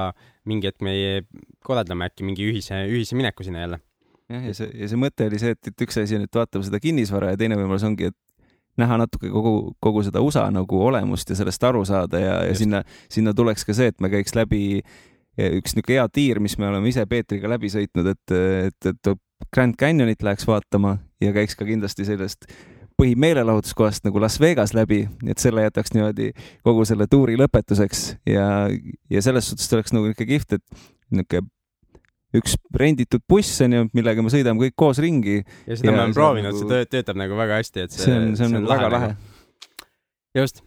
mingi 0.48 0.70
hetk 0.70 0.84
me 0.84 0.94
korraldame 1.64 2.08
äkki 2.08 2.26
mingi 2.26 2.46
ühise, 2.50 2.84
ühise 2.90 3.18
mineku 3.18 3.46
sinna 3.46 3.64
jälle. 3.64 3.80
jah, 4.32 4.44
ja 4.48 4.54
see, 4.56 4.70
ja 4.80 4.90
see 4.90 5.00
mõte 5.00 5.28
oli 5.28 5.40
see, 5.40 5.54
et, 5.56 5.72
et 5.72 5.86
üks 5.86 5.98
asi 6.00 6.18
on, 6.18 6.28
et 6.28 6.40
vaatame 6.40 6.66
seda 6.66 6.80
kinnisvara 6.80 7.34
ja 7.34 7.40
teine 7.40 7.58
võimalus 7.60 7.84
ongi, 7.86 8.12
et 8.12 8.18
näha 8.80 8.98
natuke 8.98 9.30
kogu, 9.30 9.54
kogu 9.82 10.02
seda 10.06 10.22
USA 10.24 10.48
nagu 10.50 10.80
olemust 10.86 11.30
ja 11.30 11.36
sellest 11.38 11.66
aru 11.66 11.84
saada 11.86 12.20
ja, 12.20 12.38
ja 12.42 12.52
Just. 12.52 12.64
sinna, 12.64 12.82
sinna 13.12 13.34
tuleks 13.36 13.66
ka 13.68 13.76
see, 13.76 13.92
et 13.92 14.00
me 14.02 14.10
käiks 14.10 14.34
läbi 14.34 14.64
üks 15.34 15.74
niisugune 15.74 15.98
hea 15.98 16.08
tiir, 16.14 16.40
mis 16.42 16.56
me 16.58 16.68
oleme 16.68 16.90
ise 16.90 17.04
Peetriga 17.10 17.50
läbi 17.50 17.70
sõitnud, 17.70 18.10
et, 18.12 18.34
et, 18.70 18.90
et 18.90 19.14
Grand 19.54 19.74
Canyonit 19.78 20.22
läheks 20.22 20.46
vaatama 20.46 20.96
ja 21.22 21.32
käiks 21.34 21.58
ka 21.58 21.66
kindlasti 21.66 22.06
sellest 22.06 22.46
põhimeelelahutuskohast 23.00 24.06
nagu 24.06 24.20
Las 24.22 24.38
Vegas 24.40 24.74
läbi, 24.76 25.04
et 25.26 25.42
selle 25.42 25.64
jätaks 25.66 25.94
niimoodi 25.94 26.30
kogu 26.66 26.84
selle 26.88 27.08
tuuri 27.10 27.38
lõpetuseks 27.40 28.04
ja, 28.30 28.46
ja 29.10 29.24
selles 29.24 29.50
suhtes 29.50 29.72
oleks 29.74 29.94
nagu 29.94 30.06
niisugune 30.08 30.30
kihvt, 30.30 30.58
et 30.58 30.84
niisugune 31.10 31.48
üks 32.34 32.56
renditud 32.74 33.22
buss 33.30 33.62
on 33.64 33.76
ju, 33.76 33.86
millega 33.94 34.22
me 34.24 34.32
sõidame 34.32 34.62
kõik 34.66 34.76
koos 34.78 35.00
ringi. 35.02 35.40
ja 35.68 35.76
seda 35.78 35.90
Ja 35.90 35.94
me 35.94 36.00
oleme 36.02 36.16
proovinud 36.16 36.50
nagu- 36.50 36.56
nagu..., 36.58 36.62
see 36.62 36.72
töö, 36.72 36.90
töötab 36.96 37.20
nagu 37.20 37.38
väga 37.38 37.58
hästi, 37.62 37.84
et 37.86 37.94
see, 37.94 38.04
see 38.06 38.14
on, 38.14 38.30
see 38.34 38.46
on, 38.48 38.54
see 38.56 38.62
on 38.62 38.70
väga 38.70 38.90
lahe, 38.94 39.10
lahe.. 39.12 39.90
just. 40.40 40.64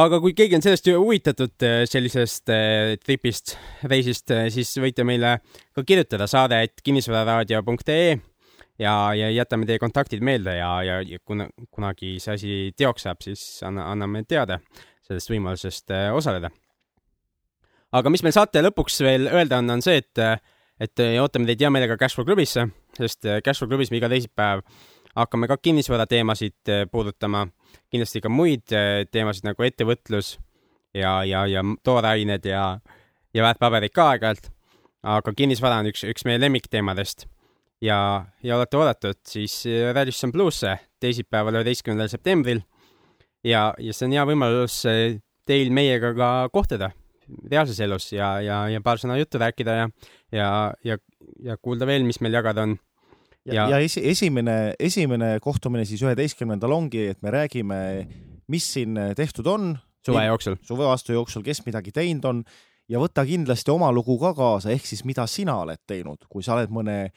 aga 0.00 0.20
kui 0.24 0.32
keegi 0.38 0.56
on 0.56 0.64
sellest 0.64 0.88
huvitatud 0.88 1.68
eh, 1.68 1.82
sellisest 1.90 2.54
eh, 2.54 2.96
tripist, 3.02 3.56
reisist, 3.92 4.32
siis 4.56 4.72
võite 4.80 5.04
meile 5.04 5.38
ka 5.76 5.84
kirjutada 5.84 6.28
saade, 6.30 6.62
et 6.64 6.84
kinnisvararaadio.ee 6.84 8.18
ja, 8.80 8.94
ja 9.14 9.30
jätame 9.30 9.68
teie 9.68 9.80
kontaktid 9.82 10.24
meelde 10.24 10.56
ja, 10.56 10.70
ja, 10.86 11.00
ja 11.06 11.18
kuna 11.24 11.48
kunagi 11.70 12.16
see 12.22 12.36
asi 12.36 12.54
teoks 12.76 13.06
saab, 13.06 13.20
siis 13.24 13.42
anna, 13.66 13.90
anname 13.92 14.24
teada 14.28 14.60
sellest 15.06 15.32
võimalusest 15.32 15.92
eh, 15.94 16.08
osaleda. 16.14 16.50
aga 17.92 18.12
mis 18.12 18.24
meil 18.24 18.36
saate 18.36 18.62
lõpuks 18.64 19.00
veel 19.04 19.28
öelda 19.30 19.60
on, 19.60 19.76
on 19.76 19.84
see, 19.84 20.00
et 20.02 20.24
et 20.80 21.02
eh, 21.04 21.18
ootame 21.20 21.48
teid 21.50 21.66
hea 21.66 21.72
meelega 21.72 21.98
Cashflow 22.00 22.28
klubisse, 22.28 22.68
sest 22.96 23.28
Cashflow 23.44 23.68
klubis 23.70 23.90
me 23.92 24.00
iga 24.00 24.08
teisipäev 24.12 24.64
hakkame 25.16 25.48
ka 25.50 25.58
kinnisvara 25.58 26.06
teemasid 26.06 26.70
puudutama, 26.92 27.48
kindlasti 27.90 28.22
ka 28.22 28.30
muid 28.30 28.70
teemasid 29.10 29.48
nagu 29.48 29.66
ettevõtlus 29.66 30.36
ja, 30.94 31.20
ja, 31.26 31.44
ja 31.50 31.64
toorained 31.84 32.46
ja, 32.46 32.78
ja 33.34 33.44
väärtpaberid 33.44 33.92
ka 33.92 34.12
aeg-ajalt. 34.14 34.48
aga 35.02 35.34
kinnisvara 35.34 35.82
on 35.82 35.90
üks, 35.90 36.06
üks 36.06 36.24
meie 36.28 36.38
lemmikteemadest 36.40 37.26
ja, 37.80 38.24
ja 38.42 38.56
olete 38.56 38.76
oodatud 38.76 39.18
siis 39.28 39.62
Radisson 39.94 40.32
Bluesse 40.32 40.76
teisipäeval, 41.00 41.60
üheteistkümnendal 41.60 42.10
septembril. 42.12 42.62
ja, 43.44 43.70
ja 43.78 43.92
see 43.96 44.06
on 44.08 44.16
hea 44.16 44.24
võimalus 44.28 44.82
eh, 44.90 45.18
teil 45.48 45.72
meiega 45.72 46.12
ka 46.16 46.30
kohtuda 46.52 46.90
reaalses 47.50 47.78
elus 47.80 48.10
ja, 48.12 48.40
ja, 48.42 48.62
ja 48.68 48.80
paar 48.84 48.98
sõna 48.98 49.16
juttu 49.18 49.38
rääkida 49.38 49.76
ja, 49.76 49.88
ja, 50.34 50.48
ja, 50.84 50.96
ja 51.44 51.56
kuulda 51.62 51.86
veel, 51.86 52.04
mis 52.04 52.20
meil 52.20 52.34
jagada 52.34 52.64
on. 52.66 52.78
ja, 53.44 53.54
Ja- 53.54 53.68
ja 53.70 53.78
esi, 53.78 54.02
esimene, 54.08 54.74
esimene 54.78 55.38
kohtumine 55.40 55.84
siis 55.84 56.02
üheteistkümnendal 56.02 56.72
ongi, 56.72 57.06
et 57.12 57.22
me 57.22 57.30
räägime, 57.30 57.78
mis 58.48 58.66
siin 58.74 58.98
tehtud 59.16 59.46
on 59.46 59.78
suve 60.06 60.24
jooksul. 60.26 60.56
suve 60.62 60.84
aasta 60.84 61.12
jooksul, 61.12 61.42
kes 61.46 61.64
midagi 61.66 61.92
teinud 61.92 62.24
on 62.24 62.44
ja 62.90 62.98
võta 62.98 63.24
kindlasti 63.26 63.70
oma 63.70 63.92
lugu 63.94 64.18
ka 64.18 64.34
kaasa, 64.34 64.70
ehk 64.74 64.86
siis 64.86 65.04
mida 65.06 65.26
sina 65.30 65.60
oled 65.62 65.80
teinud, 65.86 66.26
kui 66.28 66.42
sa 66.42 66.56
oled 66.58 66.72
mõne 66.74 67.10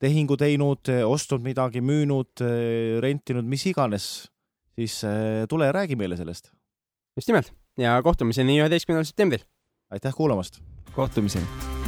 tehingu 0.00 0.36
teinud, 0.36 0.90
ostnud 1.08 1.44
midagi, 1.44 1.80
müünud, 1.80 2.42
rentinud, 3.00 3.48
mis 3.48 3.64
iganes, 3.70 4.06
siis 4.76 5.00
eh, 5.08 5.46
tule 5.48 5.70
ja 5.70 5.76
räägi 5.76 5.96
meile 5.96 6.20
sellest. 6.20 6.52
just 7.16 7.28
nimelt 7.28 7.52
ja 7.78 7.98
kohtumiseni 8.02 8.60
üheteistkümnendal 8.60 9.08
septembril. 9.08 9.44
aitäh 9.90 10.14
kuulamast! 10.14 10.60
kohtumiseni 10.94 11.79